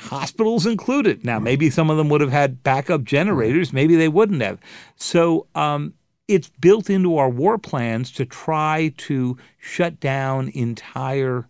hospitals 0.00 0.66
included. 0.66 1.24
Now, 1.24 1.38
maybe 1.38 1.70
some 1.70 1.90
of 1.90 1.96
them 1.96 2.08
would 2.08 2.20
have 2.20 2.32
had 2.32 2.62
backup 2.62 3.04
generators, 3.04 3.72
maybe 3.72 3.94
they 3.94 4.08
wouldn't 4.08 4.42
have. 4.42 4.58
So 4.96 5.46
um, 5.54 5.94
it's 6.26 6.50
built 6.60 6.90
into 6.90 7.18
our 7.18 7.28
war 7.28 7.56
plans 7.58 8.10
to 8.12 8.24
try 8.24 8.92
to 8.96 9.36
shut 9.58 10.00
down 10.00 10.48
entire 10.48 11.46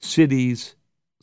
cities 0.00 0.75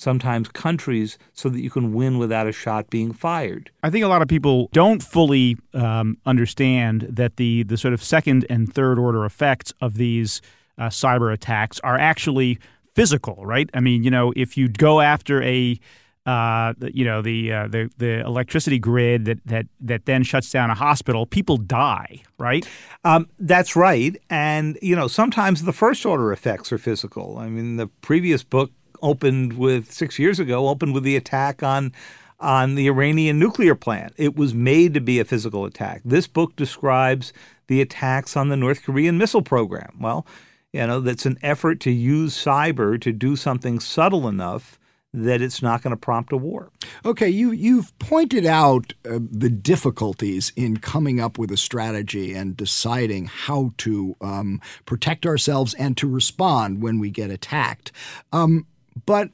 sometimes 0.04 0.50
countries, 0.50 1.18
so 1.34 1.50
that 1.50 1.62
you 1.62 1.70
can 1.70 1.94
win 1.94 2.18
without 2.18 2.46
a 2.46 2.52
shot 2.52 2.90
being 2.90 3.14
fired. 3.14 3.72
I 3.82 3.90
think 3.90 4.04
a 4.04 4.08
lot 4.08 4.22
of 4.22 4.28
people 4.28 4.70
don't 4.74 5.02
fully 5.02 5.58
um, 5.74 6.18
understand 6.26 7.08
that 7.10 7.38
the 7.38 7.64
the 7.64 7.78
sort 7.78 7.94
of 7.94 8.04
second 8.04 8.46
and 8.50 8.72
third 8.72 9.00
order 9.00 9.26
effects 9.26 9.74
of 9.82 9.96
these 9.96 10.42
uh, 10.78 10.90
cyber 10.90 11.34
attacks 11.34 11.80
are 11.80 11.98
actually 11.98 12.60
physical, 12.94 13.46
right? 13.46 13.70
I 13.74 13.80
mean, 13.80 14.04
you 14.04 14.12
know, 14.12 14.34
if 14.36 14.58
you 14.58 14.68
go 14.68 15.02
after 15.02 15.42
a 15.42 15.80
uh, 16.26 16.74
you 16.94 17.04
know 17.04 17.22
the 17.22 17.52
uh, 17.52 17.68
the 17.68 17.90
the 17.98 18.22
electricity 18.22 18.80
grid 18.80 19.26
that 19.26 19.40
that 19.46 19.66
that 19.82 20.06
then 20.06 20.24
shuts 20.24 20.50
down 20.52 20.70
a 20.70 20.76
hospital, 20.76 21.26
people 21.26 21.58
die, 21.58 22.22
right? 22.38 22.66
Um, 23.04 23.28
that's 23.40 23.76
right, 23.76 24.16
and 24.30 24.80
you 24.82 24.96
know 24.96 25.08
sometimes 25.08 25.64
the 25.64 25.74
first 25.74 26.06
order 26.06 26.32
effects 26.32 26.72
are 26.72 26.78
physical. 26.78 27.38
I 27.38 27.50
mean, 27.50 27.76
the 27.76 27.88
previous 27.88 28.44
book 28.44 28.72
opened 29.04 29.54
with 29.54 29.92
six 29.92 30.18
years 30.18 30.40
ago 30.40 30.68
opened 30.68 30.96
with 30.96 31.04
the 31.04 31.16
attack 31.16 31.62
on 31.62 31.94
on 32.40 32.76
the 32.76 32.88
Iranian 32.88 33.40
nuclear 33.40 33.76
plant. 33.76 34.14
It 34.18 34.36
was 34.36 34.54
made 34.54 34.94
to 34.96 35.02
be 35.02 35.20
a 35.20 35.26
physical 35.26 35.66
attack. 35.66 36.02
This 36.04 36.28
book 36.28 36.56
describes 36.56 37.32
the 37.68 37.80
attacks 37.80 38.36
on 38.36 38.50
the 38.50 38.58
North 38.58 38.84
Korean 38.84 39.18
missile 39.18 39.42
program. 39.42 39.98
Well, 40.00 40.26
you 40.74 40.86
know, 40.86 41.00
that's 41.00 41.26
an 41.26 41.38
effort 41.42 41.80
to 41.82 41.92
use 41.92 42.36
cyber 42.36 43.00
to 43.00 43.12
do 43.14 43.36
something 43.36 43.80
subtle 43.80 44.28
enough 44.28 44.80
that 45.14 45.42
it's 45.42 45.62
not 45.62 45.84
going 45.84 45.92
to 45.92 45.98
prompt 45.98 46.34
a 46.34 46.38
war. 46.38 46.72
Okay, 47.06 47.30
you 47.30 47.52
you've 47.52 47.98
pointed 48.00 48.46
out 48.46 48.94
uh, 49.06 49.20
the 49.22 49.50
difficulties 49.50 50.52
in 50.56 50.78
coming 50.78 51.20
up 51.20 51.38
with 51.38 51.52
a 51.52 51.58
strategy 51.58 52.34
and 52.34 52.58
deciding 52.58 53.26
how 53.26 53.72
to 53.78 54.16
um, 54.22 54.60
protect 54.86 55.26
ourselves 55.26 55.76
and 55.76 55.96
to 55.98 56.10
respond 56.10 56.82
when 56.82 57.00
we 57.00 57.12
get 57.12 57.30
attacked. 57.30 57.92
Um, 58.32 58.66
but 59.06 59.30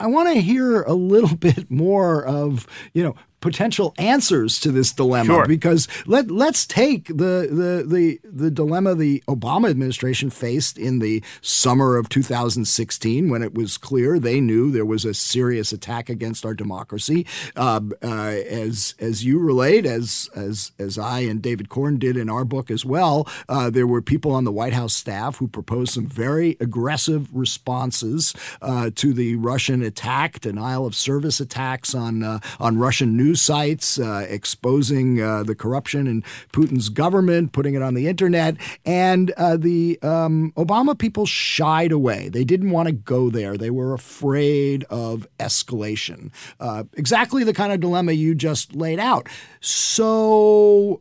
I 0.00 0.06
want 0.06 0.34
to 0.34 0.40
hear 0.40 0.82
a 0.82 0.94
little 0.94 1.36
bit 1.36 1.70
more 1.70 2.24
of, 2.24 2.66
you 2.92 3.02
know, 3.02 3.14
potential 3.42 3.92
answers 3.98 4.58
to 4.60 4.72
this 4.72 4.92
dilemma 4.92 5.34
sure. 5.34 5.46
because 5.46 5.86
let 6.06 6.30
let's 6.30 6.64
take 6.64 7.08
the, 7.08 7.48
the 7.50 7.84
the 7.86 8.20
the 8.24 8.50
dilemma 8.50 8.94
the 8.94 9.22
Obama 9.28 9.68
administration 9.68 10.30
faced 10.30 10.78
in 10.78 11.00
the 11.00 11.22
summer 11.42 11.96
of 11.96 12.08
2016 12.08 13.28
when 13.28 13.42
it 13.42 13.52
was 13.52 13.76
clear 13.76 14.18
they 14.18 14.40
knew 14.40 14.70
there 14.70 14.86
was 14.86 15.04
a 15.04 15.12
serious 15.12 15.72
attack 15.72 16.08
against 16.08 16.46
our 16.46 16.54
democracy 16.54 17.26
uh, 17.56 17.80
uh, 18.02 18.06
as 18.06 18.94
as 19.00 19.24
you 19.24 19.38
relate 19.38 19.84
as 19.84 20.30
as 20.34 20.70
as 20.78 20.96
I 20.96 21.20
and 21.20 21.42
David 21.42 21.68
Corn 21.68 21.98
did 21.98 22.16
in 22.16 22.30
our 22.30 22.44
book 22.44 22.70
as 22.70 22.84
well 22.86 23.28
uh, 23.48 23.68
there 23.68 23.88
were 23.88 24.00
people 24.00 24.32
on 24.32 24.44
the 24.44 24.52
White 24.52 24.72
House 24.72 24.94
staff 24.94 25.38
who 25.38 25.48
proposed 25.48 25.94
some 25.94 26.06
very 26.06 26.56
aggressive 26.60 27.28
responses 27.34 28.34
uh, 28.62 28.90
to 28.94 29.12
the 29.12 29.34
Russian 29.34 29.82
attack 29.82 30.38
denial 30.40 30.86
of 30.86 30.94
service 30.94 31.40
attacks 31.40 31.92
on 31.92 32.22
uh, 32.22 32.38
on 32.60 32.78
Russian 32.78 33.16
news 33.16 33.31
news 33.32 33.40
sites 33.40 33.98
uh, 33.98 34.26
exposing 34.28 35.20
uh, 35.22 35.42
the 35.42 35.54
corruption 35.54 36.06
in 36.06 36.22
Putin's 36.52 36.90
government, 36.90 37.52
putting 37.52 37.74
it 37.74 37.82
on 37.82 37.94
the 37.94 38.06
internet. 38.06 38.56
And 38.84 39.30
uh, 39.38 39.56
the 39.56 39.98
um, 40.02 40.52
Obama 40.56 40.98
people 40.98 41.24
shied 41.24 41.92
away. 41.92 42.28
They 42.28 42.44
didn't 42.44 42.70
want 42.70 42.88
to 42.88 42.92
go 42.92 43.30
there. 43.30 43.56
They 43.56 43.70
were 43.70 43.94
afraid 43.94 44.84
of 44.90 45.26
escalation. 45.38 46.30
Uh, 46.60 46.84
exactly 46.94 47.42
the 47.42 47.54
kind 47.54 47.72
of 47.72 47.80
dilemma 47.80 48.12
you 48.12 48.34
just 48.34 48.76
laid 48.76 48.98
out. 48.98 49.28
So, 49.60 51.00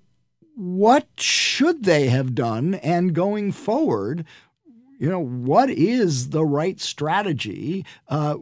what 0.56 1.08
should 1.18 1.84
they 1.84 2.08
have 2.08 2.34
done? 2.34 2.76
And 2.76 3.14
going 3.14 3.52
forward, 3.52 4.26
you 5.00 5.10
know, 5.10 5.20
what 5.20 5.70
is 5.70 6.30
the 6.30 6.46
right 6.46 6.80
strategy? 6.80 7.86
Uh, 8.08 8.38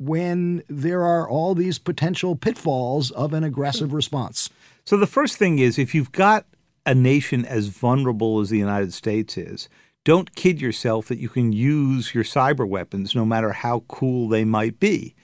when 0.00 0.62
there 0.68 1.04
are 1.04 1.28
all 1.28 1.54
these 1.54 1.78
potential 1.78 2.34
pitfalls 2.34 3.10
of 3.10 3.34
an 3.34 3.44
aggressive 3.44 3.92
response? 3.92 4.48
So, 4.84 4.96
the 4.96 5.06
first 5.06 5.36
thing 5.36 5.58
is 5.58 5.78
if 5.78 5.94
you've 5.94 6.12
got 6.12 6.46
a 6.86 6.94
nation 6.94 7.44
as 7.44 7.68
vulnerable 7.68 8.40
as 8.40 8.48
the 8.48 8.58
United 8.58 8.94
States 8.94 9.36
is, 9.36 9.68
don't 10.04 10.34
kid 10.34 10.60
yourself 10.60 11.08
that 11.08 11.18
you 11.18 11.28
can 11.28 11.52
use 11.52 12.14
your 12.14 12.24
cyber 12.24 12.66
weapons 12.66 13.14
no 13.14 13.24
matter 13.26 13.52
how 13.52 13.84
cool 13.88 14.28
they 14.28 14.44
might 14.44 14.80
be. 14.80 15.14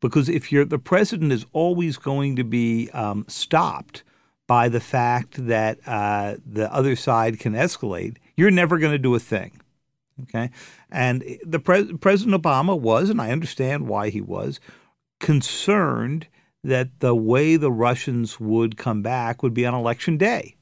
Because 0.00 0.28
if 0.28 0.50
you're 0.50 0.64
the 0.64 0.78
president 0.78 1.32
is 1.32 1.46
always 1.52 1.96
going 1.96 2.36
to 2.36 2.44
be 2.44 2.90
um, 2.90 3.24
stopped 3.28 4.02
by 4.46 4.68
the 4.68 4.80
fact 4.80 5.46
that 5.46 5.78
uh, 5.86 6.34
the 6.44 6.70
other 6.74 6.96
side 6.96 7.38
can 7.38 7.54
escalate, 7.54 8.16
you're 8.36 8.50
never 8.50 8.78
going 8.78 8.92
to 8.92 8.98
do 8.98 9.14
a 9.14 9.20
thing. 9.20 9.60
Okay, 10.22 10.50
and 10.90 11.24
the 11.44 11.58
pre- 11.58 11.92
President 11.94 12.40
Obama 12.40 12.78
was, 12.78 13.10
and 13.10 13.20
I 13.20 13.32
understand 13.32 13.88
why 13.88 14.10
he 14.10 14.20
was 14.20 14.60
concerned 15.18 16.28
that 16.62 17.00
the 17.00 17.14
way 17.14 17.56
the 17.56 17.72
Russians 17.72 18.38
would 18.38 18.76
come 18.76 19.02
back 19.02 19.42
would 19.42 19.54
be 19.54 19.66
on 19.66 19.74
election 19.74 20.16
day. 20.16 20.54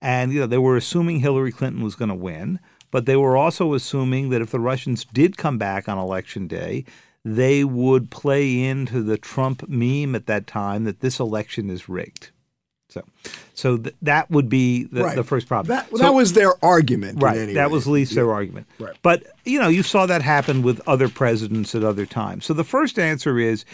And 0.00 0.32
you 0.32 0.40
know, 0.40 0.46
they 0.46 0.58
were 0.58 0.76
assuming 0.76 1.20
Hillary 1.20 1.52
Clinton 1.52 1.82
was 1.82 1.94
going 1.94 2.10
to 2.10 2.14
win, 2.14 2.60
but 2.90 3.06
they 3.06 3.16
were 3.16 3.36
also 3.36 3.74
assuming 3.74 4.30
that 4.30 4.42
if 4.42 4.50
the 4.50 4.60
Russians 4.60 5.04
did 5.04 5.36
come 5.36 5.58
back 5.58 5.88
on 5.88 5.98
election 5.98 6.46
day, 6.46 6.84
they 7.24 7.64
would 7.64 8.10
play 8.10 8.62
into 8.62 9.02
the 9.02 9.18
Trump 9.18 9.68
meme 9.68 10.14
at 10.14 10.26
that 10.26 10.46
time 10.46 10.84
that 10.84 11.00
this 11.00 11.18
election 11.18 11.70
is 11.70 11.88
rigged. 11.88 12.30
So, 12.90 13.02
so 13.54 13.76
th- 13.76 13.94
that 14.02 14.30
would 14.30 14.48
be 14.48 14.84
the, 14.84 15.04
Right. 15.04 15.14
the 15.16 15.24
first 15.24 15.46
problem. 15.46 15.68
That, 15.76 15.90
So- 15.90 15.98
that 15.98 16.14
was 16.14 16.32
their 16.32 16.54
argument. 16.64 17.22
right. 17.22 17.36
In 17.36 17.42
any 17.44 17.52
that 17.54 17.68
way. 17.68 17.74
was 17.74 17.86
at 17.86 17.92
least 17.92 18.12
Yeah. 18.12 18.16
their 18.22 18.32
argument. 18.32 18.66
Right. 18.78 18.96
But 19.02 19.24
you 19.44 19.58
know, 19.58 19.68
you 19.68 19.82
saw 19.82 20.06
that 20.06 20.22
happen 20.22 20.62
with 20.62 20.80
other 20.88 21.08
presidents 21.08 21.74
at 21.74 21.84
other 21.84 22.06
times. 22.06 22.46
So 22.46 22.54
the 22.54 22.64
first 22.64 22.98
answer 22.98 23.38
is 23.38 23.64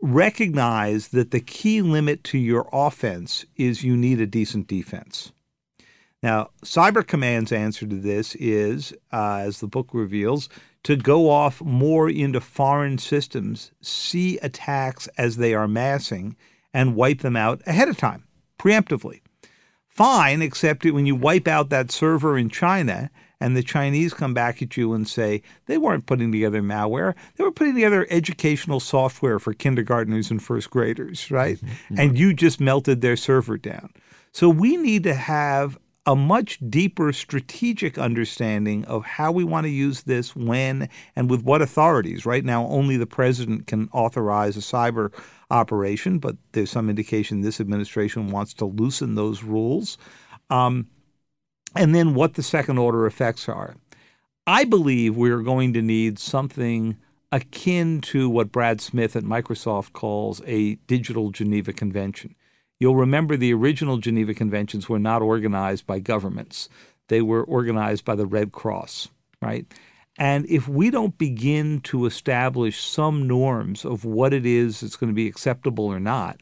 recognize 0.00 1.08
that 1.08 1.30
the 1.30 1.40
key 1.40 1.82
limit 1.82 2.22
to 2.24 2.38
your 2.38 2.68
offense 2.72 3.44
is 3.56 3.84
you 3.84 3.96
need 3.96 4.20
a 4.20 4.26
decent 4.26 4.66
defense. 4.66 5.32
Now, 6.22 6.50
Cyber 6.64 7.06
Command's 7.06 7.52
answer 7.52 7.86
to 7.86 7.94
this 7.96 8.34
is, 8.36 8.92
uh, 9.12 9.36
as 9.46 9.60
the 9.60 9.68
book 9.68 9.90
reveals, 9.92 10.48
to 10.84 10.96
go 10.96 11.30
off 11.30 11.60
more 11.62 12.08
into 12.10 12.40
foreign 12.40 12.98
systems, 12.98 13.70
see 13.80 14.38
attacks 14.38 15.08
as 15.18 15.36
they 15.36 15.54
are 15.54 15.68
massing, 15.68 16.34
and 16.74 16.96
wipe 16.96 17.20
them 17.20 17.36
out 17.36 17.62
ahead 17.66 17.88
of 17.88 17.96
time, 17.96 18.24
preemptively. 18.58 19.20
Fine, 19.86 20.42
except 20.42 20.84
when 20.84 21.06
you 21.06 21.16
wipe 21.16 21.48
out 21.48 21.70
that 21.70 21.90
server 21.90 22.38
in 22.38 22.48
China 22.48 23.10
and 23.40 23.56
the 23.56 23.62
Chinese 23.62 24.14
come 24.14 24.34
back 24.34 24.62
at 24.62 24.76
you 24.76 24.92
and 24.92 25.08
say 25.08 25.42
they 25.66 25.78
weren't 25.78 26.06
putting 26.06 26.30
together 26.30 26.62
malware, 26.62 27.14
they 27.36 27.44
were 27.44 27.52
putting 27.52 27.74
together 27.74 28.06
educational 28.10 28.80
software 28.80 29.38
for 29.38 29.52
kindergartners 29.52 30.30
and 30.30 30.42
first 30.42 30.70
graders, 30.70 31.30
right? 31.30 31.56
Mm-hmm. 31.56 31.66
Mm-hmm. 31.66 32.00
And 32.00 32.18
you 32.18 32.34
just 32.34 32.60
melted 32.60 33.00
their 33.00 33.16
server 33.16 33.56
down. 33.56 33.92
So 34.32 34.48
we 34.48 34.76
need 34.76 35.02
to 35.04 35.14
have 35.14 35.78
a 36.06 36.16
much 36.16 36.58
deeper 36.70 37.12
strategic 37.12 37.98
understanding 37.98 38.84
of 38.86 39.04
how 39.04 39.30
we 39.30 39.44
want 39.44 39.64
to 39.64 39.70
use 39.70 40.04
this, 40.04 40.34
when, 40.34 40.88
and 41.14 41.28
with 41.28 41.42
what 41.42 41.60
authorities. 41.60 42.24
Right 42.24 42.44
now, 42.44 42.66
only 42.66 42.96
the 42.96 43.06
president 43.06 43.66
can 43.66 43.90
authorize 43.92 44.56
a 44.56 44.60
cyber 44.60 45.12
operation, 45.50 46.18
but 46.18 46.36
there's 46.52 46.70
some 46.70 46.90
indication 46.90 47.40
this 47.40 47.60
administration 47.60 48.30
wants 48.30 48.54
to 48.54 48.64
loosen 48.64 49.14
those 49.14 49.42
rules. 49.42 49.98
Um, 50.50 50.88
and 51.74 51.94
then 51.94 52.14
what 52.14 52.34
the 52.34 52.42
second 52.42 52.78
order 52.78 53.06
effects 53.06 53.48
are. 53.48 53.76
I 54.46 54.64
believe 54.64 55.16
we're 55.16 55.42
going 55.42 55.74
to 55.74 55.82
need 55.82 56.18
something 56.18 56.96
akin 57.30 58.00
to 58.00 58.30
what 58.30 58.52
Brad 58.52 58.80
Smith 58.80 59.14
at 59.14 59.24
Microsoft 59.24 59.92
calls 59.92 60.40
a 60.46 60.76
digital 60.86 61.30
Geneva 61.30 61.72
Convention. 61.72 62.34
You'll 62.80 62.96
remember 62.96 63.36
the 63.36 63.52
original 63.52 63.98
Geneva 63.98 64.32
Conventions 64.34 64.88
were 64.88 64.98
not 64.98 65.20
organized 65.20 65.86
by 65.86 65.98
governments, 65.98 66.68
they 67.08 67.22
were 67.22 67.42
organized 67.44 68.04
by 68.04 68.14
the 68.14 68.26
Red 68.26 68.52
Cross, 68.52 69.08
right? 69.40 69.66
And 70.18 70.44
if 70.50 70.66
we 70.66 70.90
don't 70.90 71.16
begin 71.16 71.80
to 71.82 72.04
establish 72.04 72.82
some 72.82 73.28
norms 73.28 73.84
of 73.84 74.04
what 74.04 74.34
it 74.34 74.44
is 74.44 74.80
that's 74.80 74.96
going 74.96 75.08
to 75.08 75.14
be 75.14 75.28
acceptable 75.28 75.86
or 75.86 76.00
not, 76.00 76.40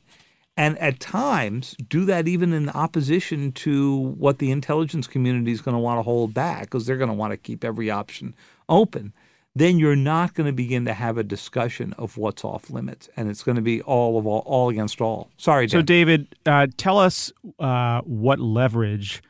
and 0.57 0.79
at 0.79 0.99
times 0.99 1.77
do 1.87 2.07
that 2.07 2.27
even 2.27 2.55
in 2.55 2.71
opposition 2.71 3.53
to 3.53 3.95
what 4.17 4.39
the 4.39 4.51
intelligence 4.51 5.07
community 5.07 5.53
is 5.53 5.61
going 5.61 5.75
to 5.75 5.79
want 5.79 5.99
to 5.99 6.03
hold 6.03 6.33
back 6.33 6.63
because 6.63 6.87
they're 6.87 6.97
going 6.97 7.11
to 7.11 7.15
want 7.15 7.33
to 7.33 7.37
keep 7.37 7.63
every 7.63 7.91
option 7.91 8.35
open, 8.67 9.13
then 9.55 9.79
you're 9.79 9.95
not 9.95 10.33
going 10.33 10.47
to 10.47 10.53
begin 10.55 10.87
to 10.87 10.95
have 10.95 11.19
a 11.19 11.23
discussion 11.23 11.93
of 11.99 12.17
what's 12.17 12.45
off 12.45 12.71
limits, 12.71 13.11
and 13.15 13.29
it's 13.29 13.43
going 13.43 13.57
to 13.57 13.63
be 13.63 13.83
all 13.83 14.19
of 14.19 14.27
all, 14.27 14.43
all 14.47 14.71
against 14.71 15.03
all. 15.03 15.29
Sorry, 15.37 15.69
So, 15.69 15.83
David, 15.83 16.35
uh, 16.47 16.69
tell 16.79 16.99
us 16.99 17.31
uh, 17.59 18.01
what 18.03 18.39
leverage 18.39 19.23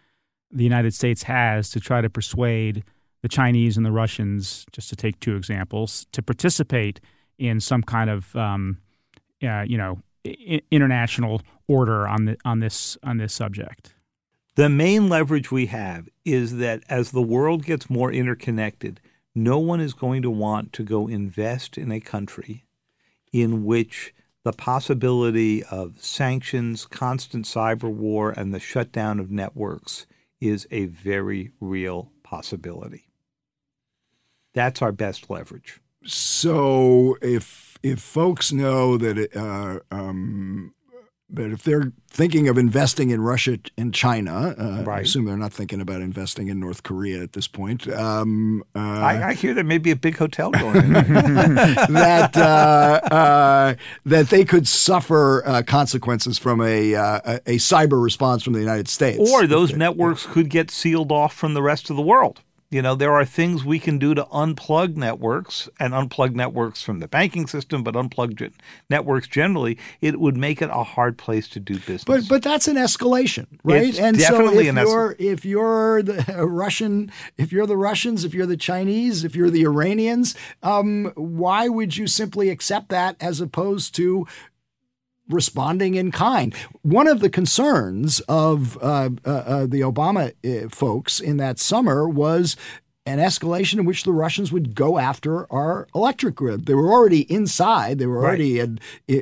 the 0.52 0.64
United 0.64 0.94
States 0.94 1.24
has 1.24 1.70
to 1.70 1.80
try 1.80 2.00
to 2.00 2.08
persuade 2.08 2.84
the 3.26 3.34
Chinese 3.34 3.76
and 3.76 3.84
the 3.84 3.90
Russians, 3.90 4.64
just 4.70 4.88
to 4.88 4.94
take 4.94 5.18
two 5.18 5.34
examples, 5.34 6.06
to 6.12 6.22
participate 6.22 7.00
in 7.38 7.58
some 7.58 7.82
kind 7.82 8.08
of, 8.08 8.36
um, 8.36 8.78
uh, 9.42 9.62
you 9.66 9.76
know, 9.76 9.98
I- 10.24 10.62
international 10.70 11.42
order 11.66 12.06
on 12.06 12.26
the 12.26 12.36
on 12.44 12.60
this 12.60 12.96
on 13.02 13.16
this 13.16 13.34
subject. 13.34 13.94
The 14.54 14.68
main 14.68 15.08
leverage 15.08 15.50
we 15.50 15.66
have 15.66 16.08
is 16.24 16.58
that 16.58 16.84
as 16.88 17.10
the 17.10 17.20
world 17.34 17.64
gets 17.64 17.90
more 17.90 18.12
interconnected, 18.12 19.00
no 19.34 19.58
one 19.58 19.80
is 19.80 19.92
going 19.92 20.22
to 20.22 20.30
want 20.30 20.72
to 20.74 20.84
go 20.84 21.08
invest 21.08 21.76
in 21.76 21.90
a 21.90 21.98
country 21.98 22.64
in 23.32 23.64
which 23.64 24.14
the 24.44 24.52
possibility 24.52 25.64
of 25.64 26.00
sanctions, 26.00 26.86
constant 26.86 27.44
cyber 27.44 27.90
war, 27.90 28.30
and 28.30 28.54
the 28.54 28.60
shutdown 28.60 29.18
of 29.18 29.32
networks 29.32 30.06
is 30.40 30.68
a 30.70 30.86
very 30.86 31.50
real 31.60 32.12
possibility. 32.22 33.06
That's 34.56 34.80
our 34.80 34.90
best 34.90 35.28
leverage. 35.28 35.80
So 36.06 37.18
if 37.20 37.76
if 37.82 38.00
folks 38.00 38.52
know 38.52 38.96
that 38.96 39.18
it, 39.18 39.36
uh, 39.36 39.80
um, 39.90 40.72
that 41.28 41.52
if 41.52 41.62
they're 41.62 41.92
thinking 42.08 42.48
of 42.48 42.56
investing 42.56 43.10
in 43.10 43.20
Russia 43.20 43.58
and 43.76 43.92
China, 43.92 44.54
uh, 44.58 44.90
I 44.90 45.00
assume 45.00 45.26
they're 45.26 45.36
not 45.36 45.52
thinking 45.52 45.82
about 45.82 46.00
investing 46.00 46.48
in 46.48 46.58
North 46.58 46.84
Korea 46.84 47.22
at 47.22 47.34
this 47.34 47.46
point. 47.46 47.86
Um, 47.92 48.64
uh, 48.74 48.78
I, 48.78 49.28
I 49.28 49.34
hear 49.34 49.52
there 49.52 49.62
may 49.62 49.76
be 49.76 49.90
a 49.90 49.96
big 49.96 50.16
hotel 50.16 50.50
going 50.52 50.76
in. 50.76 50.92
that 50.94 52.34
uh, 52.34 53.14
uh, 53.14 53.74
that 54.06 54.30
they 54.30 54.46
could 54.46 54.66
suffer 54.66 55.46
uh, 55.46 55.62
consequences 55.66 56.38
from 56.38 56.62
a, 56.62 56.94
uh, 56.94 57.20
a 57.26 57.34
a 57.46 57.56
cyber 57.58 58.02
response 58.02 58.42
from 58.42 58.54
the 58.54 58.60
United 58.60 58.88
States, 58.88 59.30
or 59.30 59.46
those 59.46 59.74
networks 59.74 60.24
could 60.24 60.48
get 60.48 60.70
sealed 60.70 61.12
off 61.12 61.34
from 61.34 61.52
the 61.52 61.62
rest 61.62 61.90
of 61.90 61.96
the 61.96 62.02
world. 62.02 62.40
You 62.70 62.82
know, 62.82 62.96
there 62.96 63.12
are 63.12 63.24
things 63.24 63.64
we 63.64 63.78
can 63.78 63.98
do 63.98 64.14
to 64.14 64.24
unplug 64.24 64.96
networks 64.96 65.68
and 65.78 65.92
unplug 65.92 66.34
networks 66.34 66.82
from 66.82 66.98
the 66.98 67.06
banking 67.06 67.46
system, 67.46 67.84
but 67.84 67.94
unplug 67.94 68.52
networks 68.90 69.28
generally. 69.28 69.78
It 70.00 70.18
would 70.18 70.36
make 70.36 70.60
it 70.60 70.70
a 70.70 70.82
hard 70.82 71.16
place 71.16 71.48
to 71.50 71.60
do 71.60 71.74
business. 71.74 72.04
But 72.04 72.28
but 72.28 72.42
that's 72.42 72.66
an 72.66 72.76
escalation, 72.76 73.46
right? 73.62 73.84
It's 73.84 73.98
and 74.00 74.18
definitely 74.18 74.64
so 74.64 74.70
if 74.70 74.76
an 74.76 74.86
you're 74.86 75.16
if 75.18 75.44
you're 75.44 76.02
the 76.02 76.46
Russian, 76.46 77.12
if 77.38 77.52
you're 77.52 77.66
the 77.66 77.76
Russians, 77.76 78.24
if 78.24 78.34
you're 78.34 78.46
the 78.46 78.56
Chinese, 78.56 79.22
if 79.22 79.36
you're 79.36 79.50
the 79.50 79.62
Iranians, 79.62 80.34
um, 80.64 81.12
why 81.14 81.68
would 81.68 81.96
you 81.96 82.08
simply 82.08 82.50
accept 82.50 82.88
that 82.88 83.16
as 83.20 83.40
opposed 83.40 83.94
to 83.94 84.26
responding 85.28 85.94
in 85.94 86.10
kind? 86.12 86.54
One 86.82 87.06
of 87.08 87.20
the 87.20 87.30
concerns 87.30 88.20
of 88.28 88.76
uh, 88.82 89.10
uh, 89.24 89.30
uh, 89.30 89.66
the 89.66 89.80
Obama 89.80 90.32
uh, 90.44 90.68
folks 90.68 91.20
in 91.20 91.36
that 91.38 91.58
summer 91.58 92.08
was 92.08 92.56
an 93.08 93.20
escalation 93.20 93.78
in 93.78 93.84
which 93.84 94.02
the 94.02 94.12
Russians 94.12 94.50
would 94.50 94.74
go 94.74 94.98
after 94.98 95.46
our 95.52 95.86
electric 95.94 96.34
grid. 96.34 96.66
They 96.66 96.74
were 96.74 96.90
already 96.90 97.20
inside. 97.32 97.98
They 98.00 98.06
were 98.06 98.18
Right. 98.18 98.26
already 98.26 98.58
had 98.58 98.80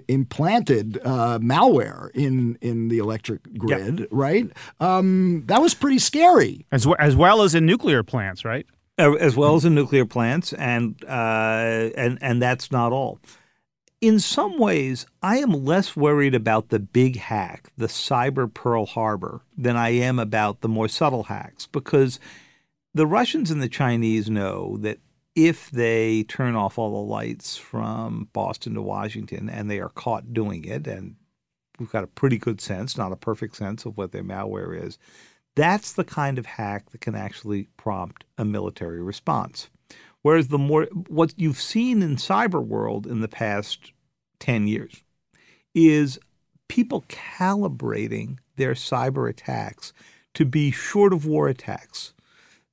implanted 0.08 0.98
uh, 1.04 1.38
malware 1.40 2.10
in 2.14 2.56
in 2.62 2.88
the 2.88 2.98
electric 2.98 3.42
grid. 3.58 4.08
Right. 4.10 4.50
Um, 4.80 5.42
that 5.46 5.60
was 5.60 5.74
pretty 5.74 5.98
scary. 5.98 6.64
As, 6.72 6.84
w- 6.84 6.96
as 6.98 7.14
well 7.14 7.42
as 7.42 7.54
in 7.54 7.66
nuclear 7.66 8.02
plants, 8.02 8.44
right? 8.44 8.66
As 8.96 9.36
well 9.36 9.56
as 9.56 9.64
in 9.64 9.74
nuclear 9.74 10.06
plants, 10.06 10.52
and 10.52 10.94
uh, 11.04 11.90
and 11.96 12.16
and 12.22 12.40
that's 12.40 12.70
not 12.70 12.92
all. 12.92 13.18
In 14.04 14.20
some 14.20 14.58
ways, 14.58 15.06
I 15.22 15.38
am 15.38 15.64
less 15.64 15.96
worried 15.96 16.34
about 16.34 16.68
the 16.68 16.78
big 16.78 17.16
hack, 17.16 17.72
the 17.78 17.86
cyber 17.86 18.52
Pearl 18.52 18.84
Harbor, 18.84 19.40
than 19.56 19.78
I 19.78 19.92
am 19.92 20.18
about 20.18 20.60
the 20.60 20.68
more 20.68 20.88
subtle 20.88 21.22
hacks, 21.22 21.66
because 21.66 22.20
the 22.92 23.06
Russians 23.06 23.50
and 23.50 23.62
the 23.62 23.68
Chinese 23.70 24.28
know 24.28 24.76
that 24.82 24.98
if 25.34 25.70
they 25.70 26.22
turn 26.24 26.54
off 26.54 26.76
all 26.76 26.90
the 26.90 27.10
lights 27.10 27.56
from 27.56 28.28
Boston 28.34 28.74
to 28.74 28.82
Washington 28.82 29.48
and 29.48 29.70
they 29.70 29.80
are 29.80 29.88
caught 29.88 30.34
doing 30.34 30.66
it, 30.66 30.86
and 30.86 31.16
we've 31.78 31.90
got 31.90 32.04
a 32.04 32.08
pretty 32.08 32.36
good 32.36 32.60
sense, 32.60 32.98
not 32.98 33.10
a 33.10 33.16
perfect 33.16 33.56
sense 33.56 33.86
of 33.86 33.96
what 33.96 34.12
their 34.12 34.22
malware 34.22 34.78
is, 34.78 34.98
that's 35.56 35.94
the 35.94 36.04
kind 36.04 36.38
of 36.38 36.44
hack 36.44 36.90
that 36.90 37.00
can 37.00 37.14
actually 37.14 37.70
prompt 37.78 38.24
a 38.36 38.44
military 38.44 39.02
response. 39.02 39.70
Whereas 40.20 40.48
the 40.48 40.58
more 40.58 40.88
what 41.08 41.32
you've 41.38 41.60
seen 41.60 42.02
in 42.02 42.16
cyber 42.16 42.62
world 42.62 43.06
in 43.06 43.22
the 43.22 43.28
past 43.28 43.93
10 44.44 44.66
years 44.66 45.02
is 45.74 46.18
people 46.68 47.02
calibrating 47.08 48.36
their 48.56 48.74
cyber 48.74 49.28
attacks 49.28 49.94
to 50.34 50.44
be 50.44 50.70
short 50.70 51.14
of 51.14 51.24
war 51.24 51.48
attacks 51.48 52.12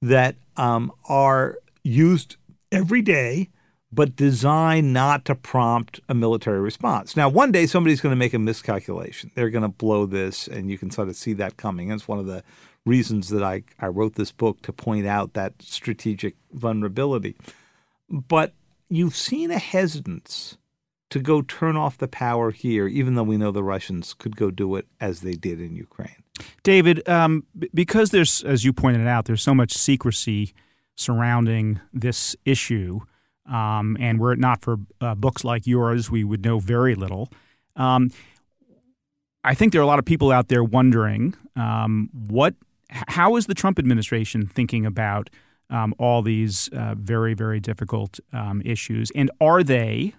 that 0.02 0.36
um, 0.58 0.92
are 1.08 1.60
used 1.84 2.36
every 2.74 3.02
day 3.02 3.48
but 3.94 4.16
designed 4.16 4.94
not 4.94 5.26
to 5.26 5.36
prompt 5.36 6.00
a 6.08 6.14
military 6.14 6.60
response. 6.60 7.18
Now, 7.18 7.28
one 7.28 7.52
day 7.52 7.66
somebody's 7.68 8.00
going 8.00 8.14
to 8.14 8.18
make 8.18 8.34
a 8.34 8.40
miscalculation. 8.40 9.32
They're 9.36 9.50
going 9.50 9.64
to 9.64 9.68
blow 9.68 10.06
this, 10.06 10.48
and 10.48 10.72
you 10.72 10.78
can 10.78 10.92
sort 10.92 11.10
of 11.10 11.16
see 11.18 11.34
that 11.34 11.58
coming. 11.58 11.92
It's 11.92 12.08
one 12.08 12.20
of 12.20 12.26
the 12.26 12.42
reasons 12.86 13.28
that 13.30 13.44
I, 13.44 13.64
I 13.80 13.88
wrote 13.88 14.16
this 14.16 14.32
book 14.32 14.62
to 14.62 14.72
point 14.72 15.08
out 15.08 15.34
that 15.34 15.62
strategic 15.62 16.36
vulnerability. 16.54 17.36
But 18.10 18.54
you've 18.90 19.16
seen 19.16 19.52
a 19.52 19.60
hesitance 19.60 20.58
to 21.12 21.20
go 21.20 21.42
turn 21.42 21.76
off 21.76 21.98
the 21.98 22.08
power 22.08 22.52
here, 22.52 22.88
even 22.88 23.16
though 23.16 23.24
we 23.24 23.38
know 23.38 23.52
the 23.52 23.64
Russians 23.64 24.14
could 24.14 24.36
go 24.36 24.50
do 24.50 24.76
it 24.78 24.88
as 25.00 25.22
they 25.22 25.34
did 25.34 25.62
in 25.62 25.76
Ukraine. 25.76 26.24
David, 26.64 27.08
um, 27.08 27.44
because 27.74 28.10
there's, 28.10 28.42
as 28.44 28.64
you 28.64 28.74
pointed 28.74 29.06
out, 29.08 29.26
there's 29.26 29.44
so 29.44 29.54
much 29.54 29.74
secrecy 29.74 30.54
surrounding 30.96 31.80
this 31.94 32.36
issue, 32.46 33.02
um, 33.46 33.98
and 34.00 34.20
were 34.20 34.32
it 34.32 34.40
not 34.40 34.62
for 34.62 34.78
uh, 35.02 35.14
books 35.14 35.44
like 35.44 35.68
yours, 35.68 36.10
we 36.10 36.24
would 36.24 36.44
know 36.44 36.60
very 36.60 36.96
little. 36.96 37.30
Um, 37.76 38.10
I 39.44 39.54
think 39.54 39.74
there 39.74 39.82
are 39.82 39.84
a 39.84 39.88
lot 39.88 40.00
of 40.00 40.06
people 40.06 40.32
out 40.32 40.48
there 40.48 40.64
wondering 40.64 41.36
um, 41.56 42.10
what, 42.30 42.56
how 42.90 43.36
is 43.36 43.48
the 43.48 43.54
Trump 43.54 43.80
administration 43.80 44.48
thinking 44.48 44.86
about 44.86 45.30
um, 45.70 45.94
all 45.98 46.22
these 46.22 46.70
uh, 46.70 46.96
very, 46.98 47.34
very 47.34 47.60
difficult 47.60 48.20
um, 48.32 48.62
issues, 48.64 49.12
and 49.14 49.30
are 49.42 49.62
they? 49.62 50.16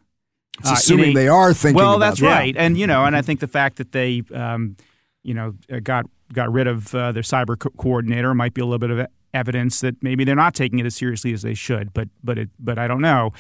It's 0.59 0.71
uh, 0.71 0.75
assuming 0.75 1.11
a, 1.11 1.15
they 1.15 1.29
are 1.29 1.55
thinking. 1.55 1.77
Well, 1.77 1.99
that's 1.99 2.21
that. 2.21 2.27
right, 2.27 2.55
and 2.57 2.77
you 2.77 2.87
know, 2.87 3.05
and 3.05 3.17
I 3.17 3.23
think 3.23 3.41
the 3.41 3.49
fact 3.49 3.77
that 3.77 3.93
they, 3.93 4.23
um, 4.35 4.77
you 5.23 5.35
know, 5.35 5.55
uh, 5.73 5.81
got 5.81 6.07
got 6.33 6.53
rid 6.53 6.67
of 6.67 6.95
uh, 6.95 7.13
their 7.13 7.23
cyber 7.23 7.59
co- 7.59 7.71
coordinator 7.77 8.35
might 8.35 8.55
be 8.55 8.61
a 8.61 8.65
little 8.65 8.79
bit 8.79 8.91
of 8.91 9.07
evidence 9.35 9.81
that 9.81 10.03
maybe 10.03 10.25
they're 10.25 10.35
not 10.35 10.55
taking 10.55 10.79
it 10.79 10.87
as 10.87 10.95
seriously 10.95 11.33
as 11.33 11.43
they 11.43 11.55
should. 11.55 11.93
But 11.93 12.09
but 12.23 12.39
it, 12.39 12.51
but 12.59 12.79
I 12.79 12.87
don't 12.87 13.03
know. 13.03 13.33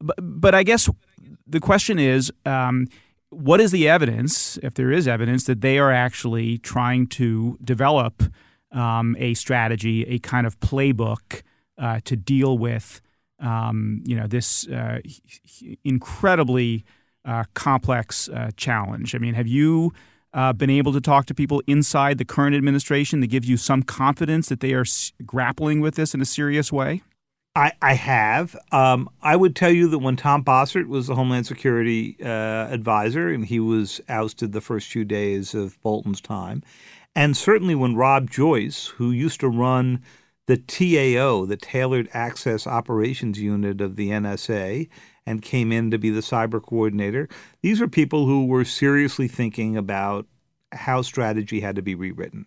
But 0.00 0.16
but 0.20 0.54
I 0.54 0.62
guess 0.62 0.88
the 1.46 1.60
question 1.60 1.98
is. 1.98 2.32
Um, 2.44 2.88
what 3.32 3.60
is 3.60 3.70
the 3.70 3.88
evidence, 3.88 4.58
if 4.60 4.74
there 4.74 4.90
is 4.90 5.06
evidence, 5.06 5.44
that 5.44 5.60
they 5.60 5.78
are 5.78 5.92
actually 5.92 6.58
trying 6.58 7.06
to 7.06 7.56
develop 7.62 8.24
um, 8.72 9.16
a 9.18 9.34
strategy, 9.34 10.04
a 10.06 10.18
kind 10.18 10.46
of 10.46 10.58
playbook 10.60 11.42
uh, 11.78 12.00
to 12.04 12.16
deal 12.16 12.58
with, 12.58 13.00
um, 13.40 14.02
you 14.04 14.16
know, 14.16 14.26
this 14.26 14.66
uh, 14.68 15.00
incredibly 15.84 16.84
uh, 17.24 17.44
complex 17.54 18.28
uh, 18.28 18.50
challenge? 18.56 19.14
I 19.14 19.18
mean, 19.18 19.34
have 19.34 19.46
you 19.46 19.92
uh, 20.32 20.52
been 20.52 20.70
able 20.70 20.92
to 20.92 21.00
talk 21.00 21.26
to 21.26 21.34
people 21.34 21.62
inside 21.66 22.18
the 22.18 22.24
current 22.24 22.54
administration 22.54 23.20
that 23.20 23.28
gives 23.28 23.48
you 23.48 23.56
some 23.56 23.82
confidence 23.82 24.48
that 24.48 24.60
they 24.60 24.72
are 24.72 24.82
s- 24.82 25.12
grappling 25.26 25.80
with 25.80 25.96
this 25.96 26.14
in 26.14 26.20
a 26.20 26.24
serious 26.24 26.72
way? 26.72 27.02
I, 27.56 27.72
I 27.82 27.94
have. 27.94 28.56
Um, 28.70 29.10
I 29.22 29.34
would 29.34 29.56
tell 29.56 29.72
you 29.72 29.88
that 29.88 29.98
when 29.98 30.14
Tom 30.14 30.44
Bossert 30.44 30.86
was 30.86 31.08
the 31.08 31.16
Homeland 31.16 31.46
Security 31.46 32.16
uh, 32.22 32.68
advisor, 32.70 33.28
and 33.28 33.44
he 33.44 33.58
was 33.58 34.00
ousted 34.08 34.52
the 34.52 34.60
first 34.60 34.86
few 34.86 35.04
days 35.04 35.52
of 35.52 35.80
Bolton's 35.82 36.20
time, 36.20 36.62
and 37.16 37.36
certainly 37.36 37.74
when 37.74 37.96
Rob 37.96 38.30
Joyce, 38.30 38.86
who 38.86 39.10
used 39.10 39.40
to 39.40 39.48
run 39.48 40.00
the 40.50 40.56
TAO, 40.56 41.44
the 41.44 41.56
Tailored 41.56 42.08
Access 42.12 42.66
Operations 42.66 43.38
Unit 43.38 43.80
of 43.80 43.94
the 43.94 44.10
NSA, 44.10 44.88
and 45.24 45.42
came 45.42 45.70
in 45.70 45.92
to 45.92 45.98
be 45.98 46.10
the 46.10 46.22
cyber 46.22 46.60
coordinator, 46.60 47.28
these 47.62 47.80
are 47.80 47.86
people 47.86 48.26
who 48.26 48.46
were 48.46 48.64
seriously 48.64 49.28
thinking 49.28 49.76
about 49.76 50.26
how 50.72 51.02
strategy 51.02 51.60
had 51.60 51.76
to 51.76 51.82
be 51.82 51.94
rewritten 51.94 52.46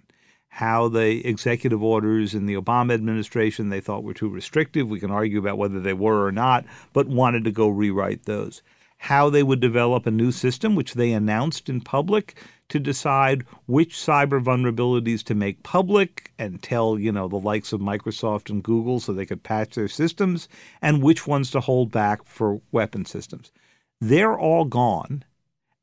how 0.49 0.87
the 0.87 1.25
executive 1.25 1.81
orders 1.81 2.35
in 2.35 2.45
the 2.45 2.53
Obama 2.53 2.93
administration 2.93 3.69
they 3.69 3.81
thought 3.81 4.03
were 4.03 4.13
too 4.13 4.29
restrictive. 4.29 4.87
We 4.87 4.99
can 4.99 5.09
argue 5.09 5.39
about 5.39 5.57
whether 5.57 5.79
they 5.79 5.93
were 5.93 6.27
or 6.27 6.31
not, 6.31 6.63
but 6.93 7.07
wanted 7.07 7.43
to 7.45 7.51
go 7.51 7.69
rewrite 7.69 8.25
those. 8.25 8.61
How 8.99 9.31
they 9.31 9.41
would 9.41 9.59
develop 9.59 10.05
a 10.05 10.11
new 10.11 10.31
system, 10.31 10.75
which 10.75 10.93
they 10.93 11.11
announced 11.11 11.69
in 11.69 11.81
public, 11.81 12.37
to 12.73 12.79
decide 12.79 13.45
which 13.67 13.93
cyber 13.95 14.43
vulnerabilities 14.43 15.23
to 15.23 15.35
make 15.35 15.61
public 15.61 16.31
and 16.39 16.59
tell, 16.63 16.97
you 16.97 17.11
know, 17.11 17.27
the 17.27 17.35
likes 17.35 17.71
of 17.71 17.79
Microsoft 17.79 18.49
and 18.49 18.63
Google 18.63 18.99
so 18.99 19.13
they 19.13 19.27
could 19.27 19.43
patch 19.43 19.75
their 19.75 19.87
systems, 19.87 20.49
and 20.81 21.03
which 21.03 21.27
ones 21.27 21.51
to 21.51 21.59
hold 21.59 21.91
back 21.91 22.25
for 22.25 22.61
weapon 22.71 23.05
systems. 23.05 23.51
They're 24.01 24.35
all 24.35 24.65
gone, 24.65 25.23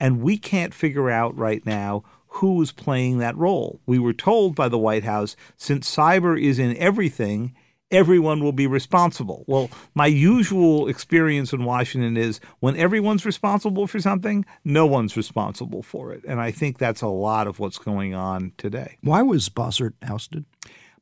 and 0.01 0.20
we 0.20 0.36
can't 0.36 0.74
figure 0.74 1.09
out 1.09 1.38
right 1.38 1.64
now 1.64 2.03
who 2.26 2.61
is 2.61 2.72
playing 2.72 3.18
that 3.18 3.36
role. 3.36 3.80
We 3.86 4.01
were 4.01 4.12
told 4.12 4.57
by 4.57 4.68
the 4.68 4.76
White 4.76 5.05
House 5.05 5.36
since 5.57 5.95
cyber 5.95 6.36
is 6.43 6.59
in 6.59 6.76
everything, 6.76 7.55
everyone 7.91 8.43
will 8.43 8.53
be 8.53 8.66
responsible. 8.66 9.45
Well, 9.47 9.70
my 9.95 10.07
usual 10.07 10.88
experience 10.88 11.53
in 11.53 11.64
Washington 11.64 12.16
is 12.16 12.41
when 12.61 12.76
everyone's 12.76 13.26
responsible 13.26 13.86
for 13.86 14.01
something, 14.01 14.45
no 14.64 14.86
one's 14.86 15.16
responsible 15.16 15.82
for 15.82 16.12
it. 16.12 16.24
And 16.26 16.41
I 16.41 16.51
think 16.51 16.78
that's 16.78 17.03
a 17.03 17.09
lot 17.09 17.47
of 17.47 17.59
what's 17.59 17.78
going 17.78 18.14
on 18.14 18.53
today. 18.57 18.97
Why 19.03 19.22
was 19.22 19.49
Bossert 19.49 19.95
ousted? 20.03 20.45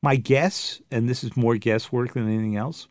My 0.02 0.16
guess, 0.16 0.80
and 0.90 1.08
this 1.08 1.24
is 1.24 1.36
more 1.36 1.56
guesswork 1.56 2.14
than 2.14 2.28
anything 2.28 2.56
else, 2.56 2.88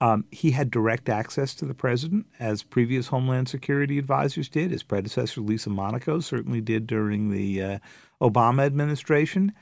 um, 0.00 0.26
he 0.30 0.50
had 0.50 0.70
direct 0.70 1.08
access 1.08 1.54
to 1.54 1.64
the 1.64 1.72
president, 1.74 2.26
as 2.38 2.62
previous 2.62 3.06
Homeland 3.06 3.48
Security 3.48 3.98
advisors 3.98 4.48
did. 4.48 4.70
His 4.70 4.82
predecessor, 4.82 5.40
Lisa 5.40 5.70
Monaco, 5.70 6.20
certainly 6.20 6.60
did 6.60 6.86
during 6.86 7.30
the 7.30 7.62
uh, 7.62 7.78
Obama 8.20 8.66
administration. 8.66 9.52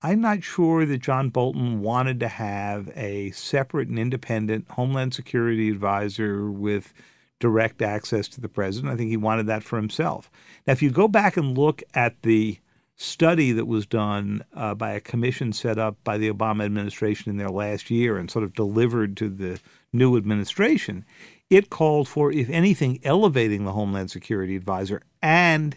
I'm 0.00 0.20
not 0.20 0.44
sure 0.44 0.86
that 0.86 0.98
John 0.98 1.28
Bolton 1.28 1.80
wanted 1.80 2.20
to 2.20 2.28
have 2.28 2.88
a 2.96 3.32
separate 3.32 3.88
and 3.88 3.98
independent 3.98 4.70
Homeland 4.70 5.12
Security 5.12 5.68
advisor 5.70 6.50
with 6.50 6.94
direct 7.40 7.82
access 7.82 8.28
to 8.28 8.40
the 8.40 8.48
president. 8.48 8.92
I 8.92 8.96
think 8.96 9.10
he 9.10 9.16
wanted 9.16 9.46
that 9.46 9.64
for 9.64 9.76
himself. 9.76 10.30
Now, 10.66 10.72
if 10.72 10.82
you 10.82 10.90
go 10.90 11.08
back 11.08 11.36
and 11.36 11.58
look 11.58 11.82
at 11.94 12.22
the 12.22 12.58
study 12.94 13.52
that 13.52 13.66
was 13.66 13.86
done 13.86 14.44
uh, 14.54 14.74
by 14.74 14.92
a 14.92 15.00
commission 15.00 15.52
set 15.52 15.78
up 15.78 15.96
by 16.04 16.18
the 16.18 16.30
Obama 16.32 16.64
administration 16.64 17.30
in 17.30 17.36
their 17.36 17.48
last 17.48 17.90
year 17.90 18.18
and 18.18 18.30
sort 18.30 18.44
of 18.44 18.54
delivered 18.54 19.16
to 19.16 19.28
the 19.28 19.60
new 19.92 20.16
administration, 20.16 21.04
it 21.50 21.70
called 21.70 22.08
for, 22.08 22.30
if 22.32 22.48
anything, 22.50 23.00
elevating 23.02 23.64
the 23.64 23.72
Homeland 23.72 24.10
Security 24.10 24.54
advisor 24.54 25.02
and 25.22 25.76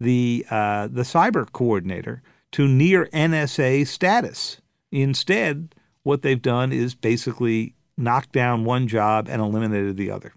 the 0.00 0.46
uh, 0.50 0.88
the 0.88 1.02
cyber 1.02 1.50
coordinator 1.52 2.22
to 2.52 2.66
near 2.66 3.06
NSA 3.06 3.86
status. 3.86 4.60
Instead, 4.92 5.74
what 6.02 6.22
they've 6.22 6.40
done 6.40 6.72
is 6.72 6.94
basically 6.94 7.74
knocked 7.96 8.32
down 8.32 8.64
one 8.64 8.88
job 8.88 9.28
and 9.28 9.40
eliminated 9.40 9.96
the 9.96 10.10
other. 10.10 10.32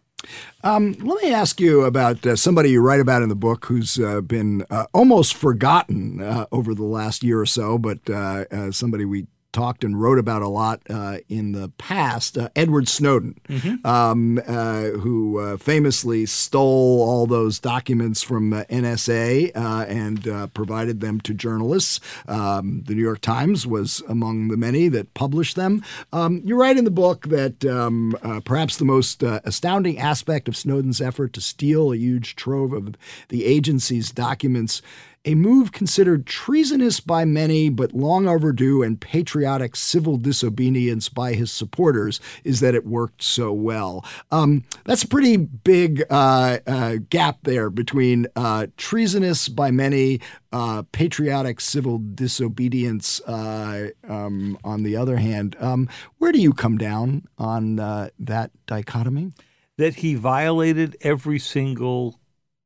Um, 0.63 0.93
let 1.01 1.21
me 1.21 1.33
ask 1.33 1.59
you 1.59 1.81
about 1.81 2.25
uh, 2.25 2.35
somebody 2.35 2.71
you 2.71 2.81
write 2.81 3.01
about 3.01 3.21
in 3.21 3.29
the 3.29 3.35
book 3.35 3.65
who's 3.65 3.99
uh, 3.99 4.21
been 4.21 4.65
uh, 4.69 4.85
almost 4.93 5.33
forgotten 5.33 6.21
uh, 6.21 6.45
over 6.51 6.73
the 6.73 6.83
last 6.83 7.23
year 7.23 7.41
or 7.41 7.45
so, 7.45 7.77
but 7.77 7.99
uh, 8.09 8.45
uh, 8.49 8.71
somebody 8.71 9.03
we 9.03 9.27
talked 9.53 9.83
and 9.83 10.01
wrote 10.01 10.19
about 10.19 10.41
a 10.41 10.47
lot 10.47 10.81
uh, 10.89 11.19
in 11.29 11.53
the 11.53 11.69
past, 11.77 12.37
uh, 12.37 12.49
Edward 12.55 12.89
Snowden, 12.89 13.39
mm-hmm. 13.47 13.85
um, 13.87 14.41
uh, 14.45 14.83
who 14.99 15.39
uh, 15.39 15.57
famously 15.57 16.25
stole 16.25 17.01
all 17.01 17.25
those 17.25 17.59
documents 17.59 18.21
from 18.21 18.49
the 18.49 18.65
NSA 18.69 19.55
uh, 19.55 19.85
and 19.87 20.27
uh, 20.27 20.47
provided 20.47 20.99
them 20.99 21.21
to 21.21 21.33
journalists. 21.33 21.99
Um, 22.27 22.83
the 22.85 22.95
New 22.95 23.01
York 23.01 23.21
Times 23.21 23.65
was 23.65 24.01
among 24.09 24.49
the 24.49 24.57
many 24.57 24.89
that 24.89 25.13
published 25.13 25.55
them. 25.55 25.83
Um, 26.11 26.41
you 26.43 26.59
write 26.59 26.77
in 26.77 26.83
the 26.83 26.91
book 26.91 27.27
that 27.27 27.63
um, 27.63 28.17
perhaps 28.43 28.77
the 28.77 28.85
most 28.85 29.23
astounding 29.23 29.99
aspect 29.99 30.47
of 30.47 30.57
Snowden's 30.57 30.99
effort 30.99 31.33
to 31.33 31.41
steal 31.41 31.93
a 31.93 31.97
huge 31.97 32.35
trove 32.35 32.73
of 32.73 32.95
the 33.29 33.45
agency's 33.45 34.11
documents 34.11 34.81
a 35.25 35.35
move 35.35 35.71
considered 35.71 36.25
treasonous 36.25 36.99
by 36.99 37.23
many 37.23 37.69
but 37.69 37.93
long 37.93 38.27
overdue 38.27 38.83
and 38.83 38.99
patriotic 38.99 39.75
civil 39.75 40.17
disobedience 40.17 41.07
by 41.07 41.33
his 41.33 41.51
supporters 41.51 42.19
is 42.43 42.59
that 42.59 42.75
it 42.75 42.85
worked 42.85 43.23
so 43.23 43.53
well. 43.53 44.05
Um, 44.31 44.63
that's 44.85 45.03
a 45.03 45.07
pretty 45.07 45.37
big 45.37 46.03
uh, 46.09 46.59
uh, 46.67 46.97
gap 47.09 47.39
there 47.43 47.69
between 47.69 48.27
uh, 48.35 48.67
treasonous 48.77 49.47
by 49.47 49.71
many, 49.71 50.19
uh, 50.51 50.83
patriotic 50.91 51.61
civil 51.61 52.01
disobedience 52.13 53.21
uh, 53.21 53.89
um, 54.07 54.57
on 54.63 54.83
the 54.83 54.97
other 54.97 55.17
hand. 55.17 55.55
Um, 55.59 55.87
where 56.17 56.31
do 56.31 56.39
you 56.39 56.53
come 56.53 56.77
down 56.77 57.27
on 57.37 57.79
uh, 57.79 58.09
that 58.19 58.51
dichotomy? 58.65 59.31
That 59.77 59.95
he 59.95 60.13
violated 60.13 60.95
every 61.01 61.39
single 61.39 62.19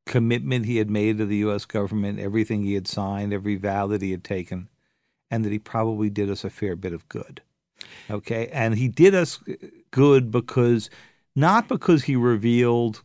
commitment 0.08 0.64
he 0.64 0.78
had 0.78 0.90
made 0.90 1.18
to 1.18 1.26
the 1.26 1.36
U.S. 1.36 1.66
government, 1.66 2.18
everything 2.18 2.64
he 2.64 2.74
had 2.74 2.88
signed, 2.88 3.32
every 3.32 3.56
vow 3.56 3.86
that 3.88 4.02
he 4.02 4.10
had 4.10 4.24
taken, 4.24 4.68
and 5.30 5.44
that 5.44 5.52
he 5.52 5.58
probably 5.58 6.08
did 6.10 6.30
us 6.30 6.44
a 6.44 6.50
fair 6.50 6.74
bit 6.74 6.94
of 6.94 7.08
good. 7.08 7.42
Okay. 8.10 8.48
And 8.48 8.74
he 8.74 8.88
did 8.88 9.14
us 9.14 9.38
good 9.90 10.30
because 10.30 10.88
not 11.36 11.68
because 11.68 12.04
he 12.04 12.16
revealed 12.16 13.02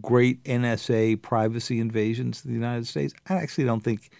great 0.00 0.42
NSA 0.44 1.22
privacy 1.22 1.78
invasions 1.78 2.42
to 2.42 2.48
the 2.48 2.54
United 2.54 2.86
States. 2.88 3.14
I 3.28 3.36
actually 3.36 3.64
don't 3.64 3.84
think 3.84 4.10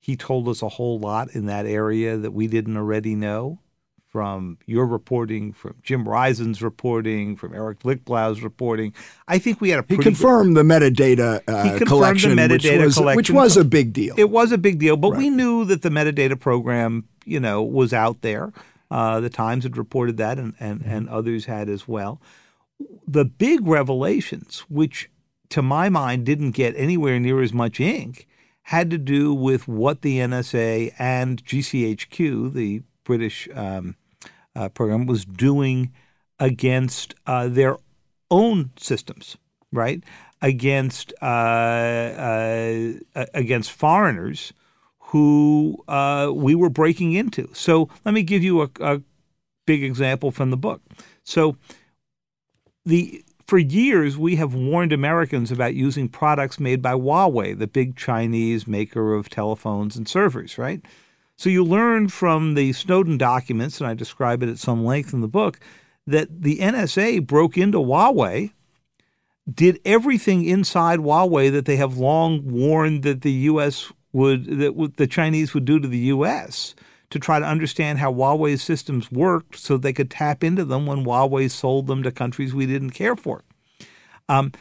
he 0.00 0.16
told 0.16 0.48
us 0.48 0.62
a 0.62 0.68
whole 0.68 0.98
lot 0.98 1.34
in 1.34 1.46
that 1.46 1.66
area 1.66 2.16
that 2.16 2.32
we 2.32 2.46
didn't 2.46 2.76
already 2.76 3.14
know 3.14 3.58
from 4.10 4.58
your 4.66 4.86
reporting, 4.86 5.52
from 5.52 5.76
Jim 5.82 6.08
Risen's 6.08 6.60
reporting, 6.62 7.36
from 7.36 7.54
Eric 7.54 7.80
Lichtblau's 7.80 8.42
reporting. 8.42 8.92
I 9.28 9.38
think 9.38 9.60
we 9.60 9.70
had 9.70 9.80
a 9.80 9.84
he 9.88 9.96
confirmed 9.96 10.56
good, 10.56 10.66
the 10.66 10.74
metadata 10.74 11.40
uh, 11.46 11.62
he 11.62 11.70
confirmed 11.70 11.88
collection, 11.88 12.36
the 12.36 12.42
metadata 12.42 12.50
which 12.50 12.84
was, 12.84 12.94
collection, 12.96 13.16
which 13.16 13.30
was 13.30 13.56
a 13.56 13.64
big 13.64 13.92
deal. 13.92 14.14
It 14.18 14.30
was 14.30 14.50
a 14.50 14.58
big 14.58 14.80
deal, 14.80 14.96
but 14.96 15.12
right. 15.12 15.18
we 15.18 15.30
knew 15.30 15.64
that 15.66 15.82
the 15.82 15.90
metadata 15.90 16.38
program, 16.38 17.08
you 17.24 17.38
know, 17.38 17.62
was 17.62 17.92
out 17.92 18.22
there. 18.22 18.52
Uh, 18.90 19.20
the 19.20 19.30
Times 19.30 19.62
had 19.62 19.76
reported 19.76 20.16
that, 20.16 20.38
and 20.38 20.54
and, 20.58 20.80
mm-hmm. 20.80 20.90
and 20.90 21.08
others 21.08 21.44
had 21.46 21.68
as 21.68 21.86
well. 21.86 22.20
The 23.06 23.24
big 23.24 23.66
revelations, 23.66 24.64
which 24.68 25.08
to 25.50 25.62
my 25.62 25.88
mind, 25.88 26.26
didn't 26.26 26.52
get 26.52 26.74
anywhere 26.76 27.20
near 27.20 27.42
as 27.42 27.52
much 27.52 27.78
ink 27.78 28.26
had 28.64 28.90
to 28.90 28.98
do 28.98 29.34
with 29.34 29.66
what 29.66 30.02
the 30.02 30.18
NSA 30.18 30.94
and 30.98 31.44
GCHQ, 31.44 32.52
the 32.52 32.82
British 33.04 33.48
um, 33.54 33.96
uh, 34.54 34.68
program, 34.68 35.06
was 35.06 35.24
doing 35.24 35.92
against 36.38 37.14
uh, 37.26 37.48
their 37.48 37.76
own 38.30 38.70
systems, 38.76 39.36
right? 39.72 40.02
Against 40.42 41.12
uh, 41.20 41.24
uh 41.24 42.92
against 43.34 43.72
foreigners 43.72 44.52
who 45.10 45.82
uh, 45.88 46.30
we 46.32 46.54
were 46.54 46.70
breaking 46.70 47.12
into. 47.12 47.50
So 47.52 47.88
let 48.04 48.14
me 48.14 48.22
give 48.22 48.42
you 48.42 48.62
a, 48.62 48.70
a 48.80 49.02
big 49.66 49.82
example 49.82 50.30
from 50.30 50.50
the 50.50 50.56
book. 50.56 50.80
So 51.24 51.56
the 52.84 53.24
for 53.50 53.58
years, 53.58 54.16
we 54.16 54.36
have 54.36 54.54
warned 54.54 54.92
Americans 54.92 55.50
about 55.50 55.74
using 55.74 56.08
products 56.08 56.60
made 56.60 56.80
by 56.80 56.92
Huawei, 56.92 57.58
the 57.58 57.66
big 57.66 57.96
Chinese 57.96 58.68
maker 58.68 59.12
of 59.12 59.28
telephones 59.28 59.96
and 59.96 60.08
servers, 60.08 60.56
right? 60.56 60.80
So 61.40 61.48
you 61.48 61.64
learn 61.64 62.08
from 62.08 62.52
the 62.52 62.74
Snowden 62.74 63.16
documents, 63.16 63.80
and 63.80 63.88
I 63.88 63.94
describe 63.94 64.42
it 64.42 64.50
at 64.50 64.58
some 64.58 64.84
length 64.84 65.14
in 65.14 65.22
the 65.22 65.26
book, 65.26 65.58
that 66.06 66.42
the 66.42 66.58
NSA 66.58 67.26
broke 67.26 67.56
into 67.56 67.78
Huawei, 67.78 68.52
did 69.50 69.80
everything 69.86 70.44
inside 70.44 70.98
Huawei 70.98 71.50
that 71.50 71.64
they 71.64 71.76
have 71.76 71.96
long 71.96 72.46
warned 72.46 73.04
that 73.04 73.22
the 73.22 73.32
U.S. 73.32 73.90
would, 74.12 74.58
that 74.58 74.92
the 74.98 75.06
Chinese 75.06 75.54
would 75.54 75.64
do 75.64 75.80
to 75.80 75.88
the 75.88 76.10
U.S 76.12 76.74
to 77.08 77.18
try 77.18 77.40
to 77.40 77.46
understand 77.46 77.98
how 77.98 78.12
Huawei's 78.12 78.62
systems 78.62 79.10
worked 79.10 79.56
so 79.56 79.76
they 79.76 79.92
could 79.94 80.10
tap 80.10 80.44
into 80.44 80.64
them 80.64 80.86
when 80.86 81.04
Huawei 81.04 81.50
sold 81.50 81.86
them 81.86 82.04
to 82.04 82.12
countries 82.12 82.54
we 82.54 82.66
didn't 82.66 82.90
care 82.90 83.16
for. 83.16 83.42
Um, 84.28 84.52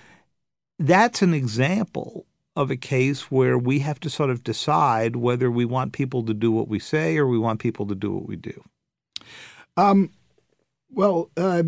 that's 0.80 1.22
an 1.22 1.36
example 1.36 2.26
of 2.60 2.70
a 2.70 2.76
case 2.76 3.32
where 3.32 3.58
we 3.58 3.80
have 3.80 4.02
to 4.02 4.10
sort 4.10 4.30
of 4.30 4.44
decide 4.44 5.16
whether 5.16 5.50
we 5.50 5.64
want 5.64 5.94
people 5.94 6.26
to 6.26 6.34
do 6.34 6.52
what 6.52 6.68
we 6.68 6.78
say 6.78 7.18
or 7.18 7.26
we 7.26 7.40
want 7.40 7.62
people 7.62 7.88
to 7.88 7.96
do 7.96 8.12
what 8.12 8.28
we 8.28 8.36
do. 8.36 8.62
Um, 9.78 10.12
well, 10.92 11.30
uh, 11.38 11.64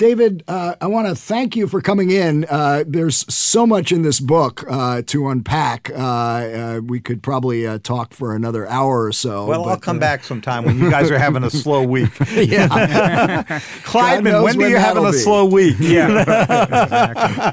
David, 0.00 0.42
uh, 0.48 0.76
I 0.80 0.86
want 0.86 1.08
to 1.08 1.14
thank 1.14 1.54
you 1.54 1.66
for 1.66 1.82
coming 1.82 2.10
in. 2.10 2.46
Uh, 2.46 2.84
there's 2.86 3.30
so 3.32 3.66
much 3.66 3.92
in 3.92 4.00
this 4.00 4.18
book 4.18 4.64
uh, 4.66 5.02
to 5.08 5.28
unpack. 5.28 5.90
Uh, 5.90 5.94
uh, 5.98 6.80
we 6.82 7.00
could 7.00 7.22
probably 7.22 7.66
uh, 7.66 7.80
talk 7.82 8.14
for 8.14 8.34
another 8.34 8.66
hour 8.66 9.04
or 9.04 9.12
so. 9.12 9.44
Well, 9.44 9.64
but, 9.64 9.70
I'll 9.70 9.78
come 9.78 9.98
back 9.98 10.24
sometime 10.24 10.64
when 10.64 10.78
you 10.78 10.90
guys 10.90 11.10
are 11.10 11.18
having 11.18 11.44
a 11.44 11.50
slow 11.50 11.82
week. 11.82 12.18
yeah. 12.18 13.42
Klaidman, 13.84 14.42
when, 14.42 14.56
when 14.56 14.62
are 14.62 14.70
you 14.70 14.78
having 14.78 15.04
a 15.04 15.12
slow 15.12 15.44
week? 15.44 15.76
Yeah. 15.90 16.06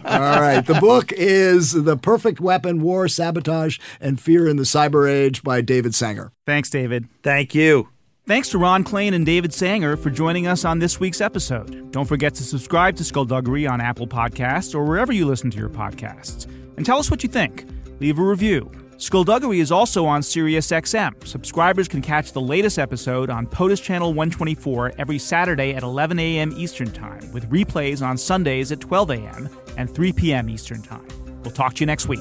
All 0.06 0.39
right. 0.39 0.62
The 0.62 0.80
book 0.80 1.12
is 1.12 1.74
The 1.74 1.98
Perfect 1.98 2.39
Weapon 2.39 2.82
War, 2.82 3.10
Sabotage, 3.10 3.78
and 4.00 4.22
Fear 4.22 4.48
in 4.48 4.56
the 4.56 4.64
Cyber 4.64 5.12
Age 5.12 5.43
by 5.43 5.60
David 5.60 5.93
Sanger. 5.93 6.32
Thanks, 6.45 6.70
David. 6.70 7.10
Thank 7.24 7.54
you. 7.54 7.89
Thanks 8.28 8.49
to 8.49 8.57
Ron 8.57 8.84
Klain 8.84 9.13
and 9.13 9.25
David 9.25 9.53
Sanger 9.53 9.95
for 9.95 10.09
joining 10.09 10.47
us 10.47 10.65
on 10.65 10.80
this 10.80 10.99
week's 10.99 11.21
episode. 11.21 11.93
Don't 11.93 12.03
forget 12.03 12.36
to 12.36 12.43
subscribe 12.43 12.97
to 12.97 13.05
Skullduggery 13.05 13.65
on 13.65 13.80
Apple 13.80 14.05
Podcasts 14.05 14.75
or 14.75 14.84
wherever 14.84 15.13
you 15.13 15.25
listen 15.25 15.49
to 15.49 15.57
your 15.57 15.69
podcasts. 15.69 16.45
And 16.75 16.86
tell 16.86 16.97
us 16.97 17.09
what 17.09 17.23
you 17.23 17.30
think. 17.30 17.65
Leave 18.01 18.19
a 18.19 18.21
review. 18.21 18.69
Skullduggery 18.97 19.61
is 19.61 19.71
also 19.71 20.05
on 20.05 20.19
SiriusXM. 20.19 21.25
Subscribers 21.25 21.88
can 21.88 22.01
catch 22.01 22.34
the 22.34 22.41
latest 22.41 22.78
episode 22.78 23.30
on 23.30 23.47
POTUS 23.47 23.82
Channel 23.82 24.09
124 24.09 24.91
every 24.97 25.19
Saturday 25.19 25.73
at 25.73 25.84
11 25.84 26.19
a.m. 26.19 26.53
Eastern 26.57 26.91
Time, 26.91 27.32
with 27.32 27.49
replays 27.49 28.05
on 28.05 28.17
Sundays 28.17 28.73
at 28.73 28.82
12 28.82 29.11
a.m. 29.11 29.49
and 29.78 29.89
3 29.89 30.11
p.m. 30.11 30.49
Eastern 30.49 30.82
Time. 30.82 31.07
We'll 31.43 31.51
talk 31.51 31.75
to 31.75 31.80
you 31.80 31.86
next 31.86 32.09
week. 32.09 32.19